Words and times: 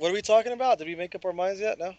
What 0.00 0.10
are 0.10 0.14
we 0.14 0.22
talking 0.22 0.52
about? 0.52 0.78
Did 0.78 0.88
we 0.88 0.94
make 0.96 1.14
up 1.14 1.24
our 1.26 1.32
minds 1.32 1.60
yet? 1.60 1.78
No. 1.78 1.94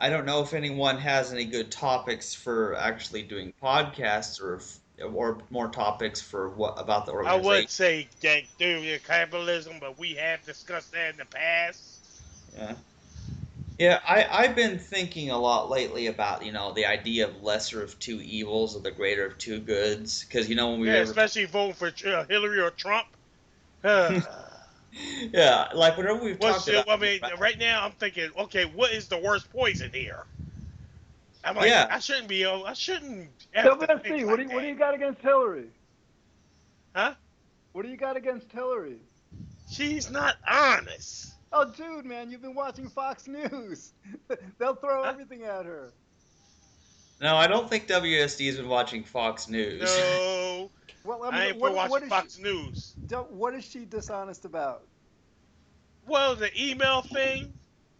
I 0.00 0.08
don't 0.08 0.24
know 0.24 0.40
if 0.40 0.54
anyone 0.54 0.98
has 0.98 1.32
any 1.32 1.44
good 1.44 1.72
topics 1.72 2.32
for 2.32 2.76
actually 2.76 3.22
doing 3.22 3.52
podcasts 3.60 4.40
or 4.40 4.54
if, 4.54 4.78
or 5.02 5.42
more 5.50 5.68
topics 5.68 6.20
for 6.20 6.50
what 6.50 6.80
about 6.80 7.06
the 7.06 7.12
organization. 7.12 7.54
I 7.54 7.58
would 7.60 7.70
say 7.70 8.08
that 8.20 8.44
due 8.56 8.82
to 8.82 8.98
capitalism, 9.00 9.80
but 9.80 9.98
we 9.98 10.14
have 10.14 10.44
discussed 10.44 10.92
that 10.92 11.10
in 11.10 11.16
the 11.16 11.24
past. 11.24 12.00
Yeah. 12.56 12.74
Yeah, 13.78 14.00
I, 14.06 14.26
I've 14.30 14.54
been 14.54 14.78
thinking 14.78 15.30
a 15.30 15.38
lot 15.38 15.68
lately 15.68 16.06
about, 16.06 16.44
you 16.44 16.52
know, 16.52 16.72
the 16.72 16.86
idea 16.86 17.26
of 17.26 17.42
lesser 17.42 17.82
of 17.82 17.98
two 17.98 18.20
evils 18.20 18.76
or 18.76 18.80
the 18.80 18.92
greater 18.92 19.26
of 19.26 19.36
two 19.38 19.58
goods. 19.60 20.24
Because, 20.24 20.48
you 20.48 20.54
know, 20.54 20.70
when 20.70 20.80
we 20.80 20.88
Yeah, 20.88 20.92
were. 20.92 21.02
especially 21.02 21.46
voting 21.46 21.74
for 21.74 21.88
uh, 22.06 22.24
Hillary 22.26 22.60
or 22.60 22.70
Trump. 22.70 23.06
Uh, 23.84 24.43
yeah, 25.32 25.68
like 25.74 25.96
whenever 25.96 26.22
we've 26.22 26.38
what's 26.38 26.64
talked 26.64 26.66
the, 26.66 26.82
about. 26.82 26.98
I 26.98 27.02
mean, 27.02 27.20
right 27.38 27.58
now 27.58 27.84
I'm 27.84 27.92
thinking, 27.92 28.30
okay, 28.38 28.64
what 28.64 28.92
is 28.92 29.08
the 29.08 29.18
worst 29.18 29.50
poison 29.52 29.90
here? 29.92 30.24
I'm 31.44 31.56
like, 31.56 31.68
Yeah. 31.68 31.88
I 31.90 31.98
shouldn't 31.98 32.28
be. 32.28 32.44
I 32.46 32.72
shouldn't. 32.72 33.28
have 33.52 33.78
to 33.80 33.86
think 33.98 34.16
like 34.18 34.26
what 34.26 34.36
do 34.36 34.42
you 34.44 34.48
what 34.50 34.62
do 34.62 34.68
you 34.68 34.74
got 34.74 34.94
against 34.94 35.20
Hillary? 35.20 35.68
Huh? 36.94 37.14
What 37.72 37.82
do 37.82 37.88
you 37.88 37.96
got 37.96 38.16
against 38.16 38.50
Hillary? 38.52 38.98
She's 39.70 40.10
not 40.10 40.36
honest. 40.48 41.32
Oh, 41.52 41.64
dude, 41.64 42.04
man, 42.04 42.30
you've 42.30 42.42
been 42.42 42.54
watching 42.54 42.88
Fox 42.88 43.26
News. 43.28 43.92
They'll 44.58 44.74
throw 44.74 45.02
Huh? 45.04 45.10
everything 45.10 45.42
at 45.42 45.64
her. 45.66 45.92
No, 47.20 47.36
I 47.36 47.46
don't 47.46 47.68
think 47.70 47.86
WSD 47.88 48.46
has 48.46 48.56
been 48.56 48.68
watching 48.68 49.04
Fox 49.04 49.48
News. 49.48 49.80
No, 49.82 50.70
Well, 51.04 51.22
I 51.24 51.28
I, 51.28 51.30
mean, 51.32 51.40
ain't 51.48 51.56
what, 51.58 51.68
been 51.68 51.76
watching 51.76 52.02
is 52.04 52.08
Fox 52.08 52.38
News. 52.38 52.94
She, 53.00 53.06
don't- 53.06 53.30
what 53.32 53.54
is 53.54 53.64
she 53.64 53.84
dishonest 53.84 54.44
about? 54.44 54.82
Well, 56.06 56.34
the 56.36 56.50
email 56.60 57.02
thing. 57.02 57.52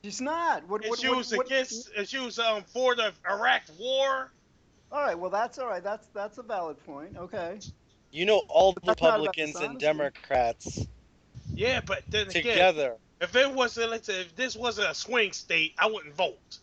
She's 0.02 0.20
not. 0.20 0.66
What, 0.68 0.82
And 0.82 0.90
what, 0.90 0.98
she 1.00 1.08
what- 1.08 1.18
was 1.18 1.32
what- 1.36 1.46
against. 1.46 1.90
and 1.96 2.06
she 2.08 2.18
was 2.18 2.38
um 2.38 2.62
for 2.64 2.94
the 2.94 3.12
Iraq 3.28 3.62
War. 3.78 4.30
All 4.92 5.00
right, 5.02 5.18
well, 5.18 5.30
that's 5.30 5.58
all 5.58 5.66
right. 5.68 5.82
That's 5.82 6.06
that's 6.08 6.38
a 6.38 6.42
valid 6.42 6.82
point. 6.84 7.16
Okay. 7.16 7.58
You 8.10 8.26
know, 8.26 8.42
all 8.48 8.72
But 8.74 8.84
that's 8.84 9.02
not 9.02 9.08
about 9.20 9.20
Republicans 9.26 9.56
and. 9.56 9.78
Democrats 9.80 10.86
Yeah, 11.52 11.80
but 11.84 12.02
then 12.10 12.28
again, 12.28 12.42
together. 12.42 12.96
if 13.20 13.34
it 13.34 13.50
wasn't, 13.50 14.08
if 14.08 14.36
this 14.36 14.54
wasn't 14.54 14.88
a 14.90 14.94
swing 14.94 15.32
state, 15.32 15.74
I 15.78 15.86
wouldn't 15.86 16.14
vote. 16.14 16.58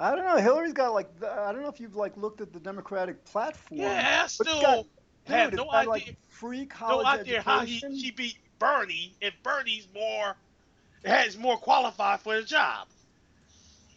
I 0.00 0.14
don't 0.16 0.24
know. 0.24 0.36
Hillary's 0.38 0.72
got 0.72 0.94
like 0.94 1.20
the, 1.20 1.30
I 1.30 1.52
don't 1.52 1.60
know 1.62 1.68
if 1.68 1.78
you've 1.78 1.94
like 1.94 2.16
looked 2.16 2.40
at 2.40 2.52
the 2.54 2.58
Democratic 2.60 3.22
platform. 3.26 3.80
Yeah, 3.80 4.20
I 4.24 4.26
still 4.28 4.60
got- 4.60 4.86
have 5.26 5.50
dude, 5.50 5.58
no 5.58 5.70
idea. 5.70 5.88
like 5.90 6.16
free 6.28 6.60
no 6.60 6.66
college 6.66 7.06
idea 7.06 7.42
how 7.42 7.60
he, 7.60 7.76
education. 7.76 7.98
she 7.98 8.10
beat 8.10 8.38
Bernie 8.58 9.14
if 9.20 9.34
Bernie's 9.42 9.86
more 9.94 10.34
has 11.04 11.36
more 11.36 11.56
qualified 11.58 12.20
for 12.20 12.36
the 12.36 12.42
job. 12.42 12.88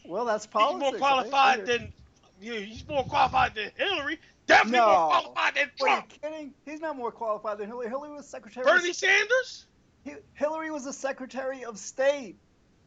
well, 0.06 0.26
that's 0.26 0.46
politics. 0.46 0.84
He's 0.84 0.92
more 0.92 1.00
qualified 1.00 1.56
hear. 1.60 1.66
than 1.66 1.94
you 2.42 2.54
know, 2.54 2.60
he's 2.60 2.88
more 2.88 3.04
qualified 3.06 3.56
than 3.56 3.72
Hillary. 3.78 4.20
Definitely 4.46 4.80
No. 4.80 4.88
more 4.88 5.10
qualified 5.22 5.56
than 5.56 5.72
What, 5.78 5.90
are 5.90 5.96
you 5.98 6.04
kidding? 6.22 6.54
He's 6.66 6.82
not 6.82 6.98
more 6.98 7.12
qualified 7.14 7.58
than 7.58 7.68
Hillary. 7.68 7.88
Hillary 7.88 8.12
was 8.12 8.28
secretary. 8.28 8.66
Of 8.66 8.70
state. 8.70 8.80
Bernie 8.82 8.90
Of, 8.90 8.96
Sanders? 8.98 9.66
Hi- 10.06 10.18
Hillary 10.34 10.70
was 10.72 10.86
a 10.86 10.92
secretary 10.94 11.64
of 11.64 11.78
state. 11.80 12.36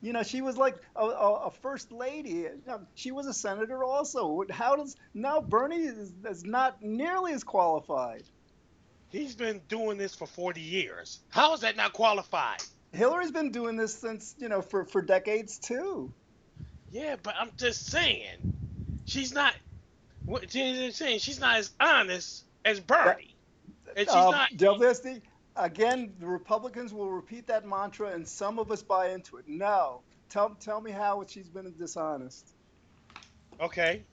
You 0.03 0.13
know, 0.13 0.23
she 0.23 0.43
was 0.43 0.57
like 0.57 0.77
a, 0.95 1.01
a, 1.05 1.33
a 1.47 1.51
first 1.51 1.91
lady. 1.91 2.47
She 2.95 3.13
was 3.13 3.27
a 3.27 3.33
senator 3.33 3.83
also. 3.83 4.45
How 4.51 4.77
does 4.77 4.97
now 5.15 5.41
Bernie 5.41 5.85
is, 5.85 6.13
is 6.29 6.45
not 6.45 6.83
nearly 6.83 7.33
as 7.33 7.43
qualified. 7.43 8.23
He's 9.09 9.35
been 9.35 9.61
doing 9.69 9.97
this 9.99 10.15
for 10.15 10.27
40 10.27 10.61
years. 10.61 11.21
How 11.31 11.55
is 11.55 11.61
that 11.61 11.77
not 11.77 11.93
qualified? 11.93 12.61
Hillary's 12.93 13.31
been 13.31 13.51
doing 13.53 13.77
this 13.77 13.95
since 13.95 14.35
you 14.39 14.49
know 14.49 14.63
for 14.63 14.85
for 14.85 15.03
decades 15.03 15.59
too. 15.59 16.13
Yeah, 16.91 17.17
but 17.23 17.35
I'm 17.39 17.51
just 17.57 17.87
saying, 17.91 18.55
she's 19.07 19.33
not. 19.35 19.55
What 20.25 20.51
she's 20.51 20.97
saying, 20.97 21.19
she's 21.21 21.39
not 21.41 21.56
as 21.56 21.71
honest 21.81 22.45
as 22.65 22.81
Bernie, 22.81 23.37
and 23.97 24.06
she's 24.06 24.15
Um, 24.15 24.31
not. 24.33 24.56
Again, 25.56 26.15
the 26.19 26.27
Republicans 26.27 26.93
will 26.93 27.11
repeat 27.11 27.47
that 27.49 27.67
mantra, 27.67 28.09
and 28.11 28.27
some 28.27 28.59
of 28.59 28.71
us 28.71 28.83
buy 28.83 29.11
into 29.11 29.37
it. 29.39 29.44
No, 29.49 30.03
tell 30.28 30.55
tell 30.56 30.81
me 30.81 30.91
how 30.91 31.25
she's 31.27 31.49
been 31.49 31.75
dishonest. 31.77 32.55
Okay, 33.61 34.05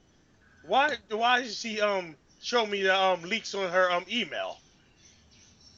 why 0.61 0.97
why 1.09 1.41
did 1.41 1.51
she 1.51 1.81
um 1.81 2.15
show 2.39 2.65
me 2.65 2.81
the 2.83 2.95
um 2.95 3.21
leaks 3.23 3.53
on 3.53 3.69
her 3.71 3.91
um 3.91 4.05
email? 4.09 4.57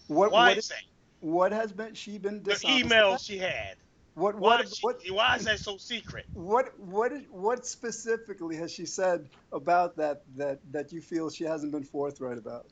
What 0.08 0.32
Why 0.32 0.50
what, 0.50 0.58
is 0.58 0.68
that? 0.70 0.84
what 1.20 1.52
has 1.52 1.72
been 1.72 1.94
she 1.96 2.18
been 2.18 2.44
dishonest? 2.44 2.62
The 2.64 2.86
email 2.86 3.08
about? 3.10 3.22
she 3.22 3.38
had. 3.38 3.78
What 4.14 4.36
Why 4.40 4.58
what 4.58 4.66
is, 4.66 4.76
she, 4.76 4.86
what 4.86 5.02
why 5.10 5.36
is 5.36 5.46
that 5.46 5.60
so 5.60 5.78
secret? 5.78 6.26
what 6.34 6.78
what 6.80 7.12
is- 7.12 7.26
what 7.30 7.66
specifically 7.66 8.56
has 8.58 8.72
she 8.72 8.86
said 8.86 9.30
about 9.52 9.98
that 9.98 10.22
that 10.36 10.60
that 10.72 10.92
you 10.92 11.02
feel 11.02 11.30
she 11.30 11.44
hasn't 11.44 11.72
been 11.72 11.84
forthright 11.84 12.38
about? 12.38 12.68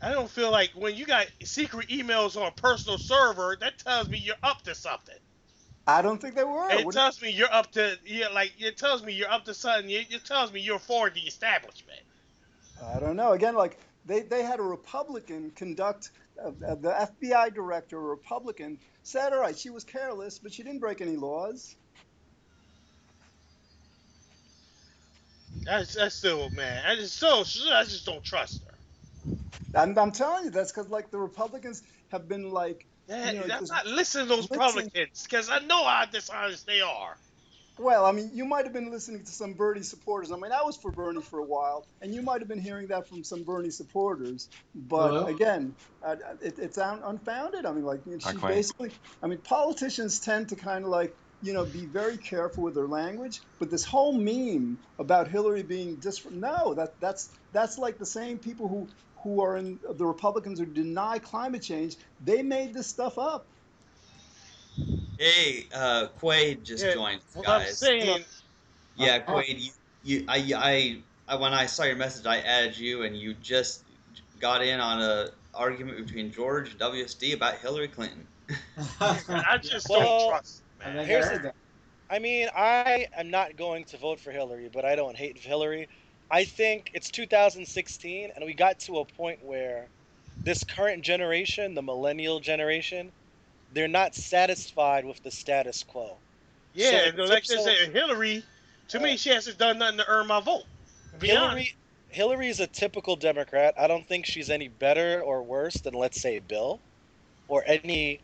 I 0.00 0.12
don't 0.12 0.30
feel 0.30 0.50
like 0.50 0.70
when 0.74 0.94
you 0.94 1.06
got 1.06 1.26
secret 1.42 1.88
emails 1.88 2.40
on 2.40 2.46
a 2.46 2.52
personal 2.52 2.98
server, 2.98 3.56
that 3.60 3.78
tells 3.78 4.08
me 4.08 4.18
you're 4.18 4.36
up 4.42 4.62
to 4.62 4.74
something. 4.74 5.16
I 5.86 6.02
don't 6.02 6.20
think 6.20 6.34
they 6.34 6.44
were. 6.44 6.68
It 6.70 6.90
tells 6.92 7.20
me 7.22 7.30
you're 7.30 7.52
up 7.52 7.72
to 7.72 7.98
yeah, 8.04 8.28
like 8.28 8.52
it 8.58 8.76
tells 8.76 9.02
me 9.02 9.12
you're 9.12 9.30
up 9.30 9.44
to 9.46 9.54
something. 9.54 9.90
It, 9.90 10.12
it 10.12 10.24
tells 10.24 10.52
me 10.52 10.60
you're 10.60 10.78
for 10.78 11.10
the 11.10 11.20
establishment. 11.20 12.00
I 12.84 13.00
don't 13.00 13.16
know. 13.16 13.32
Again, 13.32 13.54
like 13.54 13.78
they, 14.04 14.20
they 14.20 14.42
had 14.42 14.60
a 14.60 14.62
Republican 14.62 15.50
conduct, 15.52 16.10
uh, 16.42 16.48
uh, 16.66 16.74
the 16.76 17.08
FBI 17.22 17.54
director, 17.54 17.98
a 17.98 18.02
Republican, 18.02 18.78
said, 19.02 19.32
all 19.32 19.40
right, 19.40 19.58
she 19.58 19.70
was 19.70 19.84
careless, 19.84 20.38
but 20.38 20.52
she 20.52 20.62
didn't 20.62 20.80
break 20.80 21.00
any 21.00 21.16
laws. 21.16 21.76
That's 25.64 25.94
that's 25.94 26.14
still 26.14 26.50
man. 26.50 26.84
I 26.86 26.96
just 26.96 27.16
so 27.16 27.40
I 27.72 27.84
just 27.84 28.06
don't 28.06 28.24
trust 28.24 28.62
her. 28.64 28.77
I'm, 29.74 29.98
I'm 29.98 30.12
telling 30.12 30.46
you, 30.46 30.50
that's 30.50 30.72
because 30.72 30.88
like 30.88 31.10
the 31.10 31.18
Republicans 31.18 31.82
have 32.10 32.28
been 32.28 32.50
like, 32.50 32.86
Yeah, 33.08 33.32
you 33.32 33.38
know, 33.40 33.46
I'm 33.56 33.64
not 33.64 33.86
listening 33.86 34.26
to 34.26 34.28
those 34.30 34.50
listen- 34.50 34.50
Republicans 34.50 35.22
because 35.22 35.50
I 35.50 35.60
know 35.60 35.84
how 35.84 36.04
dishonest 36.06 36.66
they 36.66 36.80
are. 36.80 37.18
well, 37.78 38.04
I 38.06 38.12
mean, 38.12 38.30
you 38.34 38.44
might 38.44 38.64
have 38.64 38.72
been 38.72 38.90
listening 38.90 39.24
to 39.24 39.30
some 39.32 39.54
Bernie 39.54 39.82
supporters. 39.82 40.32
I 40.32 40.36
mean, 40.36 40.52
I 40.52 40.62
was 40.62 40.76
for 40.76 40.90
Bernie 40.92 41.22
for 41.22 41.38
a 41.38 41.44
while, 41.44 41.86
and 42.00 42.14
you 42.14 42.22
might 42.22 42.40
have 42.40 42.48
been 42.48 42.60
hearing 42.60 42.88
that 42.88 43.08
from 43.08 43.22
some 43.24 43.44
Bernie 43.44 43.70
supporters. 43.70 44.48
But 44.74 45.10
Hello? 45.10 45.26
again, 45.26 45.76
uh, 46.02 46.16
it, 46.42 46.58
it's 46.58 46.78
un, 46.78 47.02
unfounded. 47.04 47.66
I 47.66 47.72
mean, 47.72 47.84
like 47.84 48.00
you 48.04 48.12
know, 48.12 48.18
she 48.18 48.36
Quaid. 48.36 48.48
basically, 48.48 48.92
I 49.22 49.28
mean, 49.28 49.42
politicians 49.42 50.20
tend 50.20 50.48
to 50.50 50.56
kind 50.56 50.84
of 50.84 50.90
like, 50.90 51.14
you 51.40 51.52
know, 51.52 51.64
be 51.66 51.86
very 51.86 52.18
careful 52.18 52.64
with 52.64 52.74
their 52.74 52.88
language. 52.88 53.40
But 53.60 53.70
this 53.70 53.84
whole 53.84 54.12
meme 54.18 54.78
about 54.98 55.28
Hillary 55.28 55.62
being 55.62 56.00
dis 56.00 56.24
no, 56.30 56.74
that 56.74 56.90
that's 57.00 57.30
that's 57.52 57.78
like 57.78 57.98
the 57.98 58.06
same 58.06 58.38
people 58.38 58.68
who 58.68 58.88
who 59.22 59.42
are 59.42 59.56
in 59.56 59.78
the 59.94 60.06
Republicans 60.06 60.58
who 60.58 60.66
deny 60.66 61.18
climate 61.18 61.62
change. 61.62 61.96
They 62.24 62.42
made 62.42 62.74
this 62.74 62.86
stuff 62.86 63.18
up. 63.18 63.46
Hey, 65.18 65.66
uh, 65.74 66.08
Quaid 66.20 66.62
just 66.62 66.84
Yeah, 66.84 66.94
joined, 66.94 67.20
What 67.34 67.44
guys. 67.46 67.80
Yeah, 67.82 68.16
Uh, 68.96 69.18
Quaid, 69.32 69.60
you, 69.60 69.72
you, 70.02 70.24
I, 70.28 70.36
I, 70.54 71.02
I, 71.26 71.36
when 71.36 71.52
I 71.52 71.66
saw 71.66 71.84
your 71.84 71.96
message, 71.96 72.26
I 72.26 72.38
added 72.38 72.76
you, 72.78 73.02
and 73.02 73.16
you 73.16 73.34
just 73.34 73.84
got 74.40 74.62
in 74.62 74.80
on 74.80 75.00
a 75.02 75.28
argument 75.54 76.04
between 76.06 76.32
George 76.32 76.70
and 76.70 76.80
WSD 76.80 77.34
about 77.34 77.58
Hillary 77.58 77.88
Clinton. 77.88 78.26
I 79.00 79.58
just 79.60 79.88
Well, 79.88 80.00
don't 80.00 80.28
trust. 80.30 80.62
I 80.84 80.92
Man. 80.92 81.06
Here's 81.06 81.28
the- 81.30 81.38
that. 81.38 81.54
I 82.10 82.18
mean, 82.18 82.48
I 82.56 83.06
am 83.16 83.30
not 83.30 83.56
going 83.56 83.84
to 83.86 83.98
vote 83.98 84.18
for 84.18 84.30
Hillary, 84.30 84.70
but 84.72 84.84
I 84.86 84.96
don't 84.96 85.14
hate 85.16 85.36
Hillary. 85.36 85.88
I 86.30 86.44
think 86.44 86.90
it's 86.94 87.10
2016, 87.10 88.32
and 88.34 88.44
we 88.44 88.54
got 88.54 88.78
to 88.80 88.98
a 88.98 89.04
point 89.04 89.44
where 89.44 89.86
this 90.44 90.62
current 90.64 91.02
generation, 91.02 91.74
the 91.74 91.82
millennial 91.82 92.40
generation, 92.40 93.10
they're 93.72 93.88
not 93.88 94.14
satisfied 94.14 95.04
with 95.04 95.22
the 95.22 95.30
status 95.30 95.82
quo. 95.82 96.16
Yeah, 96.74 96.90
So, 96.90 96.96
and 96.96 97.28
like 97.28 97.44
they 97.46 97.56
said, 97.56 97.92
Hillary, 97.92 98.44
to 98.88 99.00
me, 99.00 99.16
she 99.16 99.30
hasn't 99.30 99.58
done 99.58 99.78
nothing 99.78 99.98
to 99.98 100.08
earn 100.08 100.26
my 100.26 100.40
vote. 100.40 100.64
Be 101.18 101.30
honest. 101.32 101.40
Hillary, 101.40 101.76
Hillary's 102.10 102.60
a 102.60 102.66
typical 102.66 103.16
Democrat. 103.16 103.74
I 103.78 103.86
don't 103.86 104.06
think 104.06 104.26
she's 104.26 104.50
any 104.50 104.68
better 104.68 105.20
or 105.20 105.42
worse 105.42 105.74
than, 105.74 105.94
let's 105.94 106.20
say, 106.20 106.38
Bill, 106.38 106.80
or 107.48 107.64
any, 107.66 108.20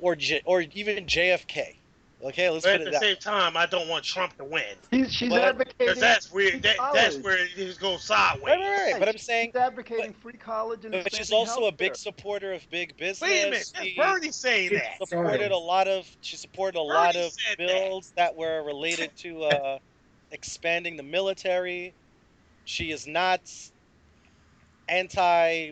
or 0.00 0.16
or 0.44 0.60
even 0.62 1.06
JFK. 1.06 1.76
Okay, 2.24 2.50
let's 2.50 2.64
But 2.64 2.72
put 2.72 2.74
at 2.74 2.80
it 2.80 2.84
the 2.86 2.90
that. 2.92 3.00
same 3.00 3.16
time, 3.18 3.56
I 3.56 3.66
don't 3.66 3.86
want 3.88 4.04
Trump 4.04 4.36
to 4.38 4.44
win 4.44 4.64
He's, 4.90 5.12
she's 5.14 5.28
But- 5.28 5.42
advocating 5.42 5.74
because 5.78 6.00
that's 6.00 6.32
where 6.32 6.50
free 6.50 6.58
that, 6.60 6.76
that's 6.92 7.16
where 7.18 7.38
it 7.38 7.78
goes 7.78 8.02
sideways. 8.02 8.42
Right, 8.44 8.58
right, 8.60 8.90
right. 8.92 8.98
But 8.98 9.08
I'm 9.08 9.18
saying, 9.18 9.50
She's 9.52 9.60
advocating 9.60 10.12
free 10.14 10.32
college 10.32 10.84
and 10.84 10.92
but 10.92 11.12
she's 11.14 11.20
expanding 11.20 11.48
also 11.48 11.66
a 11.68 11.72
big 11.72 11.94
supporter 11.94 12.52
of 12.52 12.68
big 12.70 12.96
business. 12.96 13.20
Wait 13.30 13.42
a 13.42 13.50
minute, 13.50 13.72
She 13.82 13.94
Bernie 13.94 14.32
saying 14.32 14.70
that. 14.72 14.98
supported 15.08 15.52
a 15.52 15.56
lot 15.56 15.86
of. 15.86 16.08
She 16.20 16.36
supported 16.36 16.76
a 16.78 16.82
lot 16.82 17.14
of 17.14 17.32
said 17.32 17.56
that. 17.58 17.66
bills 17.68 18.12
that. 18.16 18.34
were 18.34 18.64
related 18.64 19.16
to 19.18 19.44
uh, 19.44 19.78
expanding 20.32 20.96
the 20.96 21.04
military. 21.04 21.94
She 22.64 22.90
is 22.90 23.06
not 23.06 23.40
anti 24.88 25.70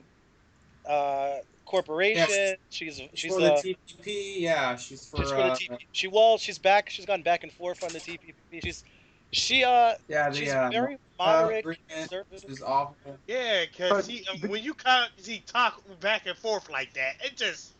uh, 0.88 1.34
corporation. 1.66 2.26
Yes. 2.28 2.56
She's 2.70 2.96
She's 2.96 3.08
she's 3.14 3.34
for 3.34 3.40
uh, 3.40 3.60
the 3.60 3.76
TPP. 3.76 4.40
Yeah, 4.40 4.76
she's 4.76 5.06
for. 5.06 5.18
she's 5.18 5.30
for 5.30 5.36
the 5.36 5.42
uh, 5.44 5.56
TPP. 5.56 5.78
She 5.92 6.08
well, 6.08 6.38
she's 6.38 6.58
back. 6.58 6.88
She's 6.88 7.04
gone 7.04 7.22
back 7.22 7.42
and 7.42 7.52
forth 7.52 7.82
on 7.82 7.92
the 7.92 7.98
TPP. 7.98 8.62
She's 8.62 8.84
she 9.32 9.64
uh 9.64 9.94
yeah, 10.08 10.30
the 10.30 10.36
she's 10.36 10.52
uh, 10.52 10.68
very 10.72 10.94
uh, 10.94 10.98
moderate, 11.18 11.58
agreement 11.60 11.80
conservative. 11.88 12.50
is 12.50 12.62
awful. 12.62 13.18
Yeah, 13.26 13.64
cause 13.76 14.06
he, 14.06 14.24
um, 14.32 14.48
when 14.48 14.62
you 14.62 14.72
kind 14.72 15.10
of 15.16 15.24
see 15.24 15.42
talk 15.46 15.82
back 16.00 16.26
and 16.26 16.36
forth 16.36 16.70
like 16.70 16.94
that, 16.94 17.14
it 17.24 17.36
just 17.36 17.74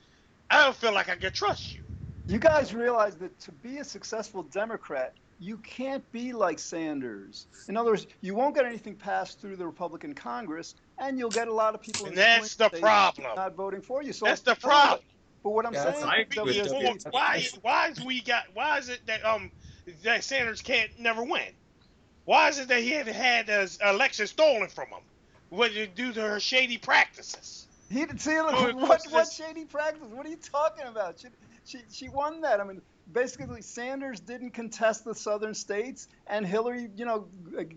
I 0.50 0.64
don't 0.64 0.76
feel 0.76 0.92
like 0.92 1.08
I 1.08 1.16
can 1.16 1.32
trust 1.32 1.74
you. 1.74 1.82
You 2.28 2.38
guys 2.38 2.74
realize 2.74 3.16
that 3.16 3.38
to 3.40 3.52
be 3.52 3.78
a 3.78 3.84
successful 3.84 4.42
Democrat, 4.42 5.14
you 5.38 5.58
can't 5.58 6.10
be 6.12 6.32
like 6.32 6.58
Sanders. 6.58 7.46
In 7.68 7.76
other 7.76 7.90
words, 7.90 8.06
you 8.22 8.34
won't 8.34 8.54
get 8.54 8.64
anything 8.64 8.96
passed 8.96 9.40
through 9.40 9.56
the 9.56 9.66
Republican 9.66 10.14
Congress, 10.14 10.74
and 10.98 11.18
you'll 11.18 11.30
get 11.30 11.48
a 11.48 11.52
lot 11.54 11.74
of 11.74 11.80
people. 11.82 12.06
And 12.06 12.16
in 12.16 12.22
swing 12.22 12.42
that's 12.42 12.56
the 12.56 12.68
states 12.68 12.80
problem. 12.80 13.28
Not 13.36 13.54
voting 13.56 13.82
for 13.82 14.02
you. 14.02 14.12
So 14.12 14.26
That's 14.26 14.42
the 14.42 14.54
problem. 14.54 15.00
But 15.44 15.50
what 15.50 15.66
I'm 15.66 15.74
Yeah, 15.74 15.84
saying, 15.84 16.06
I 16.06 16.16
agree 16.18 16.42
with 16.42 16.56
WSB, 16.56 17.04
that. 17.04 17.12
Why? 17.12 17.42
Why 17.62 17.88
is 17.88 18.04
we 18.04 18.22
got? 18.22 18.44
Why 18.54 18.78
is 18.78 18.88
it 18.88 19.06
that 19.06 19.24
um 19.24 19.52
that 20.04 20.24
Sanders 20.24 20.62
can't 20.62 20.90
never 20.98 21.22
win? 21.22 21.54
Why 22.24 22.48
is 22.48 22.58
it 22.58 22.68
that 22.68 22.82
he 22.82 22.90
haven't 22.90 23.14
had 23.14 23.48
his 23.48 23.78
election 23.80 24.26
stolen 24.26 24.68
from 24.68 24.88
him? 24.88 25.02
What 25.50 25.72
due 25.94 26.12
to 26.12 26.20
her 26.20 26.40
shady 26.40 26.78
practices? 26.78 27.68
He 27.88 28.00
didn't 28.00 28.20
see 28.20 28.32
it. 28.32 28.42
What, 28.74 29.00
what 29.10 29.32
shady 29.32 29.64
practice? 29.66 30.08
What 30.10 30.26
are 30.26 30.30
you 30.30 30.38
talking 30.38 30.86
about? 30.86 31.20
She, 31.20 31.28
she, 31.64 31.78
she 31.90 32.08
won 32.08 32.40
that. 32.40 32.60
I 32.60 32.64
mean, 32.64 32.82
basically, 33.12 33.62
Sanders 33.62 34.20
didn't 34.20 34.50
contest 34.50 35.04
the 35.04 35.14
southern 35.14 35.54
states, 35.54 36.08
and 36.26 36.46
Hillary, 36.46 36.90
you 36.96 37.04
know, 37.04 37.26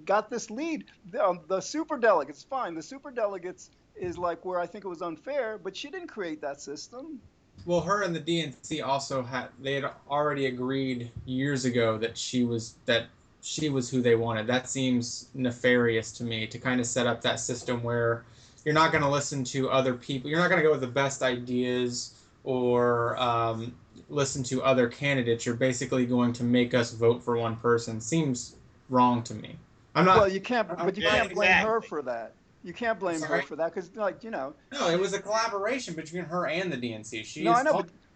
got 0.05 0.29
this 0.29 0.49
lead. 0.49 0.85
The, 1.11 1.25
um, 1.25 1.41
the 1.47 1.61
super 1.61 1.97
delegates, 1.97 2.43
fine. 2.43 2.75
The 2.75 2.83
super 2.83 3.11
delegates 3.11 3.71
is 3.95 4.17
like 4.17 4.43
where 4.45 4.59
I 4.59 4.65
think 4.65 4.85
it 4.85 4.87
was 4.87 5.01
unfair, 5.01 5.59
but 5.61 5.75
she 5.75 5.89
didn't 5.89 6.07
create 6.07 6.41
that 6.41 6.61
system. 6.61 7.19
Well, 7.65 7.81
her 7.81 8.03
and 8.03 8.15
the 8.15 8.21
DNC 8.21 8.85
also 8.85 9.21
had 9.21 9.49
they 9.61 9.75
had 9.75 9.91
already 10.09 10.45
agreed 10.45 11.11
years 11.25 11.65
ago 11.65 11.97
that 11.97 12.17
she 12.17 12.43
was 12.43 12.75
that 12.85 13.07
she 13.41 13.69
was 13.69 13.89
who 13.89 14.01
they 14.01 14.15
wanted. 14.15 14.47
That 14.47 14.69
seems 14.69 15.27
nefarious 15.33 16.11
to 16.13 16.23
me 16.23 16.47
to 16.47 16.57
kind 16.57 16.79
of 16.79 16.85
set 16.85 17.05
up 17.05 17.21
that 17.21 17.39
system 17.39 17.83
where 17.83 18.23
you're 18.65 18.73
not 18.73 18.91
going 18.91 19.03
to 19.03 19.09
listen 19.09 19.43
to 19.45 19.69
other 19.69 19.93
people. 19.93 20.29
You're 20.29 20.39
not 20.39 20.49
going 20.49 20.61
to 20.61 20.65
go 20.65 20.71
with 20.71 20.81
the 20.81 20.87
best 20.87 21.21
ideas 21.21 22.13
or 22.43 23.17
um, 23.21 23.73
listen 24.09 24.43
to 24.43 24.63
other 24.63 24.87
candidates. 24.87 25.45
You're 25.45 25.55
basically 25.55 26.05
going 26.05 26.33
to 26.33 26.43
make 26.43 26.73
us 26.73 26.93
vote 26.93 27.23
for 27.23 27.37
one 27.37 27.55
person. 27.57 28.01
Seems 28.01 28.55
wrong 28.89 29.23
to 29.23 29.33
me. 29.33 29.55
I'm 29.95 30.05
not. 30.05 30.17
well, 30.17 30.27
you 30.29 30.41
can't, 30.41 30.67
but 30.67 30.95
you 30.97 31.03
Yeah, 31.03 31.11
can't 31.11 31.33
blame 31.33 31.51
her 31.51 31.81
for 31.81 32.01
that. 32.03 32.35
You 32.63 32.73
can't 32.73 32.99
blame 32.99 33.21
her 33.21 33.41
for 33.41 33.55
that 33.55 33.73
because, 33.73 33.95
like, 33.95 34.23
you 34.23 34.31
know, 34.31 34.53
no, 34.73 34.89
it 34.89 34.99
was 34.99 35.13
a 35.13 35.21
collaboration 35.21 35.93
between 35.93 36.25
her 36.25 36.47
and 36.47 36.71
the 36.71 36.77
DNC. 36.77 37.23
She 37.23 37.43
no, 37.43 37.53
I 37.53 37.63
know, 37.63 37.73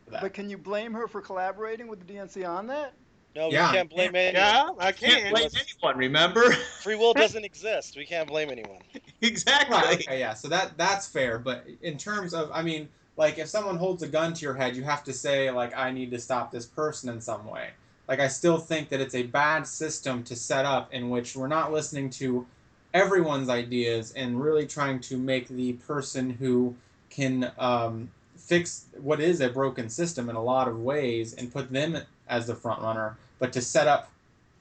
but, 0.10 0.22
but 0.22 0.34
can 0.34 0.50
you 0.50 0.58
blame 0.58 0.94
her 0.94 1.08
for 1.08 1.22
collaborating 1.22 1.88
with 1.88 2.06
the 2.06 2.14
DNC 2.14 2.48
on 2.48 2.68
that? 2.68 2.94
No, 3.36 3.50
we 3.50 3.56
can't 3.56 3.90
blame 3.90 4.16
anyone. 4.16 4.36
Yeah, 4.36 4.70
I 4.80 4.92
Can't 4.92 5.22
can. 5.22 5.32
blame 5.32 5.50
anyone. 5.56 5.98
Remember? 5.98 6.52
Free 6.52 6.96
will 6.96 7.14
doesn't 7.14 7.44
exist. 7.44 7.96
We 7.98 8.06
can't 8.06 8.28
blame 8.28 8.52
anyone. 8.52 8.80
exactly. 9.22 9.76
Right, 9.76 10.00
okay, 10.02 10.20
yeah. 10.20 10.34
So 10.34 10.48
that 10.50 10.78
that's 10.78 11.08
fair, 11.08 11.40
but 11.40 11.66
in 11.82 11.98
terms 11.98 12.34
of, 12.34 12.52
I 12.54 12.62
mean, 12.62 12.90
like 13.16 13.38
if 13.38 13.48
someone 13.48 13.78
holds 13.78 14.04
a 14.04 14.08
gun 14.08 14.34
to 14.34 14.42
your 14.42 14.56
head, 14.56 14.76
you 14.76 14.84
have 14.84 15.04
to 15.04 15.14
say 15.14 15.52
like, 15.52 15.76
I 15.78 15.92
need 15.92 16.12
to 16.12 16.20
stop 16.20 16.52
this 16.52 16.66
person 16.66 17.10
in 17.10 17.22
some 17.22 17.46
way. 17.46 17.70
Like 18.08 18.20
I 18.20 18.28
still 18.28 18.58
think 18.58 18.90
that 18.90 19.00
it's 19.00 19.16
a 19.16 19.24
bad 19.24 19.66
system 19.68 20.24
to 20.24 20.36
set 20.36 20.66
up 20.66 20.94
in 20.94 21.10
which 21.10 21.36
we're 21.36 21.48
not 21.48 21.72
listening 21.72 22.10
to 22.12 22.46
everyone's 22.94 23.50
ideas 23.50 24.12
and 24.14 24.42
really 24.42 24.68
trying 24.68 25.00
to 25.00 25.18
make 25.18 25.48
the 25.48 25.74
person 25.74 26.30
who 26.30 26.76
can 27.10 27.52
um, 27.58 28.10
fix 28.36 28.86
what 29.02 29.20
is 29.20 29.42
a 29.42 29.50
broken 29.50 29.90
system 29.90 30.30
in 30.30 30.36
a 30.36 30.44
lot 30.44 30.68
of 30.68 30.80
ways 30.82 31.34
and 31.34 31.52
put 31.52 31.72
them 31.72 31.98
as 32.28 32.48
the 32.48 32.56
front 32.56 32.82
runner, 32.82 33.18
but 33.40 33.54
to 33.54 33.62
set 33.62 33.88
up 33.88 34.12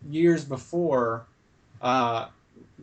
years 0.08 0.44
before 0.44 1.24
uh, 1.80 2.26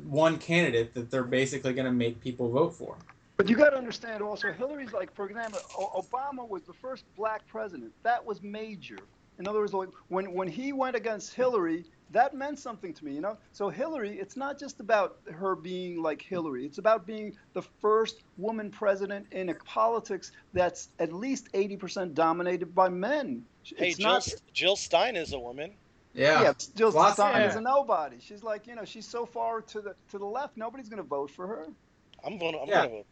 one 0.07 0.38
candidate 0.38 0.94
that 0.94 1.10
they're 1.10 1.24
basically 1.24 1.74
going 1.74 1.86
to 1.86 1.92
make 1.92 2.19
people 2.21 2.50
vote 2.50 2.74
for. 2.74 2.98
But 3.39 3.47
you 3.47 3.56
got 3.56 3.69
to 3.69 3.77
understand 3.77 4.21
also, 4.21 4.51
Hillary's 4.51 4.91
like, 4.91 5.15
for 5.15 5.25
example, 5.25 5.62
o- 5.77 6.01
Obama 6.01 6.45
was 6.45 6.63
the 6.63 6.74
first 6.74 7.06
black 7.15 7.47
president. 7.47 7.94
That 8.03 8.25
was 8.25 8.44
major. 8.44 8.97
In 9.39 9.47
other 9.47 9.59
words, 9.59 9.71
like 9.74 9.88
when 10.09 10.33
when 10.33 10.50
he 10.50 10.74
went 10.74 10.97
against 10.97 11.33
Hillary, 11.33 11.86
that 12.12 12.33
meant 12.33 12.59
something 12.59 12.94
to 12.94 13.06
me, 13.06 13.13
you 13.13 13.21
know. 13.21 13.38
So 13.53 13.69
Hillary, 13.69 14.19
it's 14.19 14.36
not 14.36 14.59
just 14.59 14.81
about 14.81 15.19
her 15.31 15.56
being 15.56 16.01
like 16.01 16.21
Hillary. 16.21 16.65
It's 16.65 16.80
about 16.80 17.07
being 17.07 17.38
the 17.53 17.62
first 17.62 18.24
woman 18.38 18.69
president 18.71 19.27
in 19.31 19.47
a 19.47 19.53
politics 19.53 20.33
that's 20.51 20.89
at 21.00 21.13
least 21.13 21.47
80% 21.53 22.13
dominated 22.13 22.75
by 22.75 22.89
men. 22.89 23.45
Hey, 23.63 23.94
Jill, 23.94 24.06
not. 24.09 24.27
Jill 24.51 24.75
Stein 24.75 25.15
is 25.15 25.31
a 25.31 25.39
woman. 25.39 25.71
Yeah. 26.13 26.42
Yeah, 26.42 26.53
Jill 26.75 26.92
Lots- 26.92 27.13
Stein 27.13 27.44
is 27.44 27.56
a 27.56 27.62
nobody. 27.62 28.18
She's 28.19 28.44
like, 28.44 28.68
you 28.68 28.75
know, 28.75 28.83
she's 28.83 29.07
so 29.07 29.25
far 29.25 29.62
to 29.62 29.80
the 29.80 29.95
to 30.12 30.18
the 30.18 30.25
left, 30.25 30.57
nobody's 30.57 30.89
going 30.89 31.01
to 31.01 31.07
vote 31.07 31.31
for 31.31 31.47
her. 31.47 31.68
I'm 32.25 32.38
voting. 32.38 32.59
I'm 32.62 32.68
Yeah. 32.68 32.75
gonna 32.88 32.89
vote. 32.89 33.06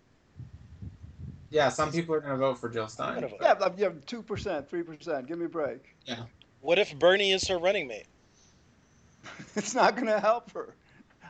Yeah, 1.50 1.70
some 1.70 1.92
people 1.92 2.14
are 2.16 2.20
going 2.20 2.34
to 2.34 2.38
vote 2.38 2.56
for 2.60 2.70
Jill 2.70 2.88
Stein. 2.88 3.16
gonna 3.16 3.28
vote. 3.30 3.40
Yeah, 3.42 3.54
but, 3.54 3.78
yeah, 3.78 3.90
two 4.06 4.22
percent, 4.22 4.70
three 4.70 4.84
percent. 4.84 5.28
Give 5.28 5.38
me 5.38 5.46
a 5.46 5.50
break. 5.50 5.96
Yeah. 6.06 6.24
What 6.62 6.78
if 6.80 6.98
Bernie 6.98 7.32
is 7.32 7.48
her 7.48 7.58
running 7.58 7.88
mate? 7.88 8.08
it's 9.56 9.74
not 9.76 9.96
going 9.96 10.08
to 10.08 10.20
help 10.20 10.52
her. 10.52 10.74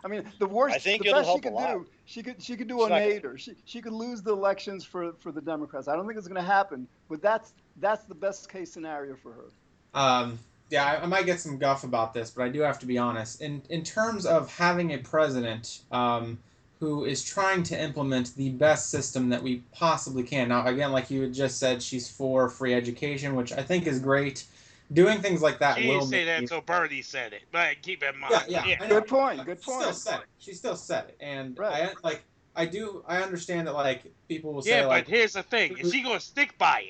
I 0.04 0.08
mean, 0.08 0.24
the 0.40 0.48
worst, 0.48 0.76
I 0.76 0.80
think 0.80 1.04
the 1.04 1.10
it'll 1.10 1.20
best 1.22 1.26
she 1.28 1.30
help 1.32 1.40
a 1.40 1.44
could 1.44 1.54
lot. 1.54 1.74
do, 1.74 1.88
she 2.06 2.24
could 2.24 2.42
she 2.42 2.56
could 2.56 2.68
do 2.68 2.78
She's 2.78 2.86
a 2.86 2.90
not 2.90 3.00
gonna- 3.00 3.12
Nader. 3.14 3.40
She 3.40 3.52
she 3.66 3.82
could 3.82 3.94
lose 3.94 4.22
the 4.22 4.32
elections 4.32 4.86
for 4.86 5.14
for 5.20 5.32
the 5.32 5.42
Democrats. 5.42 5.88
I 5.88 5.96
don't 5.96 6.06
think 6.08 6.18
it's 6.18 6.28
going 6.28 6.40
to 6.42 6.48
happen, 6.48 6.88
but 7.10 7.22
that's 7.22 7.54
that's 7.78 8.04
the 8.04 8.16
best 8.16 8.50
case 8.52 8.72
scenario 8.72 9.16
for 9.16 9.34
her. 9.34 10.00
Um, 10.00 10.40
yeah, 10.70 10.86
I, 10.86 11.04
I 11.04 11.06
might 11.08 11.26
get 11.26 11.40
some 11.40 11.58
guff 11.58 11.84
about 11.84 12.14
this, 12.14 12.30
but 12.30 12.44
I 12.44 12.50
do 12.50 12.60
have 12.62 12.78
to 12.80 12.86
be 12.86 12.98
honest. 12.98 13.42
In 13.42 13.62
in 13.70 13.84
terms 13.84 14.26
of 14.26 14.52
having 14.56 14.94
a 14.94 15.00
president 15.00 15.80
um, 15.92 16.38
who 16.80 17.06
is 17.06 17.24
trying 17.24 17.64
to 17.64 17.82
implement 17.82 18.36
the 18.36 18.50
best 18.52 18.90
system 18.90 19.30
that 19.30 19.42
we 19.42 19.64
possibly 19.72 20.24
can. 20.24 20.50
Now, 20.50 20.66
again, 20.68 20.92
like 20.92 21.10
you 21.10 21.24
had 21.24 21.34
just 21.34 21.60
said, 21.60 21.82
she's 21.82 22.10
for 22.10 22.50
free 22.50 22.74
education, 22.74 23.36
which 23.36 23.52
I 23.52 23.64
think 23.64 23.88
is 23.88 24.00
great. 24.00 24.46
Doing 24.94 25.20
things 25.20 25.42
like 25.42 25.60
that 25.60 25.78
She 25.80 25.88
will 25.88 26.00
didn't 26.00 26.10
say 26.10 26.26
that 26.26 26.38
you- 26.38 26.44
until 26.44 26.62
Bernie 26.62 27.02
said 27.02 27.34
it, 27.34 27.44
but 27.52 27.82
keep 27.82 28.04
in 28.04 28.18
mind. 28.18 28.46
Yeah, 28.48 28.66
yeah. 28.66 28.78
I 28.80 28.88
know. 28.88 29.00
Good 29.02 29.08
point. 29.08 29.46
Good 29.46 29.58
She 29.64 29.72
still 29.72 29.94
said 29.94 30.20
it. 30.20 30.26
She 30.38 30.54
still 30.54 30.76
said 30.76 31.10
it, 31.10 31.18
and 31.20 31.58
Right. 31.58 31.90
I 31.90 31.94
like. 32.04 32.24
I 32.56 32.66
do. 32.66 33.04
I 33.08 33.22
understand 33.22 33.68
that 33.68 33.74
like 33.74 34.12
people 34.28 34.54
will 34.54 34.62
say 34.62 34.72
Yeah, 34.78 34.84
but 34.84 34.90
like, 34.90 35.08
here's 35.08 35.34
the 35.34 35.44
thing: 35.44 35.78
is 35.78 35.92
she 35.92 36.02
gonna 36.02 36.20
stick 36.20 36.58
by 36.58 36.86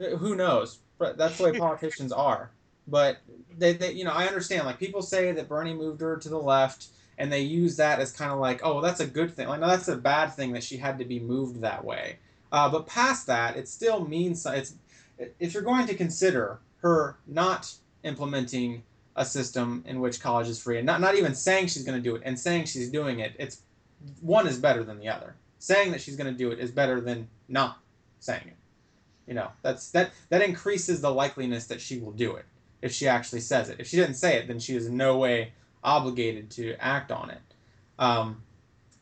it? 0.00 0.14
Uh, 0.14 0.16
who 0.16 0.34
knows? 0.34 0.80
But 0.98 1.16
that's 1.16 1.38
the 1.38 1.44
way 1.44 1.58
politicians 1.58 2.12
are. 2.12 2.50
But 2.88 3.18
they, 3.56 3.74
they, 3.74 3.92
you 3.92 4.04
know, 4.04 4.12
I 4.12 4.26
understand. 4.26 4.66
Like 4.66 4.78
people 4.80 5.02
say 5.02 5.30
that 5.32 5.48
Bernie 5.48 5.74
moved 5.74 6.00
her 6.00 6.16
to 6.16 6.28
the 6.28 6.38
left, 6.38 6.88
and 7.18 7.32
they 7.32 7.40
use 7.40 7.76
that 7.76 8.00
as 8.00 8.12
kind 8.12 8.32
of 8.32 8.38
like, 8.38 8.60
oh, 8.64 8.80
that's 8.80 9.00
a 9.00 9.06
good 9.06 9.34
thing. 9.34 9.48
Like, 9.48 9.60
no, 9.60 9.68
that's 9.68 9.88
a 9.88 9.96
bad 9.96 10.32
thing 10.34 10.52
that 10.52 10.64
she 10.64 10.76
had 10.76 10.98
to 10.98 11.04
be 11.04 11.20
moved 11.20 11.60
that 11.60 11.84
way. 11.84 12.16
Uh, 12.50 12.68
but 12.68 12.86
past 12.86 13.26
that, 13.26 13.56
it 13.56 13.68
still 13.68 14.06
means 14.06 14.44
it's. 14.46 14.74
If 15.38 15.54
you're 15.54 15.62
going 15.62 15.86
to 15.86 15.94
consider 15.94 16.58
her 16.78 17.16
not 17.26 17.72
implementing 18.02 18.82
a 19.14 19.24
system 19.24 19.84
in 19.86 20.00
which 20.00 20.20
college 20.20 20.48
is 20.48 20.60
free, 20.60 20.78
and 20.78 20.86
not 20.86 21.00
not 21.00 21.16
even 21.16 21.34
saying 21.34 21.68
she's 21.68 21.84
going 21.84 21.96
to 21.96 22.02
do 22.02 22.16
it, 22.16 22.22
and 22.24 22.38
saying 22.38 22.64
she's 22.64 22.90
doing 22.90 23.20
it, 23.20 23.34
it's 23.38 23.62
one 24.20 24.46
is 24.46 24.58
better 24.58 24.82
than 24.82 24.98
the 24.98 25.08
other. 25.08 25.34
Saying 25.58 25.92
that 25.92 26.00
she's 26.00 26.16
going 26.16 26.32
to 26.32 26.36
do 26.36 26.50
it 26.50 26.58
is 26.58 26.70
better 26.70 27.00
than 27.00 27.28
not 27.48 27.78
saying 28.18 28.48
it. 28.48 28.56
You 29.26 29.34
know, 29.34 29.48
that's 29.62 29.90
that 29.92 30.10
that 30.30 30.42
increases 30.42 31.00
the 31.00 31.10
likeliness 31.10 31.68
that 31.68 31.80
she 31.80 31.98
will 31.98 32.12
do 32.12 32.34
it 32.34 32.44
if 32.82 32.92
she 32.92 33.06
actually 33.06 33.40
says 33.40 33.68
it. 33.68 33.78
If 33.78 33.86
she 33.86 33.96
didn't 33.96 34.16
say 34.16 34.36
it, 34.36 34.48
then 34.48 34.58
she 34.58 34.74
is 34.74 34.86
in 34.86 34.96
no 34.96 35.16
way 35.16 35.52
obligated 35.82 36.50
to 36.52 36.74
act 36.80 37.10
on 37.10 37.30
it. 37.30 37.40
Um, 37.98 38.42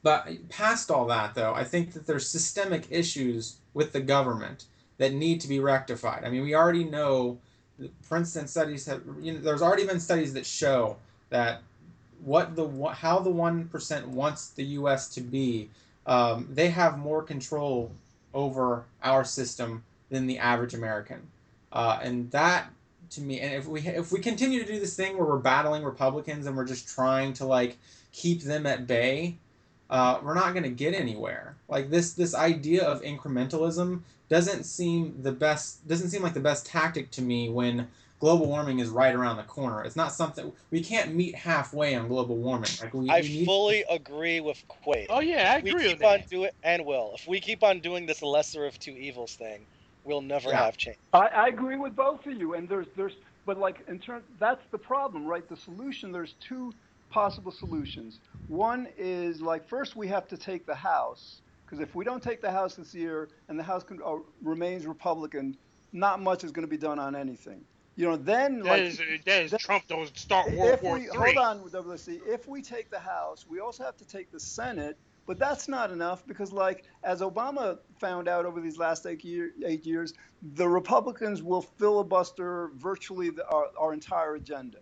but 0.02 0.28
past 0.48 0.90
all 0.90 1.06
that, 1.06 1.34
though, 1.34 1.52
I 1.52 1.64
think 1.64 1.92
that 1.92 2.06
there's 2.06 2.28
systemic 2.28 2.86
issues 2.90 3.56
with 3.74 3.92
the 3.92 4.00
government 4.00 4.64
that 4.98 5.12
need 5.12 5.40
to 5.42 5.48
be 5.48 5.60
rectified. 5.60 6.24
I 6.24 6.30
mean, 6.30 6.42
we 6.42 6.54
already 6.54 6.84
know. 6.84 7.38
Princeton 8.08 8.46
studies 8.46 8.86
have. 8.86 9.02
You 9.20 9.34
know, 9.34 9.40
there's 9.40 9.62
already 9.62 9.86
been 9.86 10.00
studies 10.00 10.34
that 10.34 10.46
show 10.46 10.96
that 11.30 11.62
what 12.22 12.56
the 12.56 12.68
how 12.94 13.18
the 13.18 13.30
one 13.30 13.68
percent 13.68 14.08
wants 14.08 14.48
the 14.48 14.64
U.S. 14.64 15.08
to 15.14 15.20
be. 15.20 15.70
Um, 16.06 16.48
they 16.50 16.70
have 16.70 16.98
more 16.98 17.22
control 17.22 17.90
over 18.32 18.84
our 19.02 19.24
system 19.24 19.84
than 20.10 20.26
the 20.26 20.38
average 20.38 20.74
American, 20.74 21.20
uh, 21.72 21.98
and 22.02 22.30
that 22.30 22.70
to 23.10 23.20
me, 23.20 23.40
and 23.40 23.54
if 23.54 23.66
we 23.66 23.80
if 23.80 24.12
we 24.12 24.20
continue 24.20 24.60
to 24.60 24.66
do 24.72 24.80
this 24.80 24.96
thing 24.96 25.16
where 25.16 25.26
we're 25.26 25.38
battling 25.38 25.82
Republicans 25.84 26.46
and 26.46 26.56
we're 26.56 26.64
just 26.64 26.88
trying 26.88 27.32
to 27.34 27.44
like 27.44 27.78
keep 28.12 28.42
them 28.42 28.66
at 28.66 28.86
bay, 28.86 29.38
uh, 29.90 30.20
we're 30.22 30.34
not 30.34 30.52
going 30.52 30.62
to 30.64 30.70
get 30.70 30.94
anywhere. 30.94 31.56
Like 31.68 31.90
this 31.90 32.12
this 32.14 32.34
idea 32.34 32.84
of 32.84 33.02
incrementalism 33.02 34.02
doesn't 34.28 34.64
seem 34.64 35.22
the 35.22 35.32
best 35.32 35.86
doesn't 35.88 36.10
seem 36.10 36.22
like 36.22 36.34
the 36.34 36.40
best 36.40 36.66
tactic 36.66 37.10
to 37.12 37.22
me 37.22 37.48
when 37.48 37.88
global 38.20 38.46
warming 38.46 38.78
is 38.78 38.88
right 38.90 39.14
around 39.14 39.36
the 39.36 39.42
corner. 39.44 39.82
It's 39.82 39.96
not 39.96 40.12
something 40.12 40.52
we 40.70 40.82
can't 40.82 41.14
meet 41.14 41.34
halfway 41.34 41.94
on 41.94 42.08
global 42.08 42.36
warming. 42.36 42.70
Like 42.80 42.94
we, 42.94 43.08
I 43.08 43.20
we 43.20 43.28
need, 43.28 43.44
fully 43.44 43.84
agree 43.90 44.40
with 44.40 44.62
Quaid. 44.68 45.10
Oh 45.10 45.20
yeah, 45.20 45.52
I 45.54 45.56
If 45.56 45.62
we 45.62 45.70
agree 45.70 45.88
with 45.88 45.98
keep 45.98 46.04
on 46.04 46.20
that. 46.20 46.28
doing 46.30 46.50
and 46.62 46.84
will. 46.86 47.12
If 47.14 47.26
we 47.26 47.40
keep 47.40 47.62
on 47.62 47.80
doing 47.80 48.06
this 48.06 48.22
lesser 48.22 48.66
of 48.66 48.78
two 48.78 48.92
evils 48.92 49.34
thing, 49.34 49.66
we'll 50.04 50.22
never 50.22 50.50
Yeah. 50.50 50.64
have 50.64 50.76
change. 50.76 50.96
I, 51.12 51.26
I 51.28 51.48
agree 51.48 51.76
with 51.76 51.94
both 51.96 52.26
of 52.26 52.32
you, 52.34 52.54
and 52.54 52.68
there's 52.68 52.88
there's 52.96 53.16
but 53.46 53.58
like 53.58 53.82
in 53.88 53.98
terms 53.98 54.24
that's 54.38 54.64
the 54.70 54.78
problem, 54.78 55.26
right? 55.26 55.48
The 55.48 55.56
solution 55.56 56.12
there's 56.12 56.34
two 56.34 56.72
possible 57.10 57.50
solutions. 57.52 58.20
One 58.48 58.88
is 58.96 59.40
like 59.40 59.66
first 59.68 59.96
we 59.96 60.08
have 60.08 60.26
to 60.28 60.36
take 60.36 60.66
the 60.66 60.74
House 60.74 61.42
because 61.66 61.80
if 61.80 61.94
we 61.94 62.04
don't 62.04 62.22
take 62.22 62.40
the 62.40 62.50
House 62.50 62.74
this 62.76 62.94
year 62.94 63.28
and 63.48 63.58
the 63.58 63.62
House 63.62 63.82
con- 63.84 64.00
uh, 64.04 64.16
remains 64.42 64.86
Republican, 64.86 65.56
not 65.92 66.20
much 66.20 66.44
is 66.44 66.52
going 66.52 66.64
to 66.66 66.70
be 66.70 66.76
done 66.78 66.98
on 66.98 67.14
anything. 67.16 67.64
You 67.96 68.06
know, 68.08 68.16
then 68.16 68.60
That 68.60 68.66
like 68.68 68.82
is 68.82 68.98
that 69.26 69.42
is 69.42 69.50
that- 69.50 69.60
Trump 69.60 69.86
don't 69.88 70.16
start 70.16 70.52
World 70.52 70.74
if 70.74 70.82
War 70.82 70.94
we 70.94 71.06
Three. 71.06 71.34
hold 71.34 71.36
on, 71.38 71.62
with 71.62 71.72
WC, 71.74 72.20
if 72.26 72.46
we 72.48 72.62
take 72.62 72.90
the 72.90 72.98
House, 73.00 73.46
we 73.48 73.60
also 73.60 73.84
have 73.84 73.96
to 73.98 74.04
take 74.06 74.30
the 74.30 74.40
Senate. 74.40 74.96
But 75.26 75.38
that's 75.38 75.68
not 75.68 75.92
enough 75.92 76.26
because, 76.26 76.52
like, 76.52 76.84
as 77.04 77.20
Obama 77.20 77.78
found 78.00 78.26
out 78.26 78.46
over 78.46 78.60
these 78.60 78.78
last 78.78 79.06
eight, 79.06 79.24
year, 79.24 79.52
eight 79.64 79.86
years, 79.86 80.14
the 80.42 80.68
Republicans 80.68 81.42
will 81.42 81.62
filibuster 81.62 82.70
virtually 82.74 83.30
the, 83.30 83.46
our, 83.48 83.66
our 83.78 83.92
entire 83.92 84.34
agenda. 84.34 84.78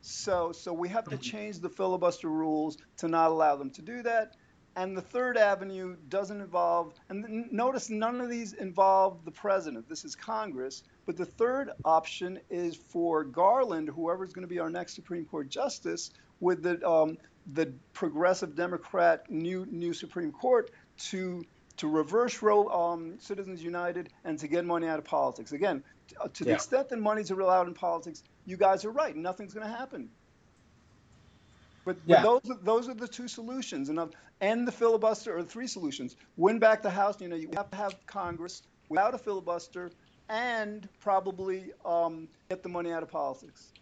So, 0.00 0.52
so 0.52 0.72
we 0.72 0.88
have 0.88 1.04
to 1.10 1.18
change 1.18 1.58
the 1.58 1.68
filibuster 1.68 2.28
rules 2.28 2.78
to 2.98 3.08
not 3.08 3.30
allow 3.30 3.56
them 3.56 3.70
to 3.70 3.82
do 3.82 4.02
that. 4.02 4.36
And 4.76 4.96
the 4.96 5.02
third 5.02 5.36
avenue 5.36 5.96
doesn't 6.08 6.40
involve, 6.40 6.94
and 7.08 7.52
notice 7.52 7.90
none 7.90 8.20
of 8.20 8.30
these 8.30 8.52
involve 8.52 9.24
the 9.24 9.32
president. 9.32 9.88
This 9.88 10.04
is 10.04 10.14
Congress. 10.14 10.84
But 11.06 11.16
the 11.16 11.26
third 11.26 11.70
option 11.84 12.38
is 12.48 12.76
for 12.76 13.24
Garland, 13.24 13.88
whoever's 13.88 14.32
going 14.32 14.46
to 14.46 14.48
be 14.48 14.60
our 14.60 14.70
next 14.70 14.94
Supreme 14.94 15.24
Court 15.24 15.48
justice, 15.48 16.12
with 16.38 16.62
the 16.62 16.88
um, 16.88 17.18
the 17.52 17.74
progressive 17.92 18.54
Democrat 18.54 19.22
new 19.30 19.66
new 19.70 19.92
Supreme 19.92 20.32
Court 20.32 20.70
to 21.10 21.42
to 21.76 21.88
reverse 21.88 22.42
Roe 22.42 22.68
um, 22.68 23.18
Citizens 23.20 23.62
United 23.62 24.10
and 24.24 24.38
to 24.38 24.48
get 24.48 24.64
money 24.66 24.86
out 24.86 24.98
of 24.98 25.04
politics. 25.04 25.52
Again, 25.52 25.82
uh, 26.20 26.28
to 26.34 26.44
the 26.44 26.50
Yeah. 26.50 26.56
extent 26.56 26.90
that 26.90 26.98
money's 26.98 27.30
allowed 27.30 27.68
in 27.68 27.74
politics, 27.74 28.22
you 28.44 28.58
guys 28.58 28.84
are 28.84 28.90
right. 28.90 29.16
Nothing's 29.16 29.54
going 29.54 29.66
to 29.66 29.72
happen. 29.72 30.10
But, 31.86 31.96
Yeah. 32.04 32.22
but 32.22 32.42
those 32.44 32.50
are, 32.50 32.62
those 32.62 32.88
are 32.90 32.94
the 32.94 33.08
two 33.08 33.28
solutions, 33.28 33.88
and 33.88 33.98
uh, 33.98 34.08
end 34.42 34.68
the 34.68 34.72
filibuster 34.72 35.34
are 35.36 35.42
the 35.42 35.48
three 35.48 35.66
solutions. 35.66 36.16
Win 36.36 36.58
back 36.58 36.82
the 36.82 36.90
House. 36.90 37.18
You 37.20 37.28
know, 37.28 37.36
you 37.36 37.48
have 37.56 37.70
to 37.70 37.76
have 37.78 37.94
Congress 38.06 38.62
without 38.90 39.14
a 39.14 39.18
filibuster, 39.18 39.90
and 40.28 40.86
probably 41.00 41.72
um, 41.84 42.28
get 42.50 42.62
the 42.62 42.68
money 42.68 42.92
out 42.92 43.02
of 43.02 43.08
politics. 43.08 43.72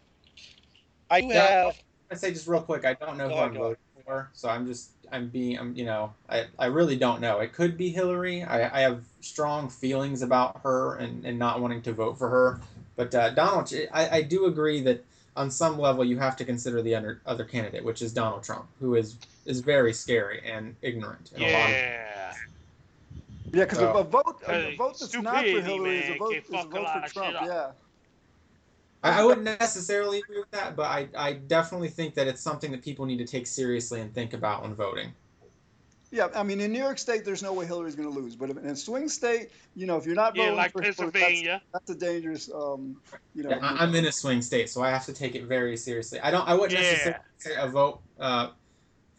I 1.09 1.19
do 1.21 1.29
have 1.29 1.75
I 2.11 2.15
say 2.15 2.31
just 2.31 2.47
real 2.47 2.61
quick, 2.61 2.85
I 2.85 2.93
don't 2.93 3.17
know 3.17 3.29
Go 3.29 3.35
who 3.35 3.41
I'm 3.41 3.53
go 3.53 3.63
ahead. 3.65 3.77
voting 3.95 4.03
for, 4.05 4.29
so 4.33 4.49
I'm 4.49 4.65
just 4.65 4.91
I'm 5.11 5.27
being 5.29 5.59
I'm 5.59 5.75
you 5.75 5.85
know 5.85 6.13
I, 6.29 6.45
I 6.57 6.65
really 6.67 6.95
don't 6.95 7.21
know. 7.21 7.39
It 7.39 7.53
could 7.53 7.77
be 7.77 7.89
Hillary. 7.89 8.43
I, 8.43 8.79
I 8.79 8.81
have 8.81 9.03
strong 9.21 9.69
feelings 9.69 10.21
about 10.21 10.61
her 10.63 10.95
and, 10.95 11.25
and 11.25 11.37
not 11.37 11.61
wanting 11.61 11.81
to 11.83 11.93
vote 11.93 12.17
for 12.17 12.29
her. 12.29 12.59
But 12.95 13.13
uh, 13.15 13.29
Donald, 13.31 13.71
I 13.93 14.21
do 14.23 14.45
agree 14.45 14.81
that 14.81 15.05
on 15.37 15.49
some 15.49 15.79
level 15.79 16.03
you 16.03 16.17
have 16.17 16.35
to 16.37 16.43
consider 16.45 16.81
the 16.81 16.95
other 16.95 17.21
other 17.25 17.45
candidate, 17.45 17.83
which 17.83 18.01
is 18.01 18.11
Donald 18.13 18.43
Trump, 18.43 18.65
who 18.79 18.95
is 18.95 19.15
is 19.45 19.61
very 19.61 19.93
scary 19.93 20.41
and 20.45 20.75
ignorant 20.81 21.31
in 21.35 21.43
a 21.43 21.45
lot 21.53 21.63
of 21.65 21.69
Yeah. 21.69 22.33
Yeah, 23.51 23.63
because 23.63 23.79
So- 23.79 23.93
a 23.97 24.03
vote 24.03 24.41
a 24.47 24.75
vote 24.75 24.99
that's 24.99 25.13
not 25.15 25.35
for 25.35 25.39
stupidity, 25.39 25.61
Hillary 25.61 25.99
is 25.99 26.09
a 26.09 26.17
vote 26.17 26.33
is 26.35 26.49
a 26.49 26.51
fuck 26.51 26.65
a 26.65 26.69
vote 26.69 26.87
for 27.07 27.13
Trump. 27.13 27.37
Yeah. 27.45 27.71
I, 29.03 29.21
I 29.21 29.23
wouldn't 29.23 29.45
necessarily 29.59 30.19
agree 30.19 30.39
with 30.39 30.51
that, 30.51 30.75
but 30.75 30.85
I, 30.87 31.07
I 31.17 31.33
definitely 31.33 31.89
think 31.89 32.15
that 32.15 32.27
it's 32.27 32.41
something 32.41 32.71
that 32.71 32.81
people 32.83 33.05
need 33.05 33.17
to 33.17 33.25
take 33.25 33.47
seriously 33.47 34.01
and 34.01 34.13
think 34.13 34.33
about 34.33 34.63
when 34.63 34.75
voting. 34.75 35.13
Yeah, 36.11 36.27
I 36.35 36.41
mean, 36.41 36.59
in 36.59 36.73
New 36.73 36.79
York 36.79 36.97
State, 36.97 37.23
there's 37.23 37.43
no 37.43 37.53
way 37.53 37.65
Hillary's 37.67 37.95
going 37.95 38.11
to 38.11 38.19
lose. 38.19 38.35
But 38.35 38.49
in 38.49 38.57
a 38.57 38.75
swing 38.75 39.07
state, 39.09 39.51
you 39.75 39.85
know, 39.85 39.97
if 39.97 40.05
you're 40.07 40.15
not 40.15 40.35
Yeah, 40.35 40.43
voting 40.45 40.57
like 40.57 40.71
for 40.71 40.81
Hillary, 40.81 41.11
Pennsylvania. 41.11 41.61
that's, 41.71 41.87
that's 41.87 42.03
a 42.03 42.05
dangerous, 42.05 42.49
um, 42.51 42.95
you 43.35 43.43
know. 43.43 43.51
Yeah, 43.51 43.59
I, 43.61 43.83
I'm 43.83 43.93
in 43.93 44.05
a 44.05 44.11
swing 44.11 44.41
state, 44.41 44.69
so 44.69 44.81
I 44.81 44.89
have 44.89 45.05
to 45.05 45.13
take 45.13 45.35
it 45.35 45.43
very 45.45 45.77
seriously. 45.77 46.19
I 46.19 46.31
don't. 46.31 46.47
I 46.47 46.55
wouldn't 46.55 46.73
Yeah. 46.73 46.79
necessarily 46.79 47.19
say 47.37 47.55
a 47.55 47.67
vote 47.67 48.01
uh, 48.19 48.49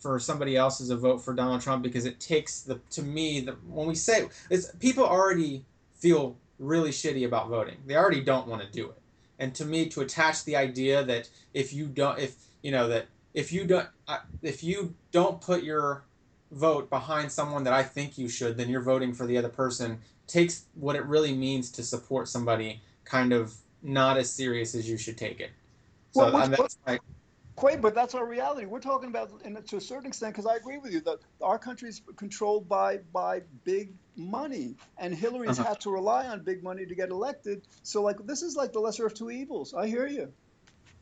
for 0.01 0.19
somebody 0.19 0.57
else 0.57 0.81
is 0.81 0.91
a 0.91 0.97
vote 0.97 1.19
for 1.19 1.33
Donald 1.33 1.61
Trump 1.61 1.83
because 1.85 2.07
it 2.07 2.19
takes 2.19 2.63
the 2.63 2.81
to 2.91 3.03
me 3.03 3.41
the 3.41 3.53
when 3.69 3.87
we 3.87 3.95
say 3.95 4.29
it's 4.51 4.75
people 4.81 5.05
already 5.05 5.65
feel 5.95 6.37
really 6.59 6.91
shitty 6.91 7.25
about 7.25 7.49
voting. 7.49 7.77
They 7.87 7.95
already 7.97 8.23
don't 8.23 8.49
want 8.49 8.63
to 8.63 8.69
do 8.69 8.91
it, 8.91 9.00
and 9.41 9.55
to 9.55 9.65
me, 9.65 9.89
to 9.89 10.03
attach 10.03 10.45
the 10.45 10.55
idea 10.55 11.03
that 11.03 11.29
if 11.55 11.73
you 11.73 11.87
don't, 11.87 12.19
if 12.21 12.37
you 12.63 12.71
know 12.71 12.87
that 12.89 13.07
if 13.35 13.53
you 13.53 13.65
don't, 13.67 13.89
if 14.43 14.63
you 14.63 14.95
don't 15.11 15.41
put 15.41 15.65
your 15.65 16.05
vote 16.53 16.91
behind 16.91 17.33
someone 17.33 17.65
that 17.65 17.73
I 17.73 17.83
think 17.83 18.19
you 18.19 18.29
should, 18.29 18.57
then 18.57 18.69
you're 18.69 18.83
voting 18.83 19.15
for 19.15 19.27
the 19.27 19.39
other 19.39 19.49
person. 19.49 19.99
Takes 20.27 20.67
what 20.75 20.95
it 20.95 21.05
really 21.07 21.33
means 21.33 21.73
to 21.73 21.83
support 21.83 22.29
somebody 22.29 22.83
kind 23.05 23.33
of 23.33 23.55
not 23.83 24.19
as 24.19 24.31
serious 24.31 24.75
as 24.75 24.89
you 24.89 24.99
should 24.99 25.17
take 25.17 25.41
it. 25.41 25.51
So 26.13 26.31
Well, 26.31 26.49
that's 26.49 26.79
like, 26.87 27.01
Quaid, 27.57 27.81
but 27.81 27.95
that's 27.95 28.15
our 28.15 28.27
reality. 28.27 28.67
We're 28.67 28.81
talking 28.81 29.09
about, 29.09 29.31
and 29.45 29.67
to 29.67 29.77
a 29.77 29.81
certain 29.81 30.07
extent, 30.07 30.35
because 30.35 30.47
I 30.47 30.57
agree 30.57 30.79
with 30.79 30.93
you 30.93 31.01
that 31.01 31.19
our 31.43 31.59
country 31.59 31.89
is 31.89 32.03
controlled 32.17 32.69
by 32.69 32.99
by 33.13 33.43
big 33.65 33.93
money, 34.21 34.77
and 34.99 35.15
Hillary's 35.15 35.59
Uh-huh. 35.59 35.71
had 35.71 35.81
to 35.81 35.91
rely 35.91 36.27
on 36.27 36.43
big 36.45 36.63
money 36.63 36.85
to 36.87 36.95
get 36.95 37.09
elected. 37.11 37.63
So, 37.83 38.03
like, 38.03 38.25
this 38.27 38.43
is 38.43 38.55
like 38.57 38.73
the 38.73 38.81
lesser 38.81 39.07
of 39.07 39.15
two 39.15 39.31
evils. 39.31 39.75
I 39.75 39.87
hear 39.89 40.07
you. 40.07 40.33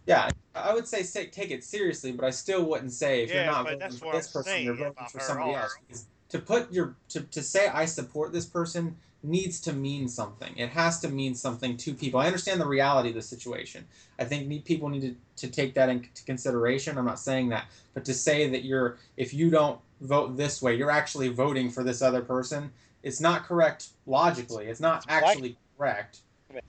yeah, 0.06 0.30
I 0.54 0.72
would 0.72 0.88
say 0.88 1.02
say- 1.02 1.26
take 1.26 1.50
it 1.50 1.62
seriously, 1.62 2.12
but 2.12 2.24
I 2.24 2.30
still 2.30 2.64
wouldn't 2.64 2.92
say 2.92 3.22
if 3.24 3.28
Yeah, 3.28 3.36
you're 3.36 3.44
not 3.52 3.64
voting 3.64 3.90
for 3.98 4.12
this 4.12 4.26
I'm 4.28 4.32
person, 4.42 4.62
you're 4.62 4.74
voting 4.74 4.94
for 5.10 5.20
somebody 5.20 5.52
else. 5.54 5.76
Because 5.86 6.06
to 6.30 6.38
put 6.38 6.72
your 6.72 6.96
to, 7.10 7.20
to 7.22 7.42
say 7.42 7.68
I 7.68 7.84
support 7.84 8.32
this 8.32 8.46
person 8.46 8.96
needs 9.22 9.60
to 9.62 9.72
mean 9.74 10.08
something. 10.08 10.56
It 10.56 10.70
has 10.70 11.00
to 11.00 11.08
mean 11.08 11.34
something 11.34 11.76
to 11.78 11.92
people. 11.92 12.20
I 12.20 12.26
understand 12.26 12.60
the 12.60 12.66
reality 12.66 13.08
of 13.10 13.16
the 13.16 13.22
situation. 13.22 13.86
I 14.18 14.24
think 14.24 14.64
people 14.64 14.88
need 14.88 15.02
to, 15.02 15.46
to 15.46 15.52
take 15.52 15.74
that 15.74 15.88
into 15.88 16.08
consideration. 16.24 16.96
I'm 16.96 17.04
not 17.04 17.18
saying 17.18 17.48
that, 17.50 17.66
but 17.94 18.04
to 18.06 18.14
say 18.14 18.48
that 18.48 18.64
you're 18.64 18.96
if 19.18 19.34
you 19.34 19.50
don't 19.50 19.78
vote 20.00 20.36
this 20.38 20.62
way, 20.62 20.74
you're 20.76 20.90
actually 20.90 21.28
voting 21.28 21.70
for 21.70 21.82
this 21.84 22.00
other 22.00 22.22
person. 22.22 22.72
It's 23.02 23.20
not 23.20 23.44
correct 23.44 23.88
logically. 24.06 24.66
It's 24.66 24.80
not 24.80 24.98
It's 24.98 25.06
black- 25.06 25.22
actually 25.24 25.56
correct. 25.76 26.20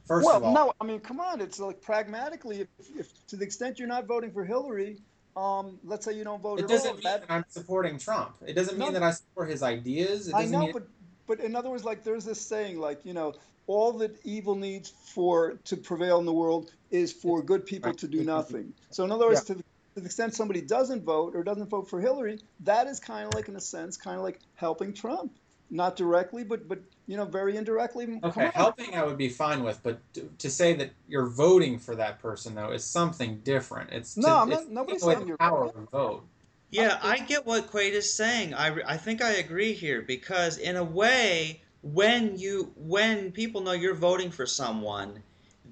First 0.05 0.25
well, 0.25 0.37
of 0.37 0.43
all, 0.43 0.53
no, 0.53 0.73
I 0.81 0.83
mean, 0.83 0.99
come 0.99 1.19
on. 1.21 1.39
It's 1.39 1.59
like 1.59 1.81
pragmatically, 1.81 2.61
if, 2.61 2.67
if 2.97 3.27
to 3.27 3.37
the 3.37 3.45
extent 3.45 3.79
you're 3.79 3.87
not 3.87 4.05
voting 4.05 4.31
for 4.31 4.43
Hillary, 4.43 4.97
um, 5.37 5.79
let's 5.85 6.03
say 6.03 6.13
you 6.13 6.25
don't 6.25 6.41
vote 6.41 6.59
it 6.59 6.63
at 6.63 6.69
doesn't 6.69 6.87
all. 6.87 6.93
mean 6.95 7.03
that- 7.03 7.27
that 7.27 7.33
I'm 7.33 7.45
supporting 7.47 7.97
Trump. 7.97 8.35
It 8.45 8.53
doesn't 8.53 8.77
mean 8.77 8.93
that 8.93 9.03
I 9.03 9.11
support 9.11 9.49
his 9.49 9.63
ideas. 9.63 10.27
It 10.27 10.35
I 10.35 10.41
doesn't 10.41 10.51
know, 10.51 10.65
mean 10.65 10.73
but 10.73 10.87
but 11.27 11.39
in 11.39 11.55
other 11.55 11.69
words, 11.69 11.85
like 11.85 12.03
there's 12.03 12.25
this 12.25 12.41
saying, 12.41 12.79
like 12.79 13.05
you 13.05 13.13
know, 13.13 13.35
all 13.67 13.93
that 13.93 14.19
evil 14.25 14.55
needs 14.55 14.89
for 14.89 15.53
to 15.65 15.77
prevail 15.77 16.19
in 16.19 16.25
the 16.25 16.33
world 16.33 16.71
is 16.91 17.13
for 17.13 17.41
good 17.41 17.65
people 17.65 17.93
to 17.93 18.07
do 18.07 18.23
nothing. 18.23 18.73
So 18.89 19.03
in 19.05 19.11
other 19.11 19.27
words, 19.27 19.43
to, 19.45 19.53
the, 19.53 19.63
to 19.93 19.99
the 19.99 20.05
extent 20.07 20.33
somebody 20.33 20.61
doesn't 20.61 21.03
vote 21.03 21.35
or 21.35 21.43
doesn't 21.43 21.69
vote 21.69 21.87
for 21.87 22.01
Hillary, 22.01 22.39
that 22.61 22.87
is 22.87 22.99
kind 22.99 23.27
of 23.27 23.35
like, 23.35 23.47
in 23.47 23.55
a 23.55 23.61
sense, 23.61 23.95
kind 23.95 24.17
of 24.17 24.23
like 24.23 24.39
helping 24.55 24.91
Trump, 24.91 25.31
not 25.69 25.95
directly, 25.95 26.43
but 26.43 26.67
but 26.67 26.79
you 27.07 27.17
know, 27.17 27.25
very 27.25 27.57
indirectly. 27.57 28.19
Okay, 28.23 28.51
helping 28.53 28.93
I 28.95 29.03
would 29.03 29.17
be 29.17 29.29
fine 29.29 29.63
with, 29.63 29.81
but 29.83 29.99
to, 30.13 30.29
to 30.37 30.49
say 30.49 30.73
that 30.75 30.91
you're 31.07 31.27
voting 31.29 31.79
for 31.79 31.95
that 31.95 32.19
person 32.19 32.55
though 32.55 32.71
is 32.71 32.83
something 32.83 33.39
different. 33.39 33.91
It's 33.91 34.15
No, 34.17 34.27
to, 34.27 34.33
I'm 34.35 34.51
it's 34.51 34.61
not- 34.63 34.71
nobody's 34.71 35.01
taking 35.01 35.07
away 35.07 35.15
saying 35.15 35.27
you're 35.27 35.37
power 35.37 35.65
voting. 35.65 35.85
to 35.85 35.91
vote. 35.91 36.23
Yeah, 36.71 36.99
I 37.01 37.17
get 37.19 37.47
what 37.47 37.71
Quaid 37.71 37.93
is 37.93 38.15
saying. 38.15 38.53
I, 38.53 38.75
I 38.87 38.97
think 38.97 39.23
I 39.23 39.31
agree 39.33 39.73
here 39.73 40.03
because 40.03 40.59
in 40.59 40.75
a 40.75 40.83
way, 40.83 41.63
when 41.81 42.37
you 42.37 42.71
when 42.75 43.31
people 43.31 43.61
know 43.61 43.71
you're 43.71 43.95
voting 43.95 44.29
for 44.29 44.45
someone, 44.45 45.23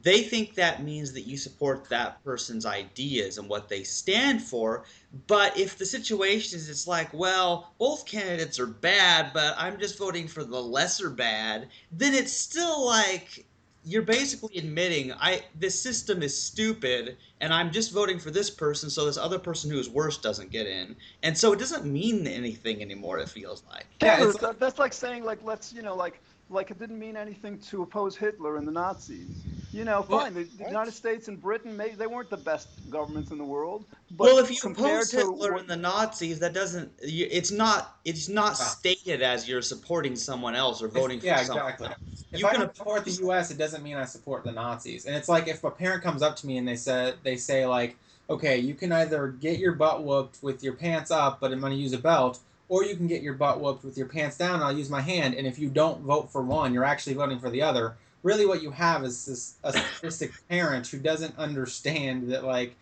they 0.08 0.22
think 0.22 0.56
that 0.56 0.82
means 0.84 1.12
that 1.12 1.28
you 1.28 1.36
support 1.36 1.90
that 1.90 2.24
person's 2.24 2.66
ideas 2.66 3.38
and 3.38 3.50
what 3.50 3.68
they 3.68 3.84
stand 3.84 4.42
for. 4.42 4.86
But 5.28 5.60
if 5.60 5.78
the 5.78 5.86
situation 5.86 6.58
is 6.58 6.70
it's 6.70 6.88
like, 6.88 7.14
well, 7.14 7.74
both 7.78 8.06
candidates 8.06 8.58
are 8.58 8.68
bad, 8.68 9.32
but 9.34 9.54
I'm 9.58 9.78
just 9.78 9.98
voting 9.98 10.30
for 10.30 10.46
the 10.46 10.62
lesser 10.62 11.10
bad, 11.10 11.68
then 11.92 12.14
it's 12.14 12.32
still 12.32 12.86
like 12.86 13.46
you're 13.84 14.02
basically 14.02 14.58
admitting 14.58 15.12
I 15.14 15.44
this 15.60 15.78
system 15.78 16.24
is 16.24 16.42
stupid 16.42 17.18
and 17.42 17.54
I'm 17.54 17.70
just 17.72 17.92
voting 17.92 18.18
for 18.18 18.32
this 18.32 18.50
person 18.50 18.90
so 18.90 19.06
this 19.06 19.18
other 19.18 19.40
person 19.40 19.70
who 19.70 19.78
is 19.78 19.90
worse 19.90 20.18
doesn't 20.18 20.52
get 20.52 20.68
in. 20.68 20.96
And 21.24 21.38
so 21.38 21.52
it 21.52 21.60
doesn't 21.60 21.86
mean 21.86 22.28
anything 22.28 22.82
anymore, 22.82 23.20
it 23.20 23.28
feels 23.28 23.62
like. 23.70 23.88
Yeah, 24.02 24.16
Taylor, 24.18 24.30
it's- 24.30 24.56
that's 24.58 24.80
like 24.80 24.94
saying 24.94 25.26
like 25.26 25.40
let's 25.44 25.74
you 25.74 25.82
know 25.82 25.96
like 25.96 26.22
like 26.50 26.72
it 26.72 26.80
didn't 26.80 26.98
mean 26.98 27.18
anything 27.18 27.58
to 27.60 27.82
oppose 27.82 28.16
Hitler 28.16 28.56
and 28.56 28.66
the 28.66 28.72
Nazis. 28.72 29.44
You 29.78 29.86
know, 29.86 30.04
Well, 30.10 30.22
fine. 30.22 30.34
The, 30.34 30.44
the? 30.46 30.66
United 30.66 30.94
States 30.94 31.28
and 31.28 31.40
Britain, 31.40 31.78
maybe 31.78 31.94
they 31.96 32.08
weren't 32.08 32.32
the 32.32 32.38
best 32.38 32.68
governments 32.90 33.30
in 33.30 33.38
the 33.38 33.44
world. 33.44 33.86
But 34.10 34.24
well, 34.26 34.40
if 34.40 34.50
you 34.50 34.58
compared 34.60 35.04
oppose 35.04 35.12
Hitler 35.12 35.52
what- 35.52 35.62
and 35.62 35.70
the 35.70 35.76
Nazis, 35.76 36.40
that 36.40 36.54
doesn't. 36.54 36.92
you- 37.04 37.28
It's 37.30 37.52
not. 37.52 37.98
It's 38.04 38.28
not 38.28 38.50
Wow. 38.58 38.66
stated 38.66 39.22
as 39.22 39.48
you're 39.48 39.62
supporting 39.62 40.16
someone 40.16 40.56
else 40.56 40.82
or 40.82 40.88
voting 40.88 41.20
yeah, 41.22 41.38
for 41.38 41.46
someone. 41.46 41.72
exactly. 41.74 41.90
If 42.34 42.40
You 42.40 42.48
I 42.48 42.56
can 42.56 42.74
support 42.76 43.06
the 43.06 43.12
U.S., 43.12 43.52
it 43.52 43.58
doesn't 43.60 43.84
mean 43.84 43.98
I 43.98 44.06
support 44.06 44.44
the 44.44 44.52
Nazis. 44.52 45.06
And 45.06 45.16
it's 45.16 45.30
like 45.30 45.48
if 45.48 45.64
a 45.64 45.70
parent 45.70 46.02
comes 46.04 46.24
up 46.24 46.36
to 46.38 46.48
me 46.48 46.58
and 46.58 46.68
they 46.68 46.76
said 46.76 47.18
they 47.24 47.38
say 47.38 47.68
like, 47.68 47.98
okay, 48.32 48.58
you 48.58 48.74
can 48.74 48.92
either 48.92 49.28
get 49.28 49.60
your 49.60 49.74
butt 49.74 50.04
whooped 50.04 50.42
with 50.42 50.64
your 50.64 50.74
pants 50.74 51.12
up, 51.12 51.40
but 51.40 51.52
I'm 51.52 51.60
going 51.62 51.72
to 51.72 51.78
use 51.78 51.94
a 51.94 51.98
belt, 52.00 52.40
or 52.68 52.84
you 52.84 52.96
can 52.96 53.06
get 53.08 53.22
your 53.22 53.36
butt 53.36 53.62
whooped 53.62 53.84
with 53.86 53.96
your 53.98 54.08
pants 54.08 54.38
down, 54.38 54.56
and 54.56 54.64
I'll 54.64 54.78
use 54.78 54.90
my 54.90 55.02
hand. 55.02 55.36
And 55.36 55.46
if 55.48 55.58
you 55.60 55.70
don't 55.70 56.02
vote 56.02 56.32
for 56.32 56.42
one, 56.42 56.74
you're 56.74 56.84
actually 56.84 57.14
voting 57.14 57.40
for 57.40 57.50
the 57.52 57.62
other. 57.62 57.96
Really, 58.28 58.46
what 58.46 58.62
you 58.62 58.72
have 58.72 59.06
is 59.06 59.26
this 59.26 59.56
a 59.64 59.72
sadistic 59.72 60.34
parent 60.50 60.86
who 60.88 60.98
doesn't 60.98 61.38
understand 61.38 62.30
that 62.34 62.44
like, 62.44 62.76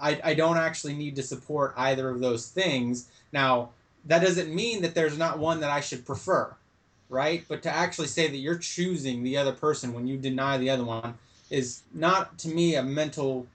I, 0.00 0.20
I 0.24 0.34
don't 0.34 0.56
actually 0.56 0.94
need 0.94 1.14
to 1.14 1.22
support 1.22 1.74
either 1.76 2.08
of 2.08 2.18
those 2.18 2.48
things. 2.48 3.08
Now, 3.32 3.68
that 4.06 4.20
doesn't 4.20 4.52
mean 4.52 4.82
that 4.82 4.96
there's 4.96 5.16
not 5.16 5.38
one 5.38 5.60
that 5.60 5.70
I 5.70 5.80
should 5.80 6.04
prefer 6.04 6.56
right? 7.10 7.44
But 7.48 7.62
to 7.64 7.70
actually 7.74 8.06
say 8.06 8.28
that 8.28 8.36
you're 8.36 8.56
choosing 8.56 9.22
the 9.22 9.36
other 9.36 9.52
person 9.52 9.92
when 9.92 10.06
you 10.06 10.16
deny 10.16 10.56
the 10.56 10.70
other 10.70 10.84
one 10.84 11.14
is 11.50 11.82
not 11.92 12.38
to 12.38 12.48
me 12.48 12.76
a 12.76 12.82
mental. 12.82 13.46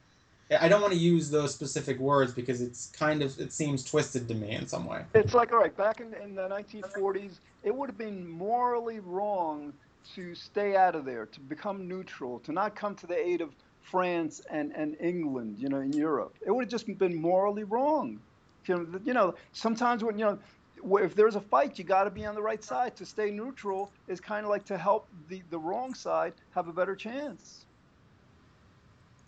I 0.60 0.68
don't 0.68 0.82
want 0.82 0.94
to 0.94 1.00
use 1.00 1.32
those 1.32 1.54
specific 1.54 1.98
words 1.98 2.34
because 2.34 2.62
it's 2.62 2.88
kind 2.88 3.24
of 3.24 3.40
it 3.40 3.52
seems 3.52 3.84
twisted 3.84 4.28
to 4.28 4.36
me 4.36 4.52
in 4.52 4.68
some 4.68 4.86
way. 4.86 5.06
It's 5.16 5.34
like, 5.34 5.54
all 5.54 5.60
right, 5.60 5.76
back 5.76 6.02
in, 6.02 6.14
in 6.22 6.36
the 6.36 6.48
1940s, 6.50 7.40
it 7.64 7.74
would 7.74 7.90
have 7.90 7.98
been 7.98 8.30
morally 8.30 9.00
wrong 9.00 9.74
to 10.14 10.36
stay 10.36 10.76
out 10.76 10.96
of 10.96 11.06
there, 11.06 11.26
to 11.26 11.40
become 11.40 11.88
neutral, 11.88 12.40
to 12.40 12.52
not 12.52 12.76
come 12.76 12.96
to 12.96 13.08
the 13.08 13.18
aid 13.18 13.42
of 13.42 13.56
France 13.82 14.42
and, 14.50 14.72
and 14.76 14.96
England, 15.00 15.58
you 15.60 15.70
know, 15.70 15.80
in 15.80 15.94
Europe. 15.94 16.36
It 16.46 16.52
would 16.52 16.66
have 16.66 16.72
just 16.72 16.86
been 16.98 17.20
morally 17.20 17.64
wrong. 17.64 18.20
You 18.68 18.78
know, 18.78 19.00
you 19.04 19.14
know 19.14 19.36
sometimes 19.52 20.04
when, 20.04 20.18
you 20.18 20.26
know, 20.26 20.40
if 20.98 21.16
there's 21.16 21.36
a 21.36 21.42
fight, 21.42 21.78
you 21.78 21.84
got 21.84 22.04
to 22.04 22.12
be 22.12 22.26
on 22.26 22.36
the 22.36 22.42
right 22.42 22.64
side. 22.64 22.96
To 22.98 23.06
stay 23.06 23.32
neutral 23.32 23.92
is 24.08 24.20
kind 24.20 24.46
of 24.46 24.50
like 24.50 24.66
to 24.66 24.78
help 24.78 25.08
the, 25.28 25.42
the 25.50 25.60
wrong 25.60 25.94
side 25.94 26.34
have 26.52 26.68
a 26.68 26.74
better 26.74 26.96
chance. 26.96 27.66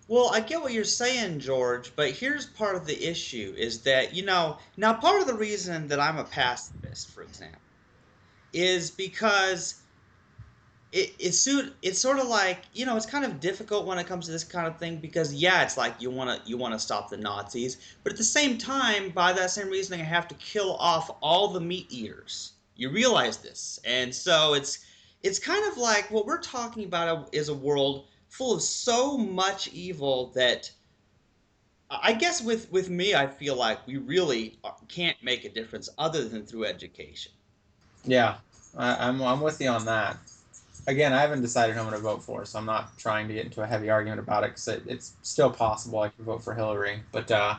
Well, 0.10 0.32
I 0.34 0.40
get 0.40 0.62
what 0.62 0.72
you're 0.72 0.86
saying, 0.86 1.40
George, 1.40 1.94
but 1.96 2.12
here's 2.12 2.46
part 2.46 2.76
of 2.76 2.86
the 2.86 3.10
issue 3.10 3.54
is 3.58 3.82
that, 3.82 4.14
you 4.14 4.24
know, 4.24 4.58
now 4.78 4.94
part 4.94 5.20
of 5.20 5.28
the 5.28 5.34
reason 5.34 5.90
that 5.90 6.00
I'm 6.00 6.18
a 6.18 6.24
pacifist, 6.24 7.14
for 7.14 7.24
example, 7.24 7.60
is 8.54 8.90
because 8.90 9.82
it, 10.92 11.14
it's 11.20 11.38
suit 11.38 11.74
it's 11.82 12.00
sort 12.00 12.20
of 12.20 12.28
like, 12.28 12.62
you 12.74 12.86
know, 12.86 12.96
it's 12.96 13.06
kind 13.06 13.26
of 13.26 13.40
difficult 13.40 13.86
when 13.86 13.98
it 13.98 14.08
comes 14.08 14.26
to 14.26 14.32
this 14.32 14.44
kind 14.44 14.68
of 14.68 14.78
thing 14.78 14.98
because 14.98 15.34
yeah, 15.34 15.64
it's 15.64 15.78
like 15.78 15.94
you 16.00 16.10
want 16.10 16.30
to 16.30 16.50
you 16.50 16.58
want 16.58 16.74
to 16.74 16.80
stop 16.80 17.10
the 17.10 17.18
Nazis, 17.18 17.78
but 18.04 18.12
at 18.14 18.18
the 18.18 18.24
same 18.24 18.58
time, 18.58 19.10
by 19.10 19.34
that 19.34 19.52
same 19.52 19.70
reasoning, 19.70 20.02
I 20.02 20.06
have 20.06 20.28
to 20.30 20.36
kill 20.36 20.76
off 20.78 21.10
all 21.22 21.50
the 21.50 21.60
meat 21.62 21.88
eaters. 21.90 22.54
You 22.76 22.90
realize 22.90 23.38
this. 23.38 23.80
And 23.84 24.14
so 24.14 24.54
it's 24.54 24.80
it's 25.24 25.40
kind 25.40 25.70
of 25.70 25.78
like 25.78 26.10
what 26.10 26.26
we're 26.26 26.42
talking 26.42 26.86
about 26.86 27.30
is 27.34 27.50
a 27.50 27.54
world 27.54 28.06
full 28.30 28.56
of 28.56 28.62
so 28.62 29.18
much 29.18 29.68
evil 29.70 30.32
that 30.36 30.72
I 31.90 32.14
guess 32.14 32.42
with 32.42 32.72
with 32.72 32.90
me, 32.90 33.16
I 33.16 33.28
feel 33.28 33.56
like 33.56 33.86
we 33.88 33.98
really 33.98 34.60
can't 34.88 35.22
make 35.22 35.46
a 35.46 35.50
difference 35.50 35.90
other 35.98 36.28
than 36.28 36.46
through 36.46 36.66
education. 36.66 37.32
Yeah, 38.06 38.36
I, 38.78 39.08
I'm 39.08 39.22
I'm 39.22 39.42
with 39.42 39.60
you 39.62 39.70
on 39.70 39.86
that. 39.86 40.18
Again, 40.88 41.14
I 41.14 41.20
haven't 41.20 41.42
decided 41.42 41.76
who 41.76 41.82
I'm 41.82 41.90
going 41.90 41.98
to 41.98 42.04
vote 42.04 42.24
for, 42.24 42.46
so 42.46 42.58
I'm 42.58 42.66
not 42.66 42.98
trying 42.98 43.28
to 43.28 43.34
get 43.34 43.46
into 43.46 43.62
a 43.62 43.68
heavy 43.68 43.90
argument 43.90 44.20
about 44.20 44.44
it 44.44 44.52
because 44.52 44.68
it, 44.70 44.84
it's 44.88 45.14
still 45.22 45.50
possible 45.52 46.00
I 46.00 46.10
could 46.10 46.26
vote 46.26 46.44
for 46.44 46.54
Hillary. 46.54 47.02
But 47.12 47.30
uh, 47.30 47.56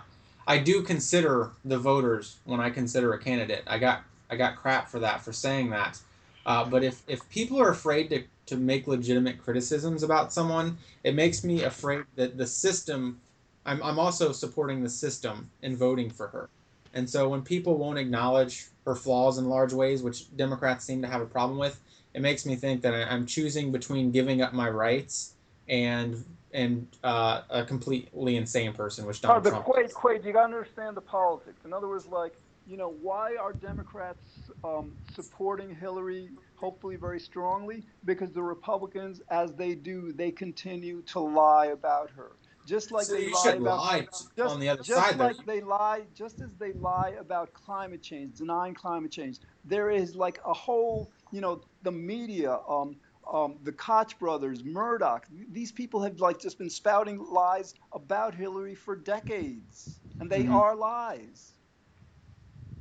I 0.47 0.59
do 0.59 0.83
consider 0.83 1.51
the 1.65 1.79
voters 1.79 2.39
when 2.45 2.59
I 2.59 2.71
consider 2.71 3.13
a 3.13 3.19
candidate. 3.19 3.65
I 3.67 3.79
got 3.79 4.03
I 4.31 4.37
got 4.37 4.57
crap 4.57 4.89
for 4.89 4.99
that 5.01 5.23
for 5.23 5.33
saying 5.33 5.71
that. 5.71 5.99
Uh, 6.47 6.65
but 6.65 6.83
if, 6.83 7.03
if 7.07 7.29
people 7.29 7.61
are 7.61 7.71
afraid 7.71 8.09
to, 8.11 8.23
to 8.47 8.57
make 8.57 8.87
legitimate 8.87 9.39
criticisms 9.39 10.03
about 10.03 10.33
someone, 10.33 10.79
it 11.05 11.15
makes 11.15 11.45
me 11.45 11.65
afraid 11.65 12.05
that 12.17 12.39
the 12.39 12.47
system. 12.47 13.21
I'm, 13.67 13.83
I'm 13.83 13.99
also 13.99 14.33
supporting 14.33 14.83
the 14.83 14.89
system 14.89 15.51
in 15.61 15.77
voting 15.77 16.09
for 16.09 16.29
her. 16.29 16.49
And 16.95 17.09
so 17.09 17.29
when 17.29 17.43
people 17.43 17.77
won't 17.77 17.99
acknowledge 17.99 18.67
her 18.87 18.95
flaws 18.95 19.37
in 19.37 19.51
large 19.51 19.75
ways, 19.75 20.03
which 20.03 20.35
Democrats 20.37 20.87
seem 20.87 21.03
to 21.03 21.09
have 21.09 21.21
a 21.21 21.27
problem 21.27 21.59
with, 21.59 21.79
it 22.19 22.21
makes 22.21 22.45
me 22.45 22.57
think 22.57 22.83
that 22.83 22.95
I'm 22.95 23.27
choosing 23.27 23.71
between 23.71 24.11
giving 24.11 24.43
up 24.43 24.53
my 24.53 24.69
rights 24.69 25.35
and 25.69 26.25
and 26.53 26.89
uh, 27.05 27.43
a 27.49 27.65
completely 27.65 28.37
insane 28.37 28.73
person, 28.73 29.07
which 29.07 29.19
Oh, 29.19 29.29
Donald 29.29 29.45
but 29.45 29.51
Trump. 29.51 29.67
Quaid, 29.95 30.25
you 30.25 30.33
got 30.33 30.49
to 30.49 30.55
understand 30.57 30.97
the 30.97 31.01
politics. 31.01 31.61
In 31.65 31.73
other 31.73 31.87
words, 31.87 32.07
like, 32.07 32.33
you 32.67 32.77
know, 32.77 32.89
why 33.03 33.37
are 33.37 33.53
Democrats 33.53 34.51
um, 34.65 34.95
supporting 35.15 35.73
Hillary, 35.77 36.31
hopefully 36.57 36.97
very 36.97 37.21
strongly? 37.21 37.85
Because 38.05 38.33
the 38.33 38.43
Republicans, 38.43 39.21
as 39.31 39.53
they 39.53 39.77
do, 39.77 40.13
they 40.13 40.33
continue 40.33 41.03
to 41.03 41.21
lie 41.21 41.67
about 41.67 42.11
her. 42.11 42.33
Just 42.69 42.93
like 42.93 43.07
so 43.07 43.15
they 43.15 43.31
lie 43.31 43.53
about 43.53 43.79
lie 43.79 44.07
just, 44.37 44.53
on 44.53 44.61
the 44.61 44.69
other 44.69 44.83
just 44.83 45.01
side. 45.01 45.19
though. 45.19 45.25
like 45.25 45.47
they 45.47 45.63
lie, 45.63 46.03
just 46.15 46.43
as 46.43 46.51
they 46.59 46.75
lie 46.75 47.15
about 47.19 47.55
climate 47.55 48.03
change, 48.03 48.37
denying 48.37 48.75
climate 48.75 49.11
change. 49.11 49.39
There 49.65 49.91
is 49.91 50.15
like 50.15 50.39
a 50.45 50.53
whole, 50.53 51.11
you 51.33 51.41
know, 51.41 51.63
the 51.83 51.93
media, 51.93 52.59
um, 52.69 52.97
um, 53.33 53.59
the 53.63 53.73
Koch 53.73 54.19
brothers, 54.19 54.65
Murdoch. 54.65 55.27
These 55.51 55.73
people 55.73 56.03
have 56.03 56.21
like 56.21 56.41
just 56.41 56.59
been 56.59 56.71
spouting 56.71 57.19
lies 57.31 57.75
about 57.93 58.35
Hillary 58.35 58.75
for 58.75 58.97
decades, 58.97 60.01
and 60.21 60.31
they 60.31 60.47
Mhm. 60.47 60.49
are 60.49 60.75
lies. 60.77 61.55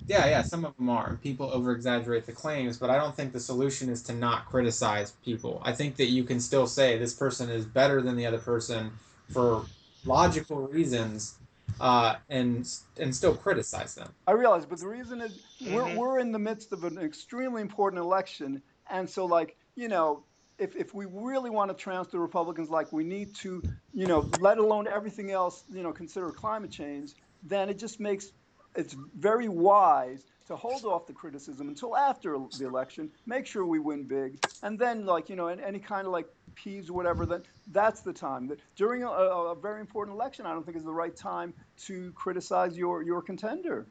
Yeah, 0.07 0.25
yeah, 0.27 0.41
some 0.41 0.63
of 0.65 0.75
them 0.77 0.89
are. 0.89 1.17
People 1.21 1.49
over 1.51 1.71
exaggerate 1.73 2.25
the 2.25 2.31
claims, 2.31 2.77
but 2.77 2.89
I 2.89 2.97
don't 2.97 3.15
think 3.15 3.33
the 3.33 3.39
solution 3.41 3.89
is 3.89 4.01
to 4.03 4.13
not 4.13 4.45
criticize 4.45 5.11
people. 5.23 5.61
I 5.65 5.73
think 5.73 5.97
that 5.97 6.07
you 6.07 6.23
can 6.23 6.39
still 6.39 6.67
say 6.67 6.97
this 6.97 7.13
person 7.13 7.49
is 7.49 7.65
better 7.65 8.01
than 8.01 8.15
the 8.15 8.25
other 8.25 8.37
person 8.37 8.91
for 9.27 9.65
logical 10.05 10.61
reasons 10.67 11.35
uh, 11.79 12.15
and 12.29 12.67
and 12.99 13.15
still 13.15 13.35
criticize 13.35 13.95
them. 13.95 14.13
I 14.27 14.31
realize, 14.31 14.65
but 14.65 14.79
the 14.79 14.87
reason 14.87 15.21
is 15.21 15.39
we're, 15.61 15.83
Mhm. 15.83 15.97
we're 15.97 16.19
in 16.19 16.31
the 16.31 16.39
midst 16.39 16.73
of 16.73 16.83
an 16.83 16.97
extremely 16.97 17.61
important 17.61 18.01
election. 18.01 18.61
And 18.89 19.09
so, 19.09 19.25
like, 19.25 19.57
you 19.75 19.87
know, 19.87 20.25
if, 20.57 20.75
if 20.75 20.93
we 20.93 21.05
really 21.05 21.49
want 21.49 21.69
to 21.71 21.75
trounce 21.75 22.09
the 22.09 22.19
Republicans 22.19 22.69
like 22.69 22.91
we 22.91 23.03
need 23.03 23.35
to, 23.35 23.63
you 23.93 24.07
know, 24.07 24.29
let 24.33 24.57
alone 24.57 24.87
everything 24.87 25.31
else, 25.31 25.63
you 25.69 25.83
know, 25.83 25.93
consider 25.93 26.31
climate 26.31 26.71
change, 26.71 27.13
then 27.43 27.69
it 27.69 27.77
just 27.77 27.99
makes 27.99 28.27
it's 28.75 28.95
very 29.15 29.47
wise 29.47 30.25
to 30.45 30.55
hold 30.55 30.85
off 30.85 31.07
the 31.07 31.13
criticism 31.13 31.67
until 31.67 31.95
after 31.95 32.37
the 32.53 32.65
election, 32.65 33.11
make 33.25 33.45
sure 33.45 33.65
we 33.65 33.79
win 33.79 34.03
big, 34.07 34.39
and 34.61 34.77
then, 34.77 35.05
like, 35.05 35.29
you 35.29 35.35
know, 35.35 35.47
any, 35.47 35.63
any 35.63 35.79
kind 35.79 36.05
of 36.05 36.13
like 36.13 36.27
peas 36.57 36.89
or 36.89 36.93
whatever, 36.93 37.25
then 37.25 37.43
that's 37.71 38.01
the 38.01 38.13
time. 38.13 38.47
That 38.47 38.59
During 38.75 39.03
a, 39.03 39.07
a, 39.07 39.51
a 39.51 39.55
very 39.55 39.79
important 39.79 40.15
election, 40.15 40.45
I 40.45 40.53
don't 40.53 40.65
think 40.65 40.77
is 40.77 40.83
the 40.83 40.91
right 40.91 41.15
time 41.15 41.53
to 41.85 42.11
criticize 42.13 42.77
your, 42.77 43.03
your 43.03 43.21
contender. 43.21 43.87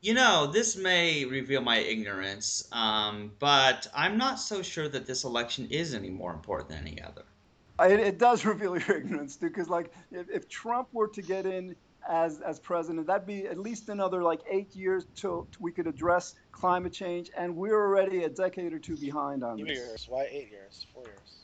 You 0.00 0.14
know, 0.14 0.48
this 0.48 0.76
may 0.76 1.24
reveal 1.24 1.60
my 1.60 1.78
ignorance, 1.78 2.66
um, 2.72 3.32
but 3.38 3.86
I'm 3.94 4.18
not 4.18 4.40
so 4.40 4.60
sure 4.60 4.88
that 4.88 5.06
this 5.06 5.22
election 5.22 5.68
is 5.70 5.94
any 5.94 6.10
more 6.10 6.32
important 6.32 6.70
than 6.70 6.78
any 6.80 7.00
other. 7.00 7.22
It, 7.80 8.00
it 8.00 8.18
does 8.18 8.44
reveal 8.52 8.76
your 8.76 8.96
ignorance, 8.96 9.36
too, 9.36 9.48
because 9.48 9.68
like 9.68 9.92
if, 10.10 10.28
if 10.28 10.48
Trump 10.48 10.88
were 10.92 11.08
to 11.08 11.22
get 11.22 11.46
in 11.46 11.76
as 12.08 12.40
as 12.40 12.58
president, 12.58 13.06
that'd 13.06 13.26
be 13.26 13.46
at 13.46 13.58
least 13.58 13.88
another 13.88 14.22
like 14.24 14.40
eight 14.50 14.74
years 14.74 15.06
till 15.14 15.46
we 15.60 15.70
could 15.70 15.86
address 15.86 16.34
climate 16.50 16.92
change, 16.92 17.30
and 17.36 17.54
we're 17.54 17.80
already 17.80 18.24
a 18.24 18.28
decade 18.28 18.72
or 18.72 18.80
two 18.80 18.96
behind 18.96 19.44
on 19.44 19.58
Two 19.58 19.66
this. 19.66 19.78
years. 19.78 20.06
Why 20.08 20.24
eight 20.30 20.50
years? 20.50 20.86
Four 20.92 21.04
years. 21.04 21.41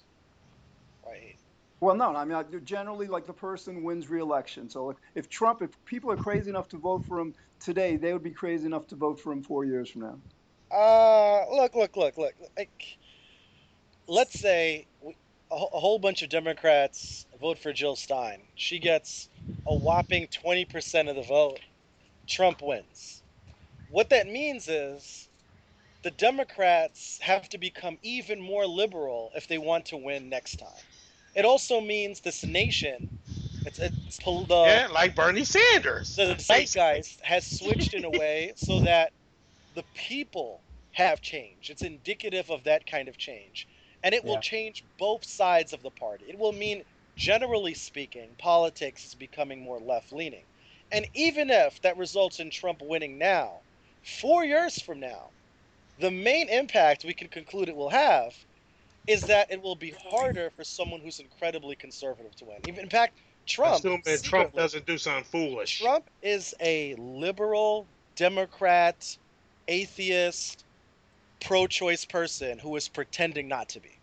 Well, 1.81 1.95
no, 1.95 2.15
I 2.15 2.25
mean 2.25 2.65
generally 2.65 3.07
like 3.07 3.27
the 3.27 3.33
person 3.33 3.85
wins 3.85 4.09
re-election. 4.11 4.69
So 4.69 4.87
like, 4.87 4.97
if 5.15 5.29
Trump, 5.29 5.63
if 5.63 5.71
people 5.85 6.11
are 6.11 6.17
crazy 6.17 6.51
enough 6.51 6.69
to 6.69 6.79
vote 6.79 7.05
for 7.07 7.21
him 7.21 7.35
today, 7.61 7.97
they 7.97 8.13
would 8.13 8.23
be 8.25 8.33
crazy 8.33 8.67
enough 8.67 8.87
to 8.89 8.97
vote 8.97 9.21
for 9.21 9.33
him 9.33 9.43
four 9.43 9.65
years 9.65 9.91
from 9.91 10.03
now. 10.03 10.19
Uh, 10.71 11.45
look, 11.51 11.75
look, 11.75 11.97
look, 11.97 12.19
look. 12.19 12.35
Like, 12.57 12.99
let's 14.09 14.39
say 14.39 14.89
a, 15.51 15.55
a 15.55 15.81
whole 15.81 15.99
bunch 15.99 16.23
of 16.23 16.29
Democrats 16.29 17.27
vote 17.41 17.59
for 17.59 17.73
Jill 17.73 17.97
Stein. 17.97 18.43
She 18.57 18.79
gets 18.79 19.29
a 19.67 19.75
whopping 19.75 20.29
20% 20.29 21.09
of 21.09 21.17
the 21.17 21.23
vote. 21.23 21.61
Trump 22.27 22.61
wins. 22.63 23.23
What 23.89 24.11
that 24.11 24.27
means 24.27 24.69
is 24.69 25.29
the 26.03 26.11
Democrats 26.11 27.19
have 27.23 27.49
to 27.51 27.59
become 27.59 27.99
even 28.03 28.41
more 28.41 28.67
liberal 28.67 29.31
if 29.35 29.49
they 29.49 29.59
want 29.59 29.87
to 29.87 29.97
win 29.97 30.29
next 30.29 30.57
time. 30.57 30.88
It 31.39 31.45
also 31.45 31.81
means 31.81 32.21
this 32.21 32.45
nation, 32.45 33.09
it's, 33.65 33.79
it's 33.79 34.19
pol- 34.19 34.45
the, 34.45 34.57
yeah, 34.57 34.89
like 34.91 35.15
Bernie 35.15 35.45
Sanders. 35.45 36.17
the 36.17 36.35
zeitgeist 36.37 37.21
has 37.23 37.47
switched 37.47 37.95
in 37.95 38.05
a 38.05 38.11
way 38.11 38.53
so 38.57 38.81
that 38.81 39.13
the 39.77 39.85
people 39.95 40.65
have 40.91 41.21
changed. 41.21 41.71
It's 41.71 41.83
indicative 41.83 42.51
of 42.51 42.65
that 42.65 42.87
kind 42.87 43.09
of 43.09 43.17
change. 43.17 43.69
and 44.03 44.15
it 44.15 44.25
Yeah. 44.25 44.31
will 44.31 44.41
change 44.41 44.85
both 44.99 45.25
sides 45.25 45.73
of 45.73 45.83
the 45.83 45.91
party. 45.93 46.25
It 46.29 46.39
will 46.39 46.53
mean, 46.53 46.83
generally 47.17 47.75
speaking, 47.75 48.35
politics 48.39 49.05
is 49.05 49.15
becoming 49.15 49.61
more 49.63 49.79
left 49.79 50.13
leaning. 50.13 50.47
And 50.91 51.07
even 51.15 51.51
if 51.51 51.81
that 51.83 51.97
results 51.97 52.41
in 52.41 52.51
Trump 52.51 52.81
winning 52.83 53.17
now, 53.19 53.63
four 54.21 54.45
years 54.45 54.83
from 54.83 54.99
now, 54.99 55.31
the 55.99 56.11
main 56.11 56.49
impact 56.49 57.05
we 57.05 57.15
can 57.15 57.29
conclude 57.29 57.69
it 57.69 57.77
will 57.77 57.91
have 57.91 58.35
is 59.09 59.25
that 59.25 59.51
it 59.51 59.61
will 59.61 59.75
be 59.75 59.95
harder 60.11 60.51
for 60.51 60.63
someone 60.63 61.01
who's 61.01 61.19
incredibly 61.19 61.75
conservative 61.75 62.37
to 62.37 62.45
win. 62.45 62.59
Even 62.65 62.85
in 62.85 62.91
fact, 62.91 63.19
Trump, 63.47 63.77
Assuming 63.77 64.03
Trump 64.23 64.53
doesn't 64.53 64.87
do 64.87 64.99
something 64.99 65.25
foolish. 65.25 65.81
Trump 65.81 66.11
is 66.21 66.55
a 66.61 66.95
liberal, 66.97 67.89
Democrat, 68.15 69.17
atheist, 69.67 70.67
pro-choice 71.41 72.05
person 72.05 72.59
who 72.59 72.77
is 72.77 72.89
pretending 72.89 73.49
not 73.49 73.71
to 73.71 73.81
be. 73.81 73.99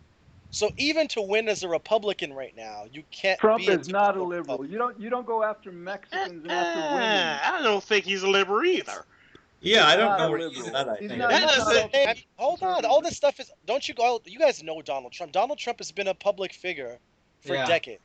So 0.49 0.71
even 0.77 1.07
to 1.09 1.21
win 1.21 1.49
as 1.49 1.63
a 1.63 1.67
Republican 1.67 2.33
right 2.33 2.55
now, 2.55 2.85
you 2.91 3.03
can't. 3.11 3.39
Trump 3.39 3.59
be 3.59 3.67
is 3.67 3.89
not 3.89 4.17
a 4.17 4.23
liberal. 4.23 4.57
Republican. 4.57 4.71
You 4.71 4.77
don't 4.79 4.99
you 4.99 5.09
don't 5.11 5.27
go 5.27 5.43
after 5.43 5.71
Mexicans 5.71 6.43
and 6.43 6.51
Uh, 6.51 6.53
after 6.55 6.95
women. 6.95 7.39
I 7.43 7.61
don't 7.61 7.83
think 7.83 8.05
he's 8.05 8.23
a 8.23 8.27
liberal 8.29 8.63
either. 8.65 9.05
Yeah, 9.65 9.87
I 9.87 9.95
don't 9.95 10.17
know 10.17 10.27
a 10.27 10.29
where 10.29 10.39
you 10.39 10.47
liberal. 10.49 10.63
get 10.65 10.73
that 10.85 10.99
He's 10.99 11.11
idea. 11.11 11.17
not- 11.17 11.31
he's 11.33 11.41
doesn't- 11.41 11.73
not 11.91 11.95
a- 11.95 12.09
I 12.09 12.13
mean, 12.13 12.23
hold 12.37 12.63
on. 12.63 12.85
All 12.85 13.01
this 13.01 13.17
stuff 13.17 13.39
is. 13.39 13.51
Don't 13.65 13.87
you 13.87 13.93
go? 13.95 14.21
You 14.25 14.37
guys 14.39 14.61
know 14.63 14.81
Donald 14.81 15.11
Trump. 15.13 15.31
Donald 15.31 15.57
Trump 15.59 15.79
has 15.79 15.91
been 15.91 16.07
a 16.07 16.13
public 16.13 16.53
figure 16.53 16.99
for 17.41 17.55
Yeah. 17.55 17.65
decades. 17.65 18.01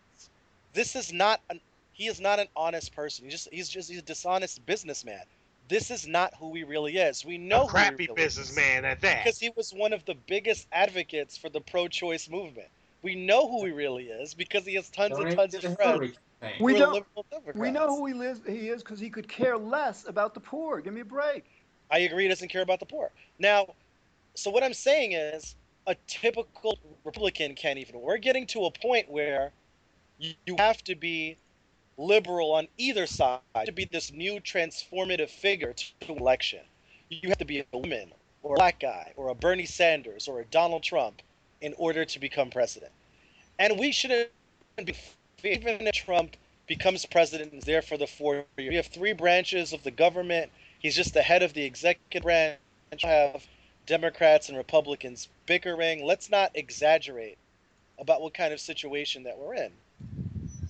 This 0.73 0.97
is 0.97 1.13
not. 1.13 1.41
An, 1.51 1.61
he 1.93 2.07
is 2.07 2.21
not 2.21 2.39
an 2.39 2.49
honest 2.57 2.95
person. 2.95 3.25
He's 3.27 3.35
just. 3.35 3.49
He's 3.53 3.69
just. 3.69 3.89
He's 3.91 3.99
a 3.99 4.03
dishonest 4.03 4.65
businessman. 4.67 5.23
This 5.69 5.91
is 5.91 6.07
not 6.07 6.35
who 6.35 6.53
he 6.55 6.65
really 6.65 6.97
is. 6.97 7.25
We 7.25 7.39
know 7.39 7.59
a 7.59 7.61
who 7.61 7.67
he 7.67 7.71
crappy 7.71 8.07
really 8.09 8.23
is. 8.23 8.37
businessman 8.37 8.85
at 8.85 9.01
that. 9.03 9.25
because 9.25 9.39
he 9.39 9.51
was 9.51 9.73
one 9.73 9.93
of 9.93 10.05
the 10.07 10.15
biggest 10.27 10.67
advocates 10.73 11.37
for 11.37 11.49
the 11.49 11.61
pro-choice 11.61 12.29
movement. 12.29 12.69
We 13.03 13.15
know 13.15 13.49
who 13.51 13.65
he 13.65 13.73
really 13.73 14.05
is 14.09 14.35
because 14.35 14.65
he 14.67 14.75
has 14.75 14.91
tons 14.91 15.19
and 15.19 15.37
tons 15.37 15.55
of 15.55 15.63
the 15.63 15.71
friends. 15.77 16.19
We 16.61 16.73
don't- 16.75 17.07
We 17.55 17.71
know 17.71 17.87
who 17.97 18.07
he 18.07 18.15
lives. 18.15 18.41
He 18.47 18.69
is 18.69 18.83
because 18.83 19.01
he 19.01 19.11
could 19.11 19.29
care 19.29 19.57
less 19.59 20.07
about 20.07 20.35
the 20.35 20.41
poor. 20.41 20.81
Give 20.81 20.93
me 20.93 21.01
a 21.01 21.05
break. 21.05 21.45
I 21.91 22.01
agree. 22.01 22.25
He 22.25 22.29
doesn't 22.29 22.49
care 22.49 22.63
about 22.63 22.81
the 22.81 22.87
poor. 22.87 23.11
Now, 23.39 23.75
so 24.35 24.51
what 24.51 24.63
I'm 24.63 24.75
saying 24.75 25.13
is, 25.13 25.57
a 25.87 25.97
typical 26.07 26.79
Republican 27.05 27.55
can't 27.55 27.79
even. 27.79 28.01
We're 28.01 28.19
getting 28.19 28.47
to 28.49 28.67
a 28.67 28.71
point 28.71 29.11
where 29.11 29.53
you, 30.19 30.35
you 30.47 30.57
have 30.59 30.85
to 30.85 30.95
be 30.95 31.37
liberal 31.97 32.53
on 32.53 32.69
either 32.79 33.07
side 33.07 33.41
to 33.65 33.73
be 33.73 33.87
this 33.87 34.13
new 34.13 34.41
transformative 34.41 35.31
figure 35.31 35.73
to 35.73 36.13
an 36.13 36.19
election. 36.19 36.61
You 37.09 37.29
have 37.29 37.39
to 37.39 37.45
be 37.45 37.61
a 37.61 37.77
woman 37.77 38.13
or 38.43 38.55
a 38.55 38.59
black 38.59 38.79
guy 38.79 39.13
or 39.17 39.29
a 39.31 39.35
Bernie 39.35 39.67
Sanders 39.67 40.29
or 40.29 40.41
a 40.41 40.45
Donald 40.47 40.83
Trump 40.83 41.23
in 41.61 41.75
order 41.77 42.05
to 42.05 42.19
become 42.19 42.51
president. 42.51 42.93
And 43.59 43.79
we 43.79 43.93
shouldn't 43.93 44.31
be 44.85 44.95
even 45.45 45.87
if 45.87 45.95
Trump 45.95 46.37
becomes 46.67 47.05
president 47.07 47.53
and 47.53 47.61
is 47.61 47.67
there 47.67 47.83
for 47.83 47.97
the 47.97 48.07
four 48.07 48.45
years. 48.57 48.71
We 48.71 48.77
have 48.77 48.87
three 48.87 49.13
branches 49.13 49.73
of 49.73 49.83
the 49.83 49.91
government. 49.91 50.51
He's 50.79 50.97
just 50.97 51.15
the 51.15 51.23
head 51.23 51.43
of 51.43 51.53
the 51.53 51.65
executive 51.65 52.23
branch. 52.23 52.59
We 53.03 53.09
have 53.09 53.47
Democrats 53.87 54.49
and 54.49 54.57
Republicans 54.57 55.29
bickering. 55.47 56.05
Let's 56.05 56.31
not 56.31 56.53
exaggerate 56.55 57.39
about 57.99 58.23
what 58.23 58.35
kind 58.35 58.53
of 58.53 58.61
situation 58.61 59.25
that 59.25 59.39
we're 59.39 59.55
in. 59.55 59.73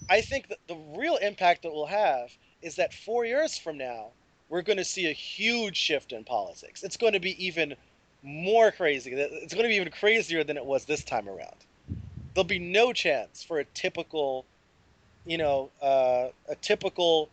I 0.09 0.21
think 0.21 0.49
that 0.49 0.59
the 0.67 0.77
real 0.97 1.17
impact 1.17 1.63
that 1.63 1.73
we'll 1.73 1.87
have 1.87 2.31
is 2.63 2.77
that 2.77 2.93
four 2.93 3.25
years 3.25 3.59
from 3.59 3.79
now, 3.79 4.09
we're 4.49 4.63
going 4.63 4.79
to 4.79 4.85
see 4.85 5.07
a 5.07 5.13
huge 5.13 5.77
shift 5.77 6.13
in 6.13 6.25
politics. 6.25 6.83
It's 6.83 6.97
going 6.97 7.13
to 7.13 7.21
be 7.21 7.45
even 7.45 7.77
more 8.23 8.71
crazy. 8.71 9.13
It's 9.13 9.55
going 9.55 9.65
to 9.65 9.69
be 9.69 9.77
even 9.77 9.91
crazier 9.91 10.45
than 10.45 10.57
it 10.57 10.65
was 10.65 10.85
this 10.85 11.05
time 11.05 11.29
around. 11.29 11.57
There'll 12.35 12.45
be 12.45 12.59
no 12.59 12.93
chance 12.93 13.43
for 13.43 13.59
a 13.59 13.65
typical, 13.65 14.45
you 15.25 15.39
know, 15.39 15.71
uh, 15.83 16.29
a 16.49 16.55
typical 16.61 17.29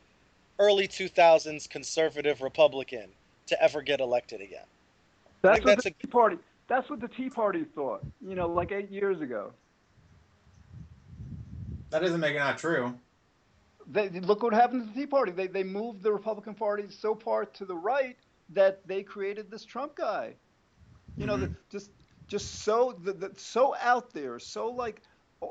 early 0.60 0.88
2000s 0.88 1.70
conservative 1.70 2.42
Republican 2.42 3.10
to 3.48 3.62
ever 3.62 3.82
get 3.82 4.00
elected 4.00 4.42
again. 4.42 4.66
That's 5.42 5.58
think 5.58 5.66
what 5.66 5.72
that's 5.76 5.84
the 5.84 5.92
Tea 5.92 6.08
Party. 6.08 6.38
That's 6.68 6.90
what 6.90 7.00
the 7.00 7.08
Tea 7.08 7.30
Party 7.30 7.66
thought. 7.76 8.02
You 8.26 8.36
know, 8.36 8.48
like 8.48 8.72
eight 8.72 8.90
years 8.90 9.22
ago. 9.22 9.52
That 11.90 12.02
doesn't 12.02 12.20
make 12.20 12.36
it 12.36 12.40
not 12.40 12.58
true. 12.58 12.94
They, 13.90 14.10
look 14.10 14.44
what 14.44 14.54
happened 14.54 14.82
to 14.82 14.88
the 14.88 15.02
Tea 15.02 15.06
Party. 15.06 15.32
They 15.32 15.48
they 15.48 15.64
moved 15.64 16.04
the 16.04 16.12
Republican 16.12 16.56
Party 16.56 16.86
so 16.90 17.16
far 17.16 17.46
to 17.46 17.66
the 17.66 17.76
right 17.76 18.18
that 18.50 18.86
they 18.88 19.04
created 19.04 19.50
this 19.50 19.64
Trump 19.64 19.96
guy. 19.96 20.34
You 21.18 21.26
know, 21.26 21.38
the, 21.38 21.52
just 21.72 21.92
just 22.28 22.64
so 22.64 22.98
the, 23.02 23.14
the, 23.14 23.32
so 23.38 23.76
out 23.82 24.14
there, 24.14 24.40
so 24.40 24.70
like 24.70 25.02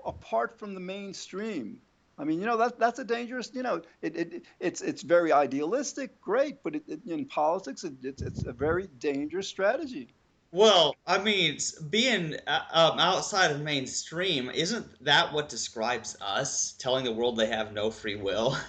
apart 0.05 0.59
from 0.59 0.75
the 0.75 0.81
mainstream. 0.81 1.81
I 2.19 2.25
mean, 2.25 2.41
you 2.41 2.47
know, 2.47 2.57
that 2.57 2.79
that's 2.79 2.99
a 2.99 3.05
dangerous. 3.05 3.51
You 3.53 3.63
know, 3.63 3.83
it, 4.01 4.17
it 4.17 4.47
it's 4.59 4.81
it's 4.81 5.03
very 5.03 5.33
idealistic, 5.33 6.19
great, 6.21 6.63
but 6.65 6.75
it, 6.77 6.85
it, 6.89 7.01
in 7.07 7.27
politics, 7.27 7.85
it, 7.85 7.95
it's 8.03 8.23
it's 8.23 8.45
a 8.45 8.53
very 8.53 8.87
dangerous 8.99 9.49
strategy. 9.49 10.15
Well, 10.53 10.95
I 11.07 11.19
mean, 11.19 11.59
being 11.91 12.37
uh, 12.47 12.61
um, 12.71 12.99
outside 12.99 13.51
of 13.51 13.61
mainstream, 13.61 14.49
isn't 14.51 15.05
that 15.05 15.33
what 15.33 15.49
describes 15.49 16.17
us? 16.21 16.73
Telling 16.79 17.05
the 17.05 17.13
world 17.13 17.37
they 17.37 17.49
have 17.49 17.73
no 17.73 17.91
free 17.91 18.17
will? 18.17 18.57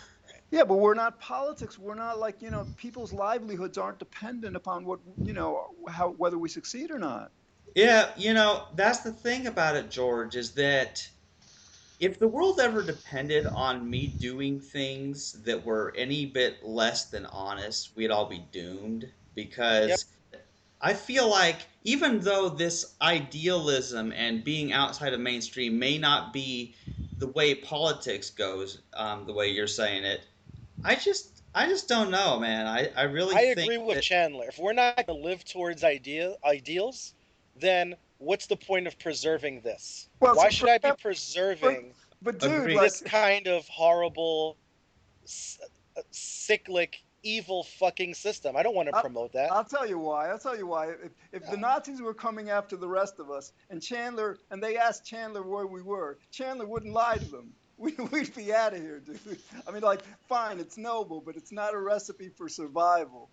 Yeah, 0.51 0.63
but 0.63 0.75
we're 0.75 0.93
not 0.93 1.19
politics. 1.19 1.77
We're 1.77 1.95
not 1.95 2.19
like 2.19 2.41
you 2.41 2.51
know, 2.51 2.67
people's 2.77 3.11
livelihoods 3.11 3.77
aren't 3.77 3.99
dependent 3.99 4.55
upon 4.55 4.85
what 4.85 4.99
you 5.23 5.33
know 5.33 5.67
how 5.89 6.11
whether 6.11 6.37
we 6.37 6.49
succeed 6.49 6.91
or 6.91 6.99
not. 6.99 7.31
Yeah, 7.75 8.09
you 8.17 8.33
know, 8.33 8.63
that's 8.75 9.01
the 9.01 9.11
thing 9.11 9.47
about 9.47 9.75
it, 9.75 9.91
George, 9.91 10.35
is 10.35 10.51
that 10.53 11.07
if 11.99 12.17
the 12.19 12.27
world 12.27 12.59
ever 12.59 12.81
depended 12.81 13.45
on 13.47 13.89
me 13.89 14.07
doing 14.07 14.59
things 14.59 15.33
that 15.43 15.65
were 15.65 15.93
any 15.97 16.25
bit 16.25 16.63
less 16.63 17.09
than 17.09 17.25
honest, 17.27 17.95
we'd 17.95 18.11
all 18.11 18.27
be 18.27 18.45
doomed. 18.51 19.11
Because 19.35 20.05
I 20.81 20.93
feel 20.93 21.29
like 21.29 21.57
even 21.83 22.19
though 22.19 22.49
this 22.49 22.95
idealism 23.01 24.11
and 24.13 24.43
being 24.43 24.73
outside 24.73 25.13
of 25.13 25.19
mainstream 25.19 25.77
may 25.77 25.97
not 25.97 26.33
be 26.33 26.75
the 27.19 27.27
way 27.27 27.53
politics 27.55 28.29
goes, 28.29 28.81
um, 28.93 29.25
the 29.25 29.33
way 29.33 29.49
you're 29.49 29.67
saying 29.67 30.03
it, 30.03 30.21
I 30.83 30.95
just 30.95 31.43
I 31.55 31.67
just 31.67 31.87
don't 31.87 32.11
know, 32.11 32.39
man. 32.39 32.67
I, 32.67 32.89
I 32.95 33.03
really 33.03 33.35
I 33.35 33.53
think 33.55 33.59
agree 33.59 33.77
with 33.77 33.95
that- 33.95 34.03
Chandler. 34.03 34.45
If 34.47 34.59
we're 34.59 34.73
not 34.73 34.95
going 34.95 35.07
to 35.07 35.13
live 35.27 35.43
towards 35.43 35.83
idea 35.83 36.35
ideals, 36.45 37.13
then 37.59 37.95
what's 38.19 38.45
the 38.47 38.55
point 38.57 38.87
of 38.87 38.97
preserving 38.99 39.61
this? 39.61 40.09
Well, 40.19 40.35
Why 40.35 40.45
so 40.45 40.49
should 40.49 40.69
I 40.69 40.77
be 40.77 40.91
preserving 41.01 41.93
But 42.21 42.39
dude, 42.39 42.51
Agreed. 42.51 42.75
like, 42.75 42.91
this 42.91 43.01
kind 43.01 43.47
of 43.47 43.67
horrible, 43.67 44.57
s- 45.23 45.59
uh, 45.97 46.01
cyclic, 46.11 47.03
evil 47.23 47.63
fucking 47.63 48.13
system? 48.13 48.55
I 48.55 48.61
don't 48.63 48.75
want 48.75 48.89
to 48.89 48.95
I'll- 48.95 49.01
promote 49.01 49.33
that. 49.33 49.51
I'll 49.51 49.63
tell 49.65 49.87
you 49.87 49.97
why. 49.99 50.29
I'll 50.29 50.39
tell 50.39 50.57
you 50.57 50.67
why. 50.67 50.89
If, 50.91 51.11
if 51.31 51.49
the 51.49 51.57
Nazis 51.57 52.01
were 52.01 52.13
coming 52.13 52.49
after 52.51 52.75
the 52.77 52.87
rest 52.87 53.19
of 53.19 53.31
us, 53.31 53.51
and 53.71 53.81
Chandler, 53.81 54.37
and 54.51 54.61
they 54.61 54.77
asked 54.77 55.05
Chandler 55.05 55.41
where 55.43 55.65
we 55.67 55.81
were, 55.81 56.17
Chandler 56.31 56.67
wouldn't 56.67 56.93
lie 56.93 57.17
to 57.17 57.25
them. 57.25 57.51
We, 57.77 57.93
we'd 58.11 58.35
be 58.35 58.53
out 58.53 58.73
of 58.73 58.81
here, 58.81 58.99
dude. 58.99 59.39
I 59.67 59.71
mean, 59.71 59.83
like, 59.83 60.01
fine, 60.27 60.59
it's 60.59 60.77
noble, 60.77 61.21
but 61.21 61.35
it's 61.35 61.51
not 61.51 61.73
a 61.73 61.79
recipe 61.79 62.29
for 62.29 62.49
survival. 62.49 63.29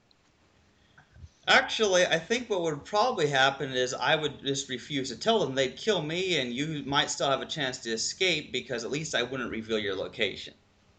Actually, 1.47 2.07
I 2.07 2.19
think 2.19 2.49
what 2.49 2.63
would 2.63 2.85
probably 2.85 3.27
happen 3.27 3.73
is 3.73 3.93
I 3.93 4.17
would 4.17 4.41
just 4.43 4.71
refuse 4.71 5.11
to 5.11 5.17
tell 5.17 5.39
them 5.39 5.55
they'd 5.55 5.77
kill 5.77 6.01
me, 6.01 6.41
and 6.41 6.53
you 6.53 6.83
might 6.87 7.11
still 7.11 7.29
have 7.29 7.43
a 7.43 7.47
chance 7.47 7.79
to 7.79 7.91
escape 7.91 8.51
because 8.51 8.83
at 8.85 8.91
least 8.91 9.15
I 9.15 9.23
wouldn't 9.23 9.51
reveal 9.51 9.79
your 9.79 9.95
location. 9.95 10.55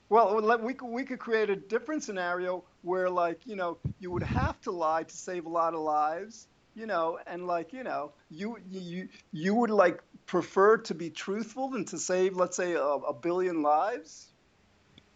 Well, 0.10 0.40
we 0.62 0.76
could, 0.76 0.88
we 0.88 1.04
could 1.04 1.18
create 1.18 1.50
a 1.50 1.56
different 1.56 2.04
scenario 2.04 2.64
where, 2.84 3.10
like, 3.10 3.40
you 3.46 3.56
know, 3.56 3.78
you 4.00 4.12
would 4.12 4.22
have 4.22 4.62
to 4.62 4.72
lie 4.72 5.02
to 5.02 5.16
save 5.16 5.48
a 5.48 5.50
lot 5.50 5.74
of 5.74 5.80
lives, 5.80 6.48
you 6.76 6.86
know, 6.86 7.18
and 7.26 7.48
like, 7.48 7.74
you 7.74 7.84
know, 7.84 8.12
you 8.30 8.58
you 8.70 9.08
you 9.32 9.56
would 9.56 9.70
like 9.70 10.04
prefer 10.26 10.78
to 10.78 10.94
be 10.94 11.10
truthful 11.10 11.70
than 11.70 11.86
to 11.86 11.98
save, 11.98 12.36
let's 12.36 12.58
say, 12.58 12.74
a, 12.74 12.82
a 12.84 13.14
billion 13.14 13.62
lives. 13.62 14.28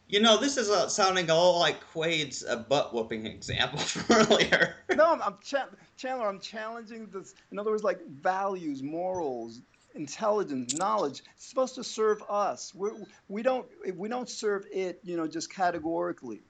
You 0.08 0.22
know, 0.22 0.38
this 0.38 0.58
is 0.58 0.69
uh, 0.69 0.88
sounding 0.88 1.30
a 1.30 1.36
lot 1.36 1.60
like 1.60 1.86
Quaid's 1.91 2.43
uh, 2.43 2.56
butt 2.56 2.93
whooping 2.93 3.28
example 3.28 3.80
from 3.80 4.15
earlier. 4.15 4.76
No, 4.95 5.13
I'm, 5.13 5.22
I'm 5.22 5.38
cha- 5.43 5.69
Chandler. 5.98 6.28
I'm 6.28 6.39
challenging 6.39 7.08
this. 7.13 7.36
In 7.52 7.60
other 7.60 7.69
words, 7.72 7.84
like 7.84 8.00
values, 8.08 8.82
morals, 8.82 9.62
intelligence, 9.93 10.74
knowledge. 10.74 11.22
It's 11.36 11.45
supposed 11.45 11.76
to 11.76 11.84
serve 11.84 12.24
us. 12.28 12.74
We're, 12.74 12.93
we 13.28 13.43
don't 13.43 13.67
we 13.95 14.10
don't 14.10 14.30
serve 14.30 14.65
it. 14.72 15.00
You 15.04 15.17
know, 15.17 15.28
just 15.28 15.54
categorically. 15.54 16.41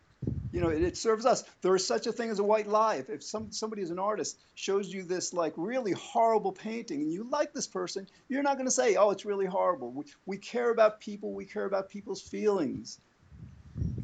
You 0.52 0.62
know, 0.62 0.70
it, 0.70 0.82
it 0.84 0.98
serves 0.98 1.26
us. 1.26 1.44
There 1.62 1.76
is 1.76 1.86
such 1.86 2.08
a 2.08 2.12
thing 2.12 2.30
as 2.30 2.40
a 2.40 2.44
white 2.44 2.68
lie. 2.68 2.96
If, 2.96 3.10
if 3.10 3.24
some 3.24 3.52
somebody 3.52 3.82
is 3.84 3.92
an 3.92 4.00
artist 4.00 4.40
shows 4.56 4.92
you 4.92 5.04
this 5.04 5.34
like 5.34 5.54
really 5.58 5.92
horrible 5.92 6.52
painting 6.52 7.02
and 7.02 7.12
you 7.12 7.24
like 7.30 7.54
this 7.54 7.68
person, 7.68 8.08
you're 8.30 8.44
not 8.44 8.56
going 8.56 8.66
to 8.68 8.72
say, 8.72 8.96
"Oh, 8.96 9.12
it's 9.12 9.26
really 9.26 9.46
horrible." 9.46 9.92
We, 9.92 10.06
we 10.26 10.38
care 10.38 10.72
about 10.72 11.00
people. 11.02 11.34
We 11.34 11.46
care 11.46 11.66
about 11.66 11.90
people's 11.90 12.22
feelings. 12.22 13.00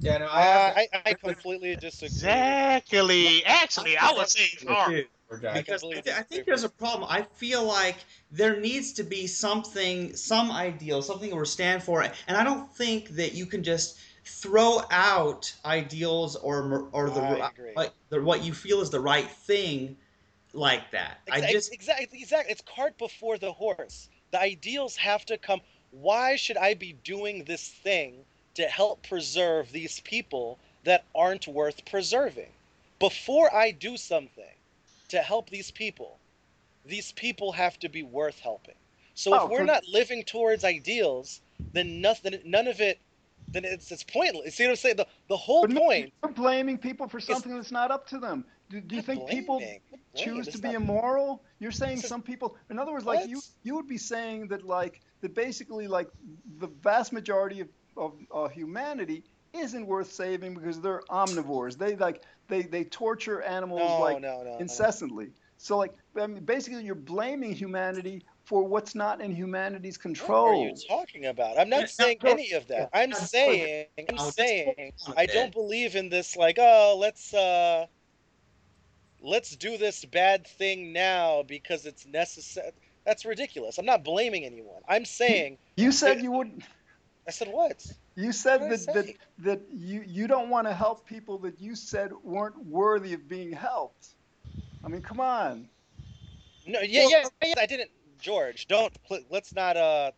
Yeah, 0.02 0.20
no, 0.20 0.26
Uh, 0.26 0.30
I 0.34 0.42
have 0.42 0.78
I, 0.78 0.88
I 1.06 1.14
completely 1.14 1.76
disagree. 1.76 2.08
Exactly. 2.08 3.46
Actually, 3.46 3.98
I 3.98 4.12
would 4.12 4.30
say 4.30 4.42
it's 4.54 4.64
hard. 4.64 5.08
Lumberjack. 5.30 5.66
because 5.66 5.84
I, 5.84 6.02
th- 6.02 6.16
I 6.16 6.22
think 6.22 6.46
there's 6.46 6.64
a 6.64 6.70
problem. 6.70 7.10
I 7.10 7.24
feel 7.24 7.64
like 7.64 7.96
there 8.32 8.60
needs 8.60 8.94
to 8.94 9.04
be 9.04 9.26
something, 9.28 10.16
some 10.16 10.52
ideal, 10.52 11.02
something 11.02 11.36
we're 11.36 11.46
stand 11.46 11.82
for, 11.84 12.04
and 12.04 12.38
I 12.38 12.44
don't 12.44 12.72
think 12.76 13.10
that 13.10 13.34
you 13.34 13.46
can 13.48 13.64
just 13.64 13.98
throw 14.28 14.82
out 14.92 15.56
ideals 15.66 16.36
or 16.36 16.90
or 16.92 17.10
the, 17.10 17.22
I 17.22 17.24
ri- 17.24 17.50
agree. 17.50 17.76
like 17.76 17.94
the 18.10 18.22
what 18.22 18.44
you 18.44 18.54
feel 18.54 18.82
is 18.82 18.90
the 18.90 19.00
right 19.00 19.30
thing 19.30 19.98
like 20.54 20.92
that. 20.92 21.20
I 21.30 21.42
just 21.42 21.72
exactly 21.72 22.20
exactly 22.20 22.52
it's 22.52 22.62
cart 22.62 22.98
before 22.98 23.38
the 23.38 23.54
horse. 23.54 24.10
The 24.32 24.40
ideals 24.40 24.98
have 24.98 25.24
to 25.28 25.38
come. 25.38 25.62
Why 25.92 26.36
should 26.36 26.58
I 26.58 26.74
be 26.74 26.94
doing 26.94 27.44
this 27.44 27.70
thing 27.72 28.26
to 28.56 28.68
help 28.68 29.04
preserve 29.08 29.72
these 29.72 30.00
people 30.00 30.60
that 30.84 31.08
aren't 31.14 31.48
worth 31.48 31.86
preserving? 31.86 32.58
Before 33.00 33.54
I 33.54 33.70
do 33.72 33.98
something 33.98 34.58
to 35.10 35.22
help 35.22 35.52
these 35.52 35.70
people, 35.70 36.22
these 36.86 37.12
people 37.14 37.54
have 37.54 37.80
to 37.80 37.90
be 37.90 38.04
worth 38.04 38.40
helping. 38.42 38.80
So 39.14 39.34
Oh, 39.34 39.48
if 39.48 39.48
we're 39.48 39.64
not 39.64 39.88
living 39.88 40.24
towards 40.26 40.64
ideals, 40.64 41.42
then 41.74 42.02
nothing 42.02 42.42
none 42.46 42.68
of 42.68 42.82
it 42.82 43.05
then 43.56 43.66
it's 43.66 43.92
it's 43.92 44.04
pointless. 44.04 44.56
See 44.56 44.64
what 44.66 44.72
I'm 44.72 44.76
saying? 44.76 44.98
The 44.98 45.08
the 45.28 45.38
whole 45.38 45.62
But 45.68 45.76
point 45.76 46.14
you're 46.24 46.32
blaming 46.34 46.78
people 46.78 47.08
for 47.08 47.20
something 47.20 47.56
that's 47.56 47.72
not 47.72 47.92
up 47.92 48.08
to 48.10 48.20
them. 48.20 48.46
Do, 48.70 48.82
do 48.82 48.96
you 48.96 49.02
think 49.02 49.28
people 49.30 49.60
blaming, 49.60 49.80
not 49.92 50.00
choose 50.24 50.48
to 50.50 50.58
be 50.58 50.70
not- 50.70 50.76
immoral? 50.76 51.44
You're 51.60 51.72
saying 51.72 52.00
a- 52.00 52.02
some 52.02 52.22
people. 52.22 52.58
In 52.70 52.80
other 52.80 52.92
words, 52.92 53.06
like 53.06 53.28
you, 53.30 53.38
What? 53.38 53.48
you 53.64 53.76
would 53.76 53.88
be 53.88 53.98
saying 53.98 54.48
that 54.50 54.66
like 54.66 55.02
that 55.22 55.34
basically 55.34 55.88
like 55.88 56.10
the 56.60 56.68
vast 56.68 57.14
majority 57.14 57.62
of 57.62 57.70
of 57.98 58.14
uh, 58.34 58.48
humanity 58.50 59.24
isn't 59.54 59.86
worth 59.88 60.12
saving 60.12 60.54
because 60.54 60.82
they're 60.82 61.02
omnivores. 61.10 61.78
They 61.78 61.96
like 61.96 62.24
they 62.48 62.64
they 62.64 62.84
torture 62.84 63.42
animals 63.42 63.80
no, 63.82 64.00
like 64.02 64.22
no, 64.22 64.44
no. 64.44 64.58
incessantly. 64.60 65.32
So 65.58 65.78
like 65.78 65.94
I 66.20 66.28
mean, 66.28 66.46
basically 66.46 66.84
you're 66.84 66.96
blaming 66.96 67.54
humanity 67.54 68.24
for 68.46 68.64
what's 68.68 68.96
not 68.96 69.22
in 69.22 69.32
humanity's 69.32 69.98
What 70.20 70.36
control. 70.36 70.46
are 70.46 70.56
you 70.56 70.72
talking 70.88 71.26
about? 71.26 71.60
I'm 71.60 71.70
Yeah, 71.74 71.88
not 71.88 71.90
saying 71.90 72.20
no, 72.24 72.40
any 72.40 72.54
of 72.54 72.68
that. 72.68 72.90
I'm 72.94 73.14
yeah, 73.14 73.26
saying, 73.26 73.88
I'm 74.10 74.18
no, 74.18 74.18
saying, 74.18 74.66
hold 74.66 74.86
on 75.08 75.12
a 75.12 75.16
I 75.16 75.26
don't 75.28 75.52
believe 75.54 75.96
in 75.96 76.10
this. 76.10 76.36
Like, 76.36 76.58
oh, 76.60 76.98
let's 77.00 77.34
uh, 77.34 77.88
let's 79.22 79.56
do 79.56 79.78
this 79.78 80.06
bad 80.06 80.48
thing 80.48 80.94
now 80.94 81.44
because 81.44 81.86
it's 81.86 82.06
necessary. 82.06 82.72
That's 83.06 83.26
ridiculous. 83.26 83.78
I'm 83.78 83.86
not 83.86 84.04
blaming 84.04 84.46
anyone. 84.46 84.82
I'm 84.88 85.06
saying, 85.06 85.58
You 85.78 85.92
said 85.92 86.22
you 86.22 86.32
wouldn't 86.32 86.64
I 87.28 87.32
said 87.32 87.50
what? 87.50 87.86
You 88.16 88.32
said 88.34 88.68
What 88.68 88.70
that, 88.70 88.94
that 88.94 89.14
that 89.40 89.62
you 89.72 90.04
you 90.06 90.28
don't 90.28 90.50
want 90.50 90.68
to 90.68 90.74
help 90.74 91.06
people 91.08 91.40
that 91.40 91.60
you 91.60 91.76
said 91.76 92.12
weren't 92.24 92.66
worthy 92.66 93.14
of 93.14 93.28
being 93.28 93.54
helped. 93.54 94.15
I 94.86 94.90
mean, 94.90 95.02
come 95.02 95.20
on. 95.20 95.70
No, 96.68 96.80
yeah, 96.82 97.02
Well, 97.02 97.10
yeah, 97.12 97.28
yeah. 97.44 97.54
I 97.58 97.66
didn't, 97.66 97.92
George. 98.20 98.68
Don't. 98.68 98.94
Let's 99.30 99.54
not. 99.54 99.78
Uh, 99.78 100.12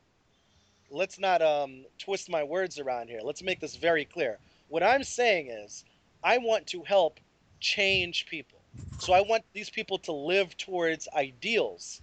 let's 0.89 1.19
not 1.19 1.41
um 1.41 1.85
twist 1.99 2.29
my 2.29 2.43
words 2.43 2.79
around 2.79 3.09
here. 3.09 3.21
Let's 3.23 3.43
make 3.43 3.59
this 3.59 3.75
very 3.75 4.05
clear. 4.05 4.39
What 4.69 4.83
I'm 4.83 5.03
saying 5.03 5.49
is, 5.49 5.85
I 6.23 6.37
want 6.37 6.67
to 6.67 6.83
help 6.83 7.19
change 7.59 8.25
people. 8.27 8.59
So 8.97 9.13
I 9.13 9.21
want 9.21 9.43
these 9.53 9.69
people 9.69 9.99
to 9.99 10.11
live 10.11 10.57
towards 10.57 11.07
ideals. 11.15 12.01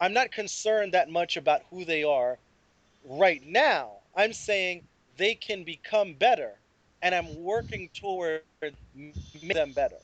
I'm 0.00 0.12
not 0.12 0.32
concerned 0.32 0.94
that 0.94 1.10
much 1.10 1.36
about 1.36 1.62
who 1.70 1.84
they 1.84 2.04
are 2.04 2.38
right 3.04 3.42
now. 3.46 3.92
I'm 4.14 4.32
saying 4.32 4.82
they 5.16 5.34
can 5.34 5.64
become 5.64 6.14
better, 6.14 6.54
and 7.02 7.14
I'm 7.14 7.42
working 7.42 7.88
toward 7.94 8.42
making 8.94 9.48
them 9.48 9.72
better. 9.72 9.96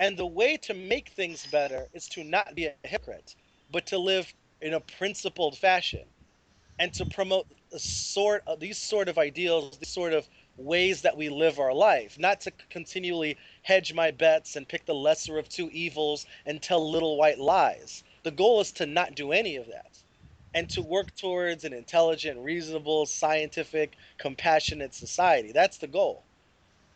And 0.00 0.16
the 0.16 0.26
way 0.26 0.56
to 0.56 0.72
make 0.72 1.10
things 1.10 1.46
better 1.46 1.86
is 1.92 2.08
to 2.08 2.24
not 2.24 2.54
be 2.54 2.64
a 2.64 2.74
hypocrite, 2.84 3.36
but 3.70 3.84
to 3.88 3.98
live 3.98 4.32
in 4.62 4.72
a 4.72 4.80
principled 4.80 5.58
fashion, 5.58 6.06
and 6.78 6.92
to 6.94 7.04
promote 7.04 7.46
sort 7.76 8.42
of 8.46 8.60
these 8.60 8.78
sort 8.78 9.10
of 9.10 9.18
ideals, 9.18 9.76
these 9.76 9.90
sort 9.90 10.14
of 10.14 10.26
ways 10.56 11.02
that 11.02 11.18
we 11.18 11.28
live 11.28 11.58
our 11.58 11.74
life, 11.74 12.18
not 12.18 12.40
to 12.40 12.50
continually 12.70 13.36
hedge 13.62 13.92
my 13.92 14.10
bets 14.10 14.56
and 14.56 14.66
pick 14.66 14.86
the 14.86 14.94
lesser 14.94 15.38
of 15.38 15.50
two 15.50 15.68
evils 15.70 16.24
and 16.46 16.62
tell 16.62 16.90
little 16.90 17.18
white 17.18 17.38
lies. 17.38 18.02
The 18.22 18.30
goal 18.30 18.62
is 18.62 18.72
to 18.72 18.86
not 18.86 19.14
do 19.14 19.32
any 19.32 19.56
of 19.56 19.66
that 19.66 19.98
and 20.54 20.68
to 20.70 20.80
work 20.80 21.14
towards 21.14 21.64
an 21.64 21.74
intelligent, 21.74 22.40
reasonable, 22.40 23.04
scientific, 23.04 23.96
compassionate 24.18 24.94
society. 24.94 25.52
That's 25.52 25.76
the 25.76 25.86
goal. 25.86 26.24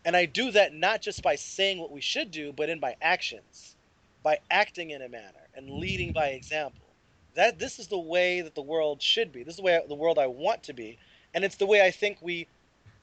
And 0.04 0.14
I 0.14 0.26
do 0.26 0.50
that 0.50 0.74
not 0.74 1.00
just 1.00 1.22
by 1.22 1.36
saying 1.36 1.78
what 1.78 1.90
we 1.90 2.00
should 2.00 2.30
do, 2.30 2.52
but 2.52 2.68
in 2.68 2.78
my 2.78 2.94
actions, 3.00 3.74
by 4.22 4.38
acting 4.50 4.90
in 4.90 5.02
a 5.02 5.08
manner 5.08 5.48
and 5.54 5.70
leading 5.70 6.12
by 6.12 6.28
example. 6.28 6.80
That 7.34 7.58
this 7.58 7.78
is 7.78 7.88
the 7.88 7.98
way 7.98 8.42
that 8.42 8.54
the 8.54 8.62
world 8.62 9.02
should 9.02 9.32
be. 9.32 9.42
This 9.42 9.54
is 9.54 9.56
the 9.56 9.62
way 9.62 9.80
the 9.88 9.94
world 9.94 10.18
I 10.18 10.26
want 10.26 10.62
to 10.64 10.72
be, 10.72 10.98
and 11.32 11.42
it's 11.42 11.56
the 11.56 11.66
way 11.66 11.84
I 11.84 11.90
think 11.90 12.18
we 12.20 12.46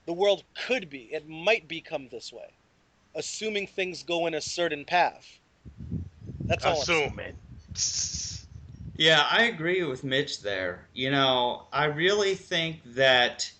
the 0.05 0.13
world 0.13 0.43
could 0.55 0.89
be. 0.89 1.09
It 1.11 1.27
might 1.27 1.67
become 1.67 2.07
this 2.09 2.31
way, 2.31 2.53
assuming 3.15 3.67
things 3.67 4.03
go 4.03 4.27
in 4.27 4.35
a 4.35 4.41
certain 4.41 4.85
path. 4.85 5.39
That's 6.45 6.63
all. 6.63 6.75
I'm. 6.75 6.81
Assuming. 6.81 7.35
Yeah, 8.95 9.25
I 9.29 9.43
agree 9.43 9.83
with 9.83 10.03
Mitch 10.03 10.41
there. 10.41 10.87
You 10.93 11.11
know, 11.11 11.63
I 11.73 11.85
really 11.85 12.35
think 12.35 12.81
that. 12.93 13.51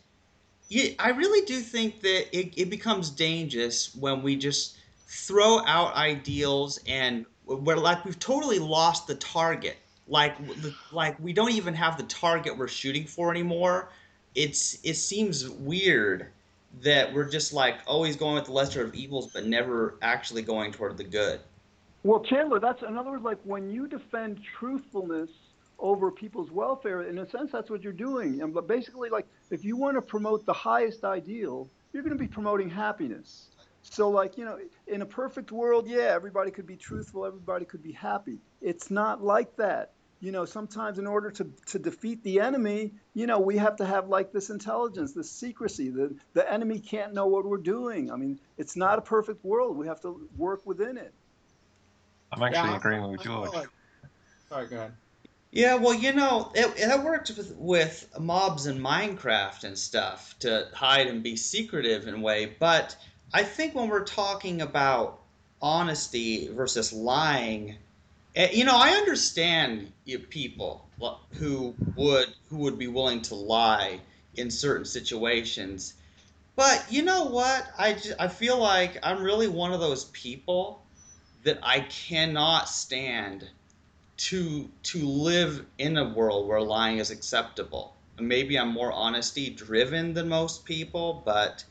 Yeah, 0.72 0.92
I 1.00 1.10
really 1.10 1.46
do 1.46 1.60
think 1.60 2.00
that 2.00 2.28
it, 2.32 2.54
it 2.56 2.70
becomes 2.70 3.10
dangerous 3.10 3.94
when 3.94 4.24
we 4.24 4.38
just 4.38 4.78
throw 5.06 5.60
out 5.66 5.96
ideals 5.96 6.80
and 6.88 7.26
we're 7.46 7.76
like 7.76 8.06
we've 8.06 8.18
totally 8.20 8.58
lost 8.58 9.06
the 9.06 9.16
target. 9.16 9.76
Like, 10.08 10.38
like 10.94 11.20
we 11.20 11.34
don't 11.34 11.52
even 11.52 11.74
have 11.74 11.98
the 11.98 12.04
target 12.04 12.58
we're 12.58 12.70
shooting 12.70 13.04
for 13.04 13.32
anymore. 13.32 13.90
It's 14.34 14.80
it 14.86 14.94
seems 14.94 15.50
weird 15.50 16.28
that 16.84 17.14
we're 17.14 17.30
just 17.30 17.52
like 17.52 17.80
always 17.86 18.16
going 18.16 18.36
with 18.36 18.46
the 18.46 18.54
lesser 18.54 18.82
of 18.82 18.96
evils, 18.96 19.30
but 19.34 19.46
never 19.46 19.96
actually 20.02 20.42
going 20.42 20.72
toward 20.72 20.96
the 20.96 21.04
good. 21.04 21.42
Well, 22.04 22.22
Chandler, 22.22 22.62
that's 22.62 22.82
in 22.82 22.98
other 22.98 23.12
words, 23.12 23.26
like 23.26 23.40
when 23.44 23.70
you 23.70 23.90
defend 23.90 24.40
truthfulness 24.58 25.32
over 25.82 26.12
people's 26.12 26.52
welfare, 26.52 27.02
in 27.02 27.18
a 27.18 27.28
sense, 27.28 27.52
that's 27.52 27.70
what 27.70 27.82
you're 27.82 27.92
doing. 27.92 28.42
And 28.42 28.54
but 28.54 28.68
basically, 28.68 29.10
like 29.10 29.28
if 29.50 29.66
you 29.66 29.76
want 29.76 29.98
to 29.98 30.02
promote 30.02 30.46
the 30.46 30.54
highest 30.54 31.04
ideal, 31.04 31.68
you're 31.92 32.04
going 32.04 32.16
to 32.18 32.20
be 32.24 32.28
promoting 32.28 32.70
happiness. 32.70 33.48
So, 33.84 34.10
like 34.10 34.38
you 34.38 34.46
know, 34.46 34.60
in 34.88 35.02
a 35.02 35.06
perfect 35.06 35.52
world, 35.52 35.88
yeah, 35.88 36.12
everybody 36.14 36.52
could 36.52 36.68
be 36.68 36.78
truthful, 36.78 37.26
everybody 37.26 37.66
could 37.66 37.82
be 37.84 37.92
happy. 37.92 38.38
It's 38.62 38.92
not 38.92 39.24
like 39.24 39.56
that. 39.58 39.92
You 40.20 40.32
know, 40.32 40.46
sometimes 40.46 41.00
in 41.00 41.08
order 41.08 41.32
to, 41.32 41.50
to 41.66 41.80
defeat 41.80 42.24
the 42.24 42.42
enemy, 42.42 42.92
you 43.16 43.26
know, 43.26 43.40
we 43.40 43.58
have 43.58 43.78
to 43.78 43.86
have 43.86 44.08
like 44.08 44.32
this 44.32 44.52
intelligence, 44.52 45.14
this 45.14 45.32
secrecy. 45.32 45.90
The 45.90 46.16
the 46.34 46.50
enemy 46.50 46.80
can't 46.80 47.12
know 47.16 47.26
what 47.26 47.44
we're 47.44 47.58
doing. 47.58 48.12
I 48.12 48.18
mean, 48.18 48.40
it's 48.60 48.76
not 48.76 49.00
a 49.00 49.02
perfect 49.02 49.44
world. 49.44 49.76
We 49.76 49.88
have 49.88 50.00
to 50.02 50.30
work 50.38 50.64
within 50.64 50.98
it. 50.98 51.12
I'm 52.32 52.44
actually 52.44 52.70
Yeah, 52.70 52.78
agreeing 52.78 53.12
with 53.12 53.22
George. 53.24 53.52
like- 53.52 53.68
Sorry, 54.48 54.68
go 54.68 54.76
ahead. 54.78 54.94
Yeah, 55.52 55.76
well, 55.76 55.94
you 55.94 56.14
know, 56.14 56.52
it, 56.56 56.74
it 56.78 57.04
worked 57.04 57.30
with, 57.36 57.56
with 57.58 58.10
mobs 58.18 58.68
in 58.68 58.80
Minecraft 58.80 59.66
and 59.66 59.78
stuff 59.78 60.36
to 60.40 60.70
hide 60.74 61.08
and 61.08 61.22
be 61.24 61.36
secretive 61.36 62.08
in 62.08 62.16
a 62.16 62.20
way. 62.20 62.56
But 62.60 62.96
I 63.34 63.44
think 63.44 63.76
when 63.76 63.90
we're 63.90 64.06
talking 64.06 64.62
about 64.62 65.20
honesty 65.62 66.48
versus 66.48 66.94
lying, 66.94 67.78
eh, 68.36 68.50
you 68.54 68.64
know, 68.64 68.78
I 68.78 68.92
understand 68.92 69.92
people 70.30 70.90
who 71.34 71.76
would 71.96 72.34
who 72.50 72.58
would 72.60 72.78
be 72.80 72.88
willing 72.88 73.22
to 73.24 73.36
lie 73.36 74.00
in 74.36 74.50
certain 74.50 74.86
situations. 74.86 75.96
But 76.56 76.86
you 76.90 77.02
know 77.04 77.26
what? 77.26 77.68
I, 77.78 77.94
ju- 77.94 78.14
I 78.20 78.28
feel 78.30 78.58
like 78.58 78.98
I'm 79.04 79.22
really 79.24 79.48
one 79.50 79.74
of 79.74 79.82
those 79.82 80.06
people 80.06 80.86
that 81.44 81.60
I 81.64 81.82
cannot 81.82 82.70
stand 82.70 83.50
to 84.22 84.70
to 84.84 85.06
live 85.06 85.66
in 85.80 85.98
a 85.98 86.10
world 86.10 86.48
where 86.48 86.62
lying 86.62 87.00
is 87.00 87.10
acceptable. 87.10 87.96
Maybe 88.20 88.58
I'm 88.58 88.70
more 88.72 88.92
honesty 88.92 89.50
driven 89.50 90.14
than 90.14 90.30
most 90.30 90.64
people, 90.64 91.24
but 91.26 91.64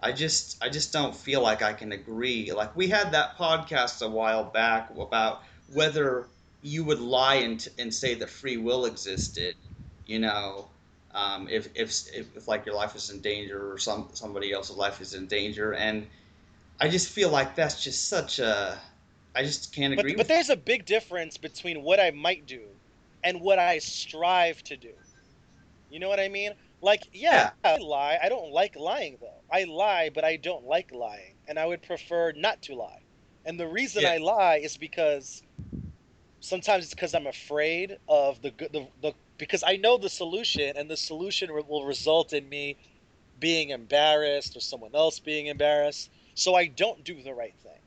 I 0.00 0.12
just 0.12 0.62
I 0.62 0.68
just 0.68 0.92
don't 0.92 1.16
feel 1.16 1.42
like 1.42 1.62
I 1.62 1.72
can 1.72 1.90
agree. 1.92 2.52
Like 2.52 2.76
we 2.76 2.86
had 2.88 3.10
that 3.12 3.36
podcast 3.36 4.06
a 4.06 4.08
while 4.08 4.44
back 4.44 4.90
about 4.96 5.42
whether 5.72 6.28
you 6.62 6.84
would 6.84 7.00
lie 7.00 7.36
and, 7.36 7.66
and 7.78 7.92
say 7.92 8.14
that 8.14 8.30
free 8.30 8.56
will 8.56 8.84
existed, 8.86 9.56
you 10.06 10.18
know, 10.20 10.68
um, 11.12 11.48
if, 11.48 11.68
if, 11.74 11.90
if 12.14 12.36
if 12.36 12.46
like 12.46 12.66
your 12.66 12.74
life 12.76 12.94
is 12.94 13.10
in 13.10 13.20
danger 13.20 13.72
or 13.72 13.78
some 13.78 14.10
somebody 14.12 14.52
else's 14.52 14.76
life 14.76 15.00
is 15.00 15.14
in 15.14 15.26
danger, 15.26 15.74
and 15.74 16.06
I 16.80 16.88
just 16.88 17.08
feel 17.08 17.30
like 17.30 17.56
that's 17.56 17.82
just 17.82 18.08
such 18.08 18.38
a 18.38 18.78
I 19.36 19.42
just 19.42 19.74
can't 19.74 19.94
But, 19.94 20.00
agree. 20.00 20.12
but 20.12 20.18
with 20.20 20.28
there's 20.28 20.50
a 20.50 20.56
big 20.56 20.86
difference 20.86 21.36
between 21.38 21.82
what 21.82 22.00
I 22.00 22.10
might 22.10 22.46
do 22.46 22.80
and 23.22 23.40
what 23.42 23.58
I 23.58 23.78
strive 23.78 24.62
to 24.64 24.76
do. 24.76 24.94
You 25.90 26.00
know 26.00 26.08
what 26.08 26.20
I 26.20 26.28
mean? 26.28 26.52
Like, 26.82 27.02
yeah, 27.12 27.50
I 27.64 27.76
lie. 27.78 28.18
I 28.22 28.28
don't 28.28 28.52
like 28.52 28.76
lying 28.76 29.18
though. 29.20 29.44
I 29.52 29.64
lie, 29.64 30.10
but 30.14 30.24
I 30.24 30.36
don't 30.36 30.64
like 30.64 30.92
lying, 30.92 31.36
and 31.48 31.58
I 31.58 31.66
would 31.66 31.82
prefer 31.82 32.32
not 32.36 32.62
to 32.64 32.74
lie. 32.74 33.02
And 33.44 33.60
the 33.60 33.68
reason 33.68 34.02
Yeah. 34.02 34.12
I 34.12 34.18
lie 34.18 34.56
is 34.58 34.76
because 34.76 35.42
sometimes 36.40 36.84
it's 36.84 36.94
because 36.94 37.14
I'm 37.14 37.26
afraid 37.28 37.98
of 38.08 38.42
the 38.42 38.50
good 38.52 38.72
the, 38.72 38.88
the 39.02 39.14
because 39.38 39.64
I 39.66 39.76
know 39.76 39.98
the 39.98 40.08
solution 40.10 40.76
and 40.76 40.90
the 40.90 40.96
solution 40.96 41.50
re- 41.50 41.64
will 41.66 41.86
result 41.86 42.32
in 42.32 42.48
me 42.48 42.78
being 43.38 43.70
embarrassed 43.70 44.56
or 44.56 44.60
someone 44.60 44.94
else 44.94 45.20
being 45.20 45.46
embarrassed. 45.46 46.10
So 46.34 46.54
I 46.54 46.66
don't 46.68 47.04
do 47.04 47.22
the 47.22 47.34
right 47.34 47.56
thing. 47.62 47.80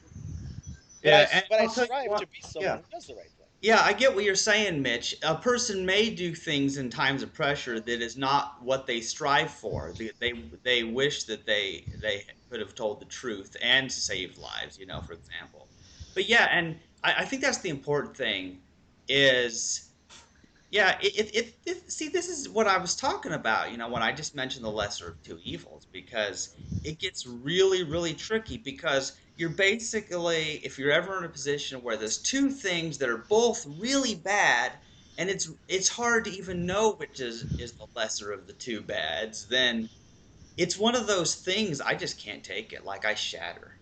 Yeah, 1.03 1.27
I, 1.31 1.43
but 1.49 1.59
I 1.61 1.67
strive 1.67 2.09
what- 2.09 2.21
to 2.21 2.27
be 2.27 2.41
someone 2.41 2.63
yeah. 2.69 2.77
who 2.77 2.83
does 2.91 3.07
the 3.07 3.15
right 3.15 3.23
thing. 3.23 3.45
Yeah, 3.61 3.81
I 3.83 3.91
get 3.91 4.15
what 4.15 4.23
you're 4.23 4.35
saying, 4.35 4.81
Mitch. 4.81 5.15
A 5.21 5.35
person 5.35 5.85
may 5.85 6.09
do 6.09 6.33
things 6.33 6.77
in 6.77 6.89
times 6.89 7.23
of 7.23 7.33
pressure 7.33 7.79
that 7.79 8.01
is 8.01 8.15
not 8.15 8.63
what 8.63 8.87
they 8.87 9.01
strive 9.01 9.51
for. 9.51 9.93
They 9.97 10.11
they, 10.19 10.33
they 10.63 10.83
wish 10.83 11.25
that 11.25 11.45
they 11.45 11.87
they 12.01 12.23
could 12.49 12.61
have 12.61 12.73
told 12.73 13.01
the 13.01 13.05
truth 13.05 13.57
and 13.61 13.91
saved 13.91 14.37
lives, 14.37 14.77
you 14.77 14.85
know, 14.85 15.01
for 15.01 15.11
example. 15.13 15.67
But 16.15 16.29
yeah, 16.29 16.47
and 16.51 16.79
I, 17.03 17.15
I 17.19 17.25
think 17.25 17.41
that's 17.41 17.59
the 17.59 17.69
important 17.69 18.15
thing 18.15 18.61
is 19.09 19.89
yeah, 20.71 20.97
it, 21.01 21.13
it, 21.17 21.35
it, 21.35 21.53
it 21.65 21.91
see 21.91 22.09
this 22.09 22.29
is 22.29 22.47
what 22.47 22.67
I 22.67 22.77
was 22.77 22.95
talking 22.95 23.31
about, 23.33 23.71
you 23.71 23.77
know, 23.77 23.89
when 23.89 24.03
I 24.03 24.11
just 24.11 24.35
mentioned 24.35 24.63
the 24.63 24.69
lesser 24.69 25.09
of 25.09 25.21
two 25.23 25.39
evils 25.43 25.87
because 25.91 26.55
it 26.83 26.99
gets 26.99 27.25
really, 27.25 27.83
really 27.83 28.13
tricky 28.13 28.57
because 28.57 29.13
you're 29.39 29.49
basically 29.51 30.55
if 30.65 30.79
you're 30.79 30.91
ever 30.91 31.19
in 31.19 31.25
a 31.25 31.29
position 31.29 31.83
where 31.83 31.97
there's 31.97 32.21
two 32.21 32.51
things 32.51 32.99
that 32.99 33.09
are 33.09 33.25
both 33.29 33.65
really 33.67 34.15
bad 34.15 34.79
and 35.17 35.29
it's 35.31 35.51
it's 35.69 35.89
hard 35.89 36.25
to 36.25 36.31
even 36.31 36.67
know 36.67 36.93
which 36.95 37.21
is 37.21 37.47
is 37.59 37.73
the 37.73 37.87
lesser 37.95 38.31
of 38.33 38.47
the 38.47 38.53
two 38.53 38.81
bads 38.81 39.47
then 39.49 39.89
it's 40.57 40.77
one 40.77 40.95
of 40.95 41.07
those 41.07 41.35
things 41.35 41.81
i 41.81 41.95
just 41.95 42.19
can't 42.19 42.43
take 42.45 42.73
it 42.73 42.85
like 42.85 43.05
i 43.05 43.15
shatter 43.15 43.77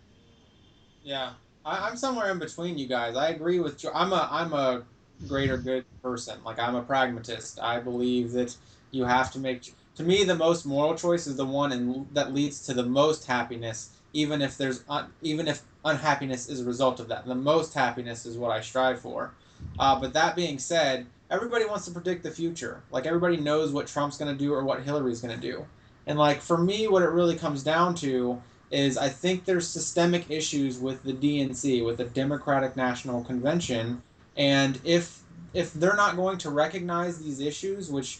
Yeah, 1.01 1.35
I, 1.65 1.87
I'm 1.89 1.97
somewhere 1.97 2.31
in 2.31 2.39
between 2.39 2.77
you 2.77 2.87
guys. 2.87 3.15
I 3.15 3.29
agree 3.29 3.59
with. 3.59 3.83
I'm 3.93 4.13
a 4.13 4.27
I'm 4.31 4.53
a 4.53 4.85
greater 5.27 5.57
good 5.57 5.85
person. 6.03 6.43
Like 6.43 6.59
I'm 6.59 6.75
a 6.75 6.83
pragmatist. 6.83 7.59
I 7.61 7.79
believe 7.79 8.31
that 8.33 8.57
you 8.91 9.05
have 9.05 9.31
to 9.33 9.39
make. 9.39 9.75
To 9.95 10.03
me, 10.03 10.23
the 10.23 10.35
most 10.35 10.65
moral 10.65 10.95
choice 10.95 11.27
is 11.27 11.37
the 11.37 11.45
one 11.45 11.71
in, 11.71 12.07
that 12.13 12.33
leads 12.33 12.61
to 12.67 12.73
the 12.73 12.83
most 12.85 13.25
happiness, 13.25 13.96
even 14.13 14.41
if 14.41 14.57
there's 14.57 14.83
un, 14.89 15.07
even 15.21 15.47
if 15.47 15.61
unhappiness 15.85 16.49
is 16.49 16.61
a 16.61 16.65
result 16.65 16.99
of 16.99 17.07
that. 17.09 17.25
The 17.25 17.35
most 17.35 17.73
happiness 17.73 18.25
is 18.25 18.37
what 18.37 18.51
I 18.51 18.61
strive 18.61 18.99
for. 18.99 19.31
Uh, 19.79 19.99
but 19.99 20.13
that 20.13 20.35
being 20.35 20.59
said, 20.59 21.05
everybody 21.29 21.65
wants 21.65 21.85
to 21.85 21.91
predict 21.91 22.23
the 22.23 22.31
future. 22.31 22.81
Like 22.91 23.05
everybody 23.05 23.37
knows 23.37 23.71
what 23.71 23.87
Trump's 23.87 24.17
going 24.17 24.35
to 24.35 24.37
do 24.37 24.53
or 24.53 24.63
what 24.63 24.83
Hillary's 24.83 25.21
going 25.21 25.35
to 25.35 25.41
do. 25.41 25.65
And 26.05 26.17
like 26.17 26.41
for 26.41 26.57
me, 26.57 26.87
what 26.87 27.03
it 27.03 27.09
really 27.09 27.35
comes 27.35 27.63
down 27.63 27.95
to 27.95 28.41
is 28.71 28.97
I 28.97 29.09
think 29.09 29.45
there's 29.45 29.67
systemic 29.67 30.29
issues 30.29 30.79
with 30.79 31.03
the 31.03 31.13
DNC, 31.13 31.85
with 31.85 31.97
the 31.97 32.05
Democratic 32.05 32.75
National 32.75 33.23
Convention, 33.23 34.01
and 34.35 34.79
if 34.83 35.23
if 35.53 35.73
they're 35.73 35.95
not 35.95 36.15
going 36.15 36.37
to 36.39 36.49
recognize 36.49 37.17
these 37.17 37.39
issues, 37.39 37.89
which 37.89 38.19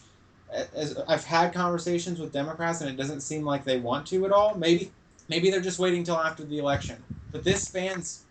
as 0.74 0.98
I've 1.06 1.24
had 1.24 1.52
conversations 1.52 2.18
with 2.18 2.32
Democrats 2.32 2.80
and 2.80 2.88
it 2.88 2.96
doesn't 2.96 3.20
seem 3.20 3.44
like 3.44 3.64
they 3.64 3.78
want 3.78 4.06
to 4.08 4.24
at 4.24 4.32
all, 4.32 4.54
maybe 4.54 4.90
maybe 5.28 5.50
they're 5.50 5.60
just 5.60 5.78
waiting 5.78 6.04
till 6.04 6.16
after 6.16 6.44
the 6.44 6.58
election. 6.58 6.96
But 7.32 7.44
this 7.44 7.64
spans, 7.64 8.24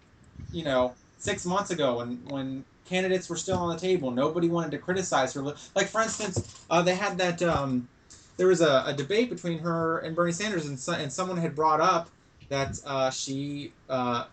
you 0.52 0.64
know, 0.64 0.94
six 1.18 1.46
months 1.46 1.72
ago 1.72 1.98
when 1.98 2.18
when 2.30 2.66
candidates 2.86 3.30
were 3.30 3.36
still 3.36 3.58
on 3.58 3.74
the 3.74 3.80
table, 3.80 4.12
nobody 4.12 4.48
wanted 4.48 4.72
to 4.72 4.78
criticize 4.78 5.34
her. 5.34 5.42
Like 5.76 5.88
for 5.88 6.02
instance, 6.02 6.64
uh, 6.70 6.82
they 6.82 6.96
had 6.96 7.18
that. 7.18 7.42
Um, 7.42 7.88
there 8.38 8.48
was 8.48 8.62
a, 8.62 8.84
a 8.86 8.94
debate 8.94 9.30
between 9.30 9.60
her 9.60 10.00
and 10.00 10.16
Bernie 10.16 10.32
Sanders, 10.32 10.68
and, 10.68 10.80
so, 10.80 10.94
and 10.94 11.12
someone 11.12 11.38
had 11.38 11.56
brought 11.56 11.82
up 11.82 12.10
that 12.50 12.80
uh, 12.86 13.10
she 13.10 13.74
uh, 13.90 14.26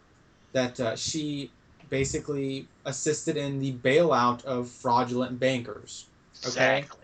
that 0.53 0.79
uh, 0.79 0.97
she 0.97 1.51
basically 1.89 2.67
assisted 2.85 3.37
in 3.37 3.61
the 3.61 3.73
bailout 3.73 4.45
of 4.45 4.69
fraudulent 4.69 5.39
bankers. 5.39 6.07
Okay. 6.47 6.79
Exactly. 6.79 7.04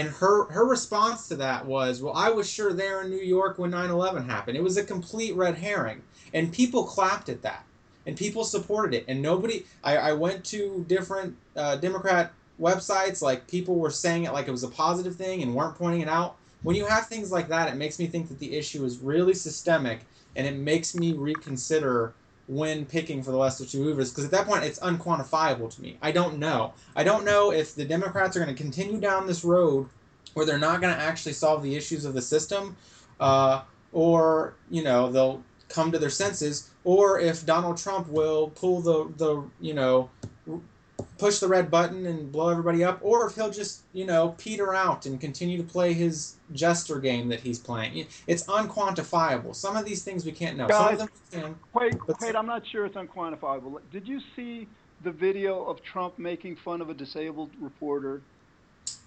And 0.00 0.08
her 0.08 0.46
her 0.46 0.64
response 0.64 1.28
to 1.28 1.36
that 1.36 1.66
was, 1.66 2.00
"Well, 2.00 2.14
I 2.16 2.30
was 2.30 2.48
sure 2.48 2.72
there 2.72 3.02
in 3.02 3.10
New 3.10 3.18
York 3.18 3.58
when 3.58 3.70
9/11 3.70 4.24
happened. 4.24 4.56
It 4.56 4.62
was 4.62 4.78
a 4.78 4.82
complete 4.82 5.36
red 5.36 5.56
herring." 5.56 6.00
And 6.32 6.50
people 6.50 6.84
clapped 6.84 7.28
at 7.28 7.42
that, 7.42 7.66
and 8.06 8.16
people 8.16 8.44
supported 8.44 8.96
it. 8.96 9.04
And 9.08 9.20
nobody. 9.20 9.66
I, 9.84 9.98
I 9.98 10.12
went 10.14 10.42
to 10.46 10.86
different 10.88 11.36
uh, 11.54 11.76
Democrat 11.76 12.32
websites, 12.58 13.20
like 13.20 13.46
people 13.46 13.74
were 13.74 13.90
saying 13.90 14.24
it 14.24 14.32
like 14.32 14.48
it 14.48 14.52
was 14.52 14.64
a 14.64 14.68
positive 14.68 15.16
thing 15.16 15.42
and 15.42 15.54
weren't 15.54 15.76
pointing 15.76 16.00
it 16.00 16.08
out. 16.08 16.36
When 16.62 16.76
you 16.76 16.86
have 16.86 17.06
things 17.06 17.30
like 17.30 17.48
that, 17.48 17.70
it 17.70 17.76
makes 17.76 17.98
me 17.98 18.06
think 18.06 18.28
that 18.28 18.38
the 18.38 18.56
issue 18.56 18.86
is 18.86 18.96
really 19.00 19.34
systemic, 19.34 20.06
and 20.34 20.46
it 20.46 20.56
makes 20.56 20.94
me 20.94 21.12
reconsider 21.12 22.14
when 22.46 22.84
picking 22.84 23.22
for 23.22 23.30
the 23.30 23.36
lesser 23.36 23.64
two 23.64 23.88
evils 23.88 24.10
because 24.10 24.24
at 24.24 24.30
that 24.30 24.46
point 24.46 24.64
it's 24.64 24.78
unquantifiable 24.80 25.74
to 25.74 25.82
me. 25.82 25.98
I 26.02 26.10
don't 26.12 26.38
know. 26.38 26.74
I 26.96 27.04
don't 27.04 27.24
know 27.24 27.52
if 27.52 27.74
the 27.74 27.84
Democrats 27.84 28.36
are 28.36 28.40
going 28.40 28.54
to 28.54 28.60
continue 28.60 29.00
down 29.00 29.26
this 29.26 29.44
road 29.44 29.88
where 30.34 30.46
they're 30.46 30.58
not 30.58 30.80
going 30.80 30.94
to 30.94 31.00
actually 31.00 31.32
solve 31.32 31.62
the 31.62 31.76
issues 31.76 32.04
of 32.04 32.14
the 32.14 32.22
system, 32.22 32.76
uh, 33.18 33.62
or 33.92 34.54
you 34.70 34.82
know 34.82 35.10
they'll 35.10 35.42
come 35.68 35.92
to 35.92 35.98
their 35.98 36.10
senses, 36.10 36.70
or 36.84 37.20
if 37.20 37.46
Donald 37.46 37.76
Trump 37.76 38.08
will 38.08 38.50
pull 38.50 38.80
the 38.80 39.12
the 39.16 39.44
you 39.60 39.74
know 39.74 40.10
push 41.18 41.38
the 41.38 41.48
red 41.48 41.70
button 41.70 42.06
and 42.06 42.30
blow 42.30 42.48
everybody 42.48 42.84
up, 42.84 42.98
or 43.02 43.26
if 43.26 43.34
he'll 43.34 43.50
just 43.50 43.82
you 43.92 44.04
know 44.04 44.34
peter 44.38 44.74
out 44.74 45.06
and 45.06 45.20
continue 45.20 45.56
to 45.56 45.64
play 45.64 45.92
his 45.92 46.36
jester 46.52 46.98
game 46.98 47.28
that 47.28 47.40
he's 47.40 47.58
playing. 47.58 48.06
It's 48.26 48.44
unquantifiable. 48.44 49.54
Some 49.54 49.76
of 49.76 49.84
these 49.84 50.02
things 50.02 50.24
we 50.24 50.32
can't 50.32 50.56
know. 50.56 50.68
Some 50.68 50.84
of 50.84 50.90
Guys, 50.90 50.98
them 50.98 51.08
we 51.32 51.40
can. 51.40 51.58
Wait, 51.74 51.94
wait, 52.20 52.36
I'm 52.36 52.46
not 52.46 52.66
sure 52.66 52.86
it's 52.86 52.96
unquantifiable. 52.96 53.80
Did 53.92 54.06
you 54.06 54.20
see 54.34 54.66
the 55.02 55.10
video 55.10 55.64
of 55.64 55.82
Trump 55.82 56.18
making 56.18 56.56
fun 56.56 56.80
of 56.80 56.90
a 56.90 56.94
disabled 56.94 57.50
reporter? 57.60 58.20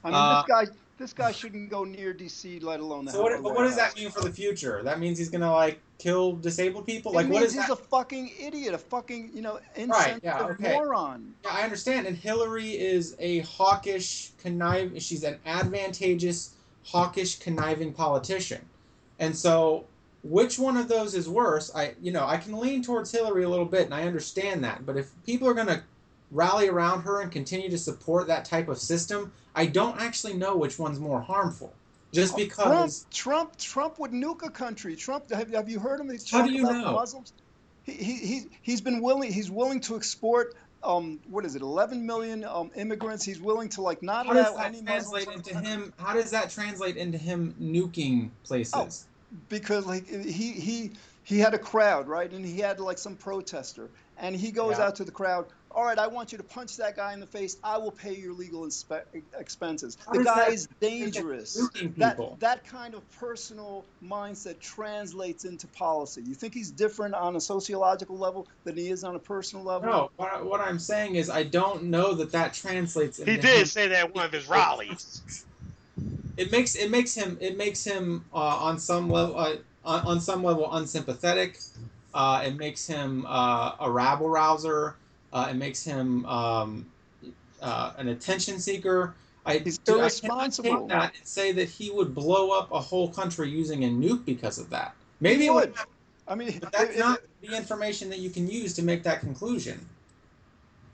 I 0.03 0.07
mean, 0.07 0.15
Uh, 0.15 0.41
this 0.41 0.69
guy, 0.69 0.73
this 1.03 1.11
guy 1.11 1.33
shouldn't 1.33 1.69
go 1.69 1.83
near 1.83 2.13
D.C., 2.13 2.61
let 2.61 2.79
alone 2.79 3.03
the 3.03 3.11
So 3.11 3.21
what, 3.21 3.43
but 3.43 3.53
what 3.53 3.63
does 3.63 3.75
that 3.75 3.93
mean 3.97 4.09
for 4.09 4.21
the 4.21 4.31
future? 4.31 4.81
That 4.83 4.99
means 4.99 5.17
he's 5.17 5.29
gonna 5.29 5.51
like 5.51 5.81
kill 5.97 6.37
disabled 6.37 6.85
people. 6.85 7.11
It 7.11 7.15
Like 7.15 7.29
what 7.29 7.43
is 7.43 7.53
he's 7.53 7.67
that? 7.67 7.73
a 7.73 7.75
fucking 7.75 8.31
idiot, 8.39 8.73
a 8.73 8.77
fucking, 8.77 9.31
you 9.33 9.41
know, 9.41 9.59
Right, 9.77 10.17
yeah, 10.23 10.43
okay. 10.43 10.71
moron. 10.73 11.33
Yeah, 11.43 11.51
I 11.51 11.63
understand. 11.63 12.07
And 12.07 12.15
Hillary 12.15 12.69
is 12.69 13.17
a 13.19 13.39
hawkish, 13.39 14.31
conniving. 14.37 14.97
She's 14.99 15.25
an 15.25 15.39
advantageous, 15.45 16.55
hawkish, 16.85 17.39
conniving 17.39 17.91
politician. 17.91 18.61
And 19.19 19.35
so, 19.35 19.83
which 20.23 20.57
one 20.57 20.77
of 20.77 20.87
those 20.87 21.15
is 21.15 21.27
worse? 21.27 21.69
I, 21.75 21.95
you 22.01 22.13
know, 22.13 22.25
I 22.25 22.37
can 22.37 22.57
lean 22.57 22.81
towards 22.81 23.11
Hillary 23.11 23.43
a 23.43 23.49
little 23.49 23.65
bit, 23.65 23.83
and 23.83 23.93
I 23.93 24.03
understand 24.03 24.63
that. 24.63 24.85
But 24.85 24.95
if 24.95 25.11
people 25.25 25.49
are 25.49 25.53
gonna 25.53 25.83
rally 26.33 26.67
around 26.67 27.01
her 27.03 27.21
and 27.21 27.31
continue 27.31 27.69
to 27.69 27.77
support 27.77 28.27
that 28.27 28.45
type 28.45 28.67
of 28.67 28.77
system, 28.77 29.31
I 29.55 29.67
don't 29.67 29.99
actually 30.01 30.33
know 30.33 30.57
which 30.57 30.79
one's 30.79 30.99
more 30.99 31.21
harmful. 31.21 31.73
Just 32.11 32.35
because. 32.35 33.05
Trump, 33.11 33.55
Trump 33.55 33.57
Trump 33.57 33.99
would 33.99 34.11
nuke 34.11 34.45
a 34.45 34.49
country. 34.49 34.95
Trump, 34.95 35.31
have, 35.31 35.49
have 35.51 35.69
you 35.69 35.79
heard 35.79 35.99
him 35.99 36.09
How 36.09 36.39
talk 36.39 36.47
do 36.47 36.53
you 36.53 36.63
about 36.63 36.81
know? 36.81 36.91
Muslims? 36.93 37.33
He, 37.85 37.93
he, 37.93 38.17
he, 38.17 38.41
he's 38.61 38.81
been 38.81 39.01
willing, 39.01 39.31
he's 39.33 39.51
willing 39.51 39.81
to 39.81 39.95
export, 39.95 40.55
um, 40.83 41.19
what 41.29 41.43
is 41.43 41.55
it, 41.55 41.61
11 41.61 42.05
million 42.05 42.43
um, 42.45 42.71
immigrants. 42.75 43.25
He's 43.25 43.41
willing 43.41 43.67
to, 43.69 43.81
like, 43.81 44.01
not 44.01 44.25
How 44.27 44.33
allow 44.33 44.55
any 44.57 44.81
Muslims 44.81 45.25
translate 45.25 45.27
in 45.27 45.33
into 45.33 45.69
him? 45.69 45.93
How 45.97 46.13
does 46.13 46.31
that 46.31 46.49
translate 46.49 46.97
into 46.97 47.17
him 47.17 47.55
nuking 47.59 48.29
places? 48.43 48.73
Oh, 48.75 48.87
because 49.49 49.85
like 49.85 50.07
he 50.07 50.51
he 50.51 50.91
he 51.23 51.39
had 51.39 51.53
a 51.53 51.57
crowd 51.57 52.07
right 52.07 52.31
and 52.31 52.45
he 52.45 52.59
had 52.59 52.79
like 52.79 52.97
some 52.97 53.15
protester 53.15 53.89
and 54.17 54.35
he 54.35 54.51
goes 54.51 54.77
Yeah. 54.77 54.85
out 54.85 54.95
to 54.97 55.03
the 55.03 55.11
crowd 55.11 55.47
all 55.73 55.83
right 55.85 55.97
i 55.99 56.07
want 56.07 56.31
you 56.31 56.37
to 56.37 56.43
punch 56.43 56.77
that 56.77 56.95
guy 56.95 57.13
in 57.13 57.19
the 57.19 57.25
face 57.27 57.57
i 57.63 57.77
will 57.77 57.91
pay 57.91 58.13
your 58.15 58.33
legal 58.33 58.61
inspe- 58.63 59.01
expenses 59.37 59.97
How 60.05 60.13
the 60.13 60.17
does 60.19 60.25
guy 60.25 60.35
that 60.45 60.53
is 60.53 60.67
translate 60.79 61.01
into 61.01 61.11
dangerous 61.13 61.57
nuking 61.57 61.95
that 61.97 62.17
people. 62.17 62.37
that 62.39 62.65
kind 62.67 62.93
of 62.93 63.09
personal 63.11 63.85
mindset 64.03 64.59
translates 64.59 65.45
into 65.45 65.67
policy 65.67 66.21
you 66.25 66.35
think 66.35 66.53
he's 66.53 66.71
different 66.71 67.15
on 67.15 67.35
a 67.35 67.41
sociological 67.41 68.17
level 68.17 68.47
than 68.63 68.77
he 68.77 68.89
is 68.89 69.03
on 69.03 69.15
a 69.15 69.19
personal 69.19 69.63
level 69.65 69.89
No, 69.89 70.11
what, 70.17 70.33
I- 70.33 70.41
what 70.41 70.61
I'm 70.61 70.79
saying 70.79 71.15
is 71.15 71.29
I 71.29 71.43
don't 71.43 71.83
know 71.85 72.13
that 72.15 72.31
that 72.31 72.53
translates. 72.53 73.19
Into 73.19 73.31
He 73.31 73.37
did 73.37 73.59
him. 73.61 73.65
say 73.65 73.87
that 73.87 73.99
at 74.05 74.15
one 74.15 74.25
of 74.25 74.31
his 74.31 74.47
rallies. 74.47 75.21
It 76.37 76.51
makes 76.51 76.75
it 76.75 76.89
makes 76.89 77.13
him 77.13 77.37
it 77.39 77.57
makes 77.57 77.83
him 77.83 78.25
uh, 78.33 78.37
on 78.37 78.79
some 78.79 79.09
level 79.09 79.37
uh, 79.37 79.55
on, 79.85 80.01
on 80.05 80.21
some 80.21 80.43
level 80.43 80.73
unsympathetic. 80.73 81.59
Uh, 82.13 82.43
it 82.45 82.55
makes 82.55 82.87
him 82.87 83.25
uh, 83.27 83.73
a 83.79 83.89
rabble 83.91 84.29
rouser. 84.29 84.95
Uh, 85.33 85.47
it 85.49 85.55
makes 85.55 85.83
him 85.83 86.23
um, 86.27 86.85
uh, 87.61 87.93
an 87.97 88.09
attention 88.09 88.59
seeker. 88.59 89.15
I, 89.45 89.57
He's 89.57 89.77
do- 89.79 89.93
I 89.93 89.95
cannot 89.95 90.01
irresponsible. 90.01 90.79
take 90.81 90.87
that 90.89 91.13
and 91.17 91.27
say 91.27 91.51
that 91.53 91.67
he 91.67 91.89
would 91.89 92.13
blow 92.15 92.51
up 92.51 92.71
a 92.71 92.79
whole 92.79 93.09
country 93.09 93.49
using 93.49 93.83
a 93.83 93.87
nuke 93.89 94.23
because 94.25 94.59
of 94.59 94.69
that. 94.69 94.93
Maybe 95.19 95.41
He 95.41 95.47
it 95.47 95.53
would, 95.53 95.69
would. 95.71 95.79
i 96.27 96.35
mean 96.35 96.59
but 96.59 96.71
that's 96.71 96.91
if- 96.91 96.99
not 96.99 97.19
the 97.41 97.57
information 97.57 98.09
that 98.11 98.19
you 98.19 98.29
can 98.29 98.47
use 98.47 98.73
to 98.75 98.83
make 98.83 99.03
that 99.03 99.19
conclusion. 99.19 99.83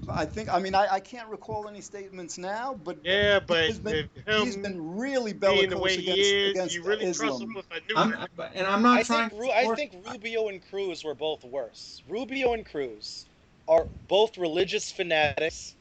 i 0.08 0.26
think 0.26 0.52
i 0.52 0.58
mean 0.58 0.74
I, 0.74 0.88
I 0.96 1.00
can't 1.00 1.28
recall 1.30 1.68
any 1.68 1.82
statements 1.82 2.38
now 2.40 2.80
but 2.84 2.98
Yeah, 3.04 3.40
but 3.46 3.68
He's 3.68 3.78
been- 3.80 4.10
if 4.16 4.26
he's 4.44 4.56
him 4.56 4.62
been 4.64 4.98
really 4.98 5.34
being 5.34 5.70
the 5.70 5.76
bellicose 5.76 5.82
way 5.82 5.94
against, 5.96 6.18
he 6.18 6.22
is, 6.22 6.52
against 6.52 6.76
you 6.76 6.84
really 6.84 7.06
trust 7.14 7.22
Islam. 7.22 7.42
him 7.42 7.54
with 7.56 7.66
a 7.72 8.00
I'm, 8.00 8.28
and 8.56 8.66
I'm 8.66 8.82
not 8.82 9.00
I 9.00 9.04
trying. 9.04 9.30
think, 9.30 9.42
to 9.44 9.52
I 9.52 9.76
think 9.76 9.94
Rubio 10.10 10.48
and 10.48 10.62
Cruz 10.70 11.04
were 11.04 11.14
both 11.16 11.44
worse. 11.44 12.02
Rubio 12.10 12.54
and 12.54 12.66
Cruz 12.66 13.26
are 13.70 13.88
both 14.10 14.38
religious 14.38 14.92
fanatics 14.92 15.76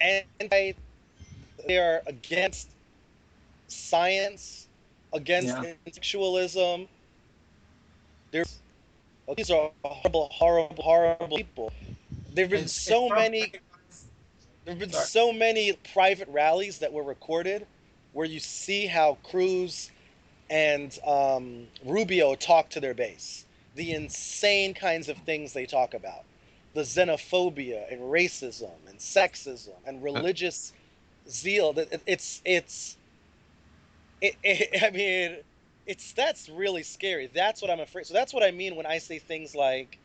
and 0.00 0.24
They 1.66 1.78
are 1.78 2.02
against 2.06 2.70
science, 3.68 4.68
against 5.12 5.56
Yeah. 5.56 5.74
intellectualism. 5.86 6.88
There's 8.32 8.62
these 9.36 9.50
are 9.50 9.72
horrible, 9.84 10.28
horrible, 10.32 10.82
horrible 10.84 11.36
people. 11.38 11.72
There've 12.32 12.50
been 12.50 12.60
It's- 12.60 12.72
so 12.72 13.06
it's 13.06 13.14
many. 13.14 13.52
There've 14.64 14.78
been 14.78 14.92
Sorry. 14.92 15.06
so 15.06 15.32
many 15.32 15.72
private 15.92 16.28
rallies 16.28 16.78
that 16.80 16.92
were 16.92 17.02
recorded, 17.04 17.66
where 18.12 18.26
you 18.26 18.40
see 18.40 18.86
how 18.86 19.16
Cruz 19.24 19.90
and 20.50 20.98
um, 21.06 21.68
Rubio 21.84 22.34
talk 22.36 22.70
to 22.70 22.80
their 22.80 22.94
base. 22.94 23.46
The 23.74 23.92
insane 23.92 24.74
kinds 24.74 25.08
of 25.08 25.18
things 25.18 25.52
they 25.52 25.66
talk 25.66 25.94
about, 25.94 26.24
the 26.74 26.82
xenophobia 26.82 27.90
and 27.92 28.00
racism 28.02 28.72
and 28.88 28.98
sexism 28.98 29.74
and 29.86 29.98
uh. 29.98 30.04
religious 30.04 30.72
zeal. 31.28 31.72
That 31.72 31.92
it, 31.92 32.02
it's 32.06 32.42
it's. 32.44 32.96
It, 34.20 34.36
it, 34.42 34.82
I 34.82 34.90
mean, 34.90 35.36
it's 35.86 36.12
that's 36.12 36.48
really 36.48 36.82
scary. 36.82 37.30
That's 37.32 37.62
what 37.62 37.70
I'm 37.70 37.80
afraid. 37.80 38.06
So 38.06 38.14
that's 38.14 38.34
what 38.34 38.42
I 38.42 38.50
mean 38.50 38.76
when 38.76 38.86
I 38.86 38.98
say 38.98 39.18
things 39.18 39.54
like, 39.54 39.98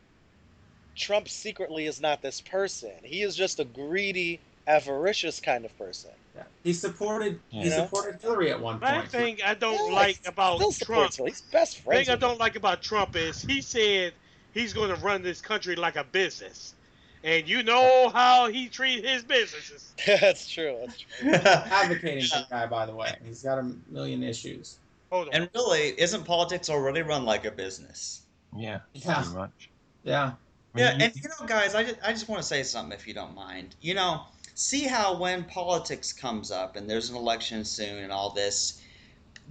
Trump 0.96 1.28
secretly 1.28 1.86
is 1.86 2.00
not 2.00 2.22
this 2.22 2.40
person. 2.40 2.92
He 3.02 3.22
is 3.22 3.34
just 3.36 3.60
a 3.60 3.64
greedy, 3.64 4.40
avaricious 4.66 5.40
kind 5.40 5.64
of 5.64 5.76
person. 5.78 6.10
Yeah. 6.36 6.42
He 6.62 6.72
supported 6.72 7.40
he 7.48 7.64
You 7.64 7.70
know? 7.70 7.84
supported 7.84 8.20
Hillary 8.20 8.50
at 8.50 8.60
one 8.60 8.78
point. 8.78 8.92
One 8.92 9.06
thing 9.06 9.38
I 9.44 9.54
don't 9.54 9.90
Yeah, 9.90 9.94
like 9.94 10.20
about 10.26 10.58
Trump 10.58 10.74
supports 10.74 11.16
Hillary. 11.16 11.32
He's 11.32 11.40
best 11.40 11.76
The 11.78 11.82
friends. 11.82 12.06
thing 12.06 12.14
I 12.14 12.18
don't 12.18 12.38
like 12.38 12.56
about 12.56 12.82
Trump 12.82 13.16
is 13.16 13.42
he 13.42 13.60
said 13.62 14.12
he's 14.54 14.72
going 14.72 14.94
to 14.94 15.00
run 15.00 15.22
this 15.22 15.40
country 15.40 15.76
like 15.76 15.96
a 15.96 16.04
business. 16.04 16.74
And 17.22 17.46
you 17.46 17.62
know 17.62 18.08
how 18.08 18.48
he 18.48 18.68
treats 18.68 19.06
his 19.06 19.22
businesses. 19.22 19.92
that's 20.06 20.48
true. 20.48 20.76
That's 20.80 20.98
true. 20.98 21.32
advocating 21.32 22.24
for 22.24 22.38
the 22.38 22.46
guy, 22.48 22.66
by 22.66 22.86
the 22.86 22.94
way. 22.94 23.14
He's 23.24 23.42
got 23.42 23.58
a 23.58 23.72
million 23.90 24.22
issues. 24.22 24.78
Hold 25.10 25.28
on. 25.28 25.34
And 25.34 25.50
really, 25.54 26.00
isn't 26.00 26.24
politics 26.24 26.70
already 26.70 27.02
run 27.02 27.24
like 27.24 27.44
a 27.44 27.50
business? 27.50 28.22
Yeah, 28.56 28.80
Yeah. 28.94 29.14
pretty 29.14 29.36
much. 29.36 29.70
Yeah. 30.02 30.32
Yeah, 30.76 30.96
and 31.00 31.12
you 31.16 31.28
know, 31.28 31.46
guys, 31.46 31.74
I 31.74 31.82
just, 31.82 31.96
I 32.02 32.12
just 32.12 32.28
want 32.28 32.40
to 32.40 32.46
say 32.46 32.62
something 32.62 32.96
if 32.96 33.06
you 33.06 33.12
don't 33.12 33.34
mind. 33.34 33.74
You 33.80 33.94
know, 33.94 34.22
see 34.54 34.84
how 34.84 35.16
when 35.16 35.44
politics 35.44 36.12
comes 36.12 36.52
up 36.52 36.76
and 36.76 36.88
there's 36.88 37.10
an 37.10 37.16
election 37.16 37.64
soon 37.64 38.04
and 38.04 38.12
all 38.12 38.30
this, 38.30 38.80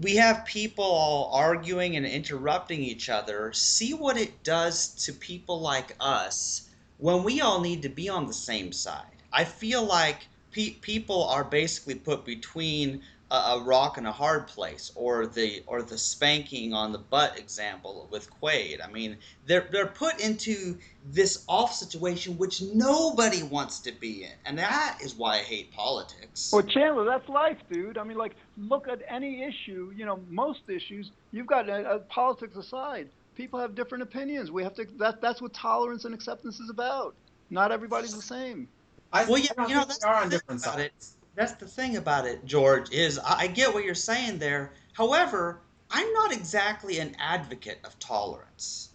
we 0.01 0.15
have 0.15 0.45
people 0.45 0.85
all 0.85 1.31
arguing 1.33 1.97
and 1.97 2.05
interrupting 2.05 2.81
each 2.81 3.09
other. 3.09 3.51
See 3.53 3.93
what 3.93 4.17
it 4.17 4.43
does 4.43 4.89
to 5.05 5.13
people 5.13 5.59
like 5.59 5.95
us 5.99 6.69
when 6.97 7.23
we 7.23 7.41
all 7.41 7.59
need 7.59 7.81
to 7.81 7.89
be 7.89 8.07
on 8.07 8.27
the 8.27 8.33
same 8.33 8.71
side. 8.71 9.23
I 9.31 9.43
feel 9.43 9.83
like 9.83 10.27
pe- 10.51 10.75
people 10.81 11.25
are 11.25 11.43
basically 11.43 11.95
put 11.95 12.25
between 12.25 13.01
a, 13.31 13.35
a 13.35 13.63
rock 13.63 13.97
and 13.97 14.07
a 14.07 14.11
hard 14.11 14.47
place, 14.47 14.91
or 14.95 15.27
the 15.27 15.63
or 15.67 15.81
the 15.81 15.97
spanking 15.97 16.73
on 16.73 16.91
the 16.91 16.97
butt 16.97 17.37
example 17.37 18.07
with 18.11 18.29
Quaid. 18.41 18.79
I 18.83 18.91
mean, 18.91 19.17
they're 19.45 19.67
they're 19.71 19.87
put 19.87 20.19
into 20.19 20.77
this 21.11 21.43
off 21.47 21.73
situation 21.73 22.37
which 22.37 22.61
nobody 22.61 23.43
wants 23.43 23.79
to 23.81 23.91
be 23.91 24.23
in, 24.23 24.31
and 24.45 24.57
that 24.57 24.97
is 25.01 25.15
why 25.15 25.35
I 25.35 25.39
hate 25.39 25.71
politics. 25.71 26.51
Well, 26.51 26.63
Chandler, 26.63 27.05
that's 27.05 27.27
life, 27.29 27.57
dude. 27.71 27.97
I 27.97 28.03
mean, 28.03 28.17
like, 28.17 28.35
look 28.57 28.87
at 28.87 29.01
any 29.07 29.43
issue. 29.43 29.91
You 29.95 30.05
know, 30.05 30.19
most 30.29 30.61
issues 30.67 31.11
you've 31.31 31.47
got 31.47 31.69
uh, 31.69 31.73
uh, 31.73 31.99
politics 32.09 32.57
aside. 32.57 33.09
People 33.35 33.59
have 33.59 33.73
different 33.73 34.01
opinions. 34.01 34.51
We 34.51 34.63
have 34.63 34.75
to. 34.75 34.85
That 34.97 35.21
that's 35.21 35.41
what 35.41 35.53
tolerance 35.53 36.05
and 36.05 36.13
acceptance 36.13 36.59
is 36.59 36.69
about. 36.69 37.15
Not 37.49 37.71
everybody's 37.71 38.15
the 38.15 38.21
same. 38.21 38.67
I, 39.11 39.25
Well, 39.25 39.39
yeah, 39.39 39.51
I 39.57 39.67
you 39.67 39.73
know, 39.73 39.79
think 39.81 39.89
that's 39.89 40.03
are 40.03 40.15
on 40.15 40.29
different 40.29 40.61
sides. 40.61 40.81
it. 40.81 41.18
That's 41.39 41.53
the 41.53 41.67
thing 41.67 41.95
about 41.95 42.27
it, 42.27 42.43
George, 42.43 42.91
is 42.91 43.17
I, 43.17 43.47
get 43.47 43.73
what 43.73 43.85
you're 43.85 43.95
saying 43.95 44.39
there. 44.39 44.73
However, 44.91 45.61
I'm 45.89 46.11
not 46.11 46.33
exactly 46.33 46.99
an 46.99 47.15
advocate 47.17 47.79
of 47.85 47.97
tolerance. 47.97 48.89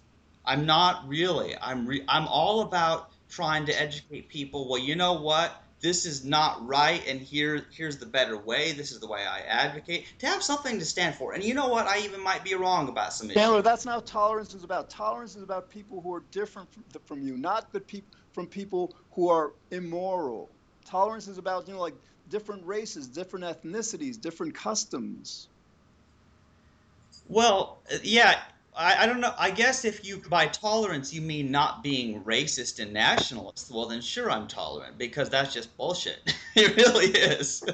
I'm 0.45 0.67
not 0.67 1.09
really. 1.09 1.57
I'm 1.59 1.87
re- 1.87 2.05
I'm 2.07 2.29
all 2.29 2.61
about 2.61 3.13
trying 3.31 3.65
to 3.65 3.81
educate 3.81 4.29
people. 4.29 4.69
Well, 4.69 4.79
you 4.79 4.95
know 4.95 5.15
what? 5.15 5.63
This 5.81 6.05
is 6.05 6.23
not 6.23 6.67
right, 6.67 7.03
and 7.09 7.19
here 7.19 7.65
here's 7.73 7.97
the 7.97 8.05
better 8.05 8.37
way. 8.37 8.73
This 8.73 8.93
is 8.93 9.01
the 9.01 9.09
way 9.09 9.25
I 9.25 9.41
advocate 9.41 10.05
to 10.19 10.27
have 10.27 10.43
something 10.43 10.79
to 10.79 10.85
stand 10.85 11.15
for. 11.15 11.33
And 11.33 11.43
you 11.43 11.55
know 11.55 11.69
what? 11.69 11.87
I 11.87 12.01
even 12.01 12.23
might 12.23 12.45
be 12.45 12.55
wrong 12.55 12.91
about 12.91 13.15
some 13.15 13.31
issues. 13.31 13.41
Chandler, 13.41 13.63
that's 13.63 13.87
not 13.87 14.05
tolerance 14.05 14.53
is 14.53 14.65
about. 14.65 14.91
Tolerance 14.91 15.35
is 15.35 15.43
about 15.43 15.71
people 15.71 16.03
who 16.03 16.13
are 16.13 16.25
different 16.31 16.71
from, 16.71 16.85
from 17.07 17.23
you, 17.23 17.39
not 17.39 17.73
the 17.73 17.81
peop, 17.81 18.05
from 18.35 18.47
people 18.47 18.95
who 19.13 19.31
are 19.31 19.55
immoral. 19.71 20.51
Tolerance 20.85 21.27
is 21.27 21.39
about 21.39 21.67
you 21.67 21.73
know 21.73 21.81
like 21.81 21.95
different 22.29 22.67
races, 22.67 23.09
different 23.09 23.45
ethnicities, 23.45 24.21
different 24.21 24.55
customs. 24.55 25.49
Well, 27.27 27.83
uh, 27.93 27.99
yeah, 28.03 28.41
I, 28.77 29.05
I 29.05 29.07
don't 29.07 29.21
know. 29.21 29.35
I 29.39 29.51
guess 29.51 29.85
if 29.85 30.05
you 30.05 30.19
by 30.29 30.47
tolerance 30.49 31.13
you 31.13 31.21
mean 31.23 31.51
not 31.51 31.83
being 31.83 32.23
racist 32.25 32.81
and 32.81 32.93
nationalist, 32.93 33.71
well 33.71 33.87
then 33.87 34.01
sure 34.01 34.31
I'm 34.31 34.49
tolerant 34.49 34.99
because 34.99 35.31
that's 35.31 35.53
just 35.55 35.77
bullshit. 35.77 36.35
it 36.55 36.77
really 36.77 37.07
is. 37.07 37.65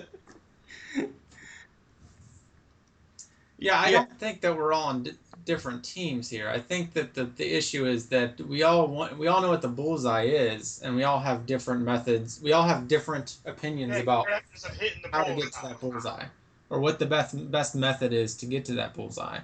Yeah, 3.59 3.79
I 3.79 3.91
Yeah. 3.91 4.05
don't 4.07 4.19
think 4.19 4.41
that 4.43 4.57
we're 4.57 4.73
all 4.73 4.89
on 4.89 5.03
di- 5.05 5.19
different 5.51 5.83
teams 5.83 6.31
here. 6.31 6.49
I 6.49 6.61
think 6.61 6.93
that 6.93 7.13
the, 7.13 7.25
the 7.25 7.49
issue 7.61 7.85
is 7.85 8.07
that 8.07 8.41
we 8.43 8.63
all 8.63 8.87
want 8.87 9.19
we 9.19 9.27
all 9.27 9.43
know 9.43 9.49
what 9.49 9.63
the 9.63 9.75
bullseye 9.81 10.27
is, 10.27 10.81
and 10.85 10.95
we 10.95 11.03
all 11.03 11.19
have 11.19 11.45
different 11.45 11.83
methods. 11.83 12.41
We 12.41 12.53
all 12.53 12.63
have 12.73 12.87
different 12.87 13.39
opinions 13.47 13.97
about 13.97 14.27
Practice 14.27 14.65
of 14.65 15.13
how 15.13 15.25
to 15.25 15.35
get 15.35 15.53
to 15.53 15.63
that 15.63 15.81
bullseye, 15.81 16.27
or 16.71 16.79
what 16.79 17.01
the 17.01 17.07
best 17.07 17.51
best 17.51 17.75
method 17.75 18.13
is 18.13 18.37
to 18.37 18.47
get 18.47 18.65
to 18.67 18.75
that 18.75 18.95
bullseye. 18.95 19.41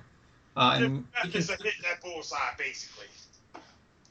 Uh, 0.57 0.73
and 0.77 1.05
we 1.25 1.31
can, 1.31 1.43
of 1.43 1.49
hitting 1.49 1.73
that 1.83 2.01
bullseye, 2.01 2.55
basically. 2.57 3.09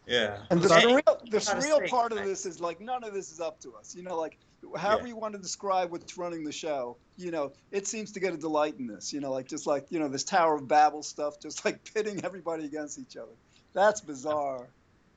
Yeah. 0.05 0.39
And 0.51 0.61
the 0.61 0.67
Hey, 0.67 0.83
surreal, 0.83 1.19
the 1.31 1.39
gotta 1.39 1.57
surreal 1.57 1.79
say, 1.79 1.87
part 1.87 2.11
of 2.11 2.19
this 2.25 2.45
is 2.45 2.59
like 2.59 2.81
none 2.81 3.03
of 3.05 3.13
this 3.13 3.31
is 3.31 3.39
up 3.39 3.59
to 3.61 3.73
us. 3.79 3.95
You 3.95 4.03
know, 4.03 4.19
like 4.19 4.37
however 4.77 5.03
Yeah. 5.03 5.07
you 5.09 5.15
want 5.15 5.33
to 5.33 5.39
describe 5.39 5.91
what's 5.91 6.17
running 6.17 6.43
the 6.43 6.51
show. 6.51 6.97
You 7.17 7.31
know, 7.31 7.53
it 7.71 7.87
seems 7.87 8.11
to 8.13 8.19
get 8.19 8.33
a 8.33 8.37
delight 8.37 8.75
in 8.77 8.87
this. 8.87 9.13
You 9.13 9.19
know, 9.21 9.31
like 9.31 9.47
just 9.47 9.67
like 9.67 9.85
you 9.89 9.99
know 9.99 10.07
this 10.07 10.23
Tower 10.23 10.55
of 10.55 10.67
Babel 10.67 11.03
stuff, 11.03 11.39
just 11.39 11.63
like 11.65 11.83
pitting 11.93 12.23
everybody 12.23 12.65
against 12.65 12.99
each 12.99 13.17
other. 13.17 13.31
That's 13.73 14.01
bizarre. 14.01 14.67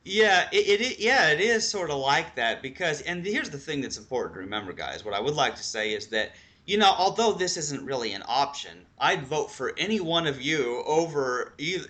Yeah, 0.05 0.49
it, 0.53 0.67
it, 0.69 0.81
it 0.81 0.99
yeah, 1.01 1.31
it 1.31 1.41
is 1.41 1.69
sort 1.69 1.91
of 1.91 1.99
like 1.99 2.35
that 2.37 2.63
because 2.63 3.03
and 3.03 3.25
here's 3.25 3.51
the 3.51 3.59
thing 3.59 3.81
that's 3.81 3.99
important 3.99 4.35
to 4.35 4.41
remember 4.41 4.73
guys. 4.73 5.05
What 5.05 5.15
I 5.15 5.21
would 5.21 5.35
like 5.35 5.55
to 5.57 5.63
say 5.65 5.93
is 5.93 6.07
that 6.09 6.33
you 6.67 6.77
know, 6.77 6.93
although 6.99 7.33
this 7.33 7.57
isn't 7.57 7.85
really 7.85 8.13
an 8.13 8.23
option, 8.27 8.85
I'd 8.99 9.27
vote 9.27 9.51
for 9.51 9.73
any 9.79 10.01
one 10.01 10.27
of 10.27 10.41
you 10.41 10.83
over 10.87 11.55
either 11.59 11.89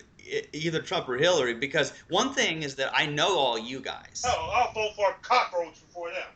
either 0.53 0.81
Trump 0.81 1.09
or 1.09 1.17
Hillary 1.17 1.55
because 1.55 1.91
one 2.09 2.33
thing 2.33 2.63
is 2.63 2.75
that 2.75 2.91
I 2.93 3.05
know 3.05 3.37
all 3.37 3.57
you 3.57 3.79
guys. 3.79 4.23
Oh, 4.25 4.51
I'll 4.53 4.73
vote 4.73 4.95
for 4.95 5.11
a 5.11 5.15
cockroach 5.21 5.79
before 5.85 6.09
them. 6.11 6.27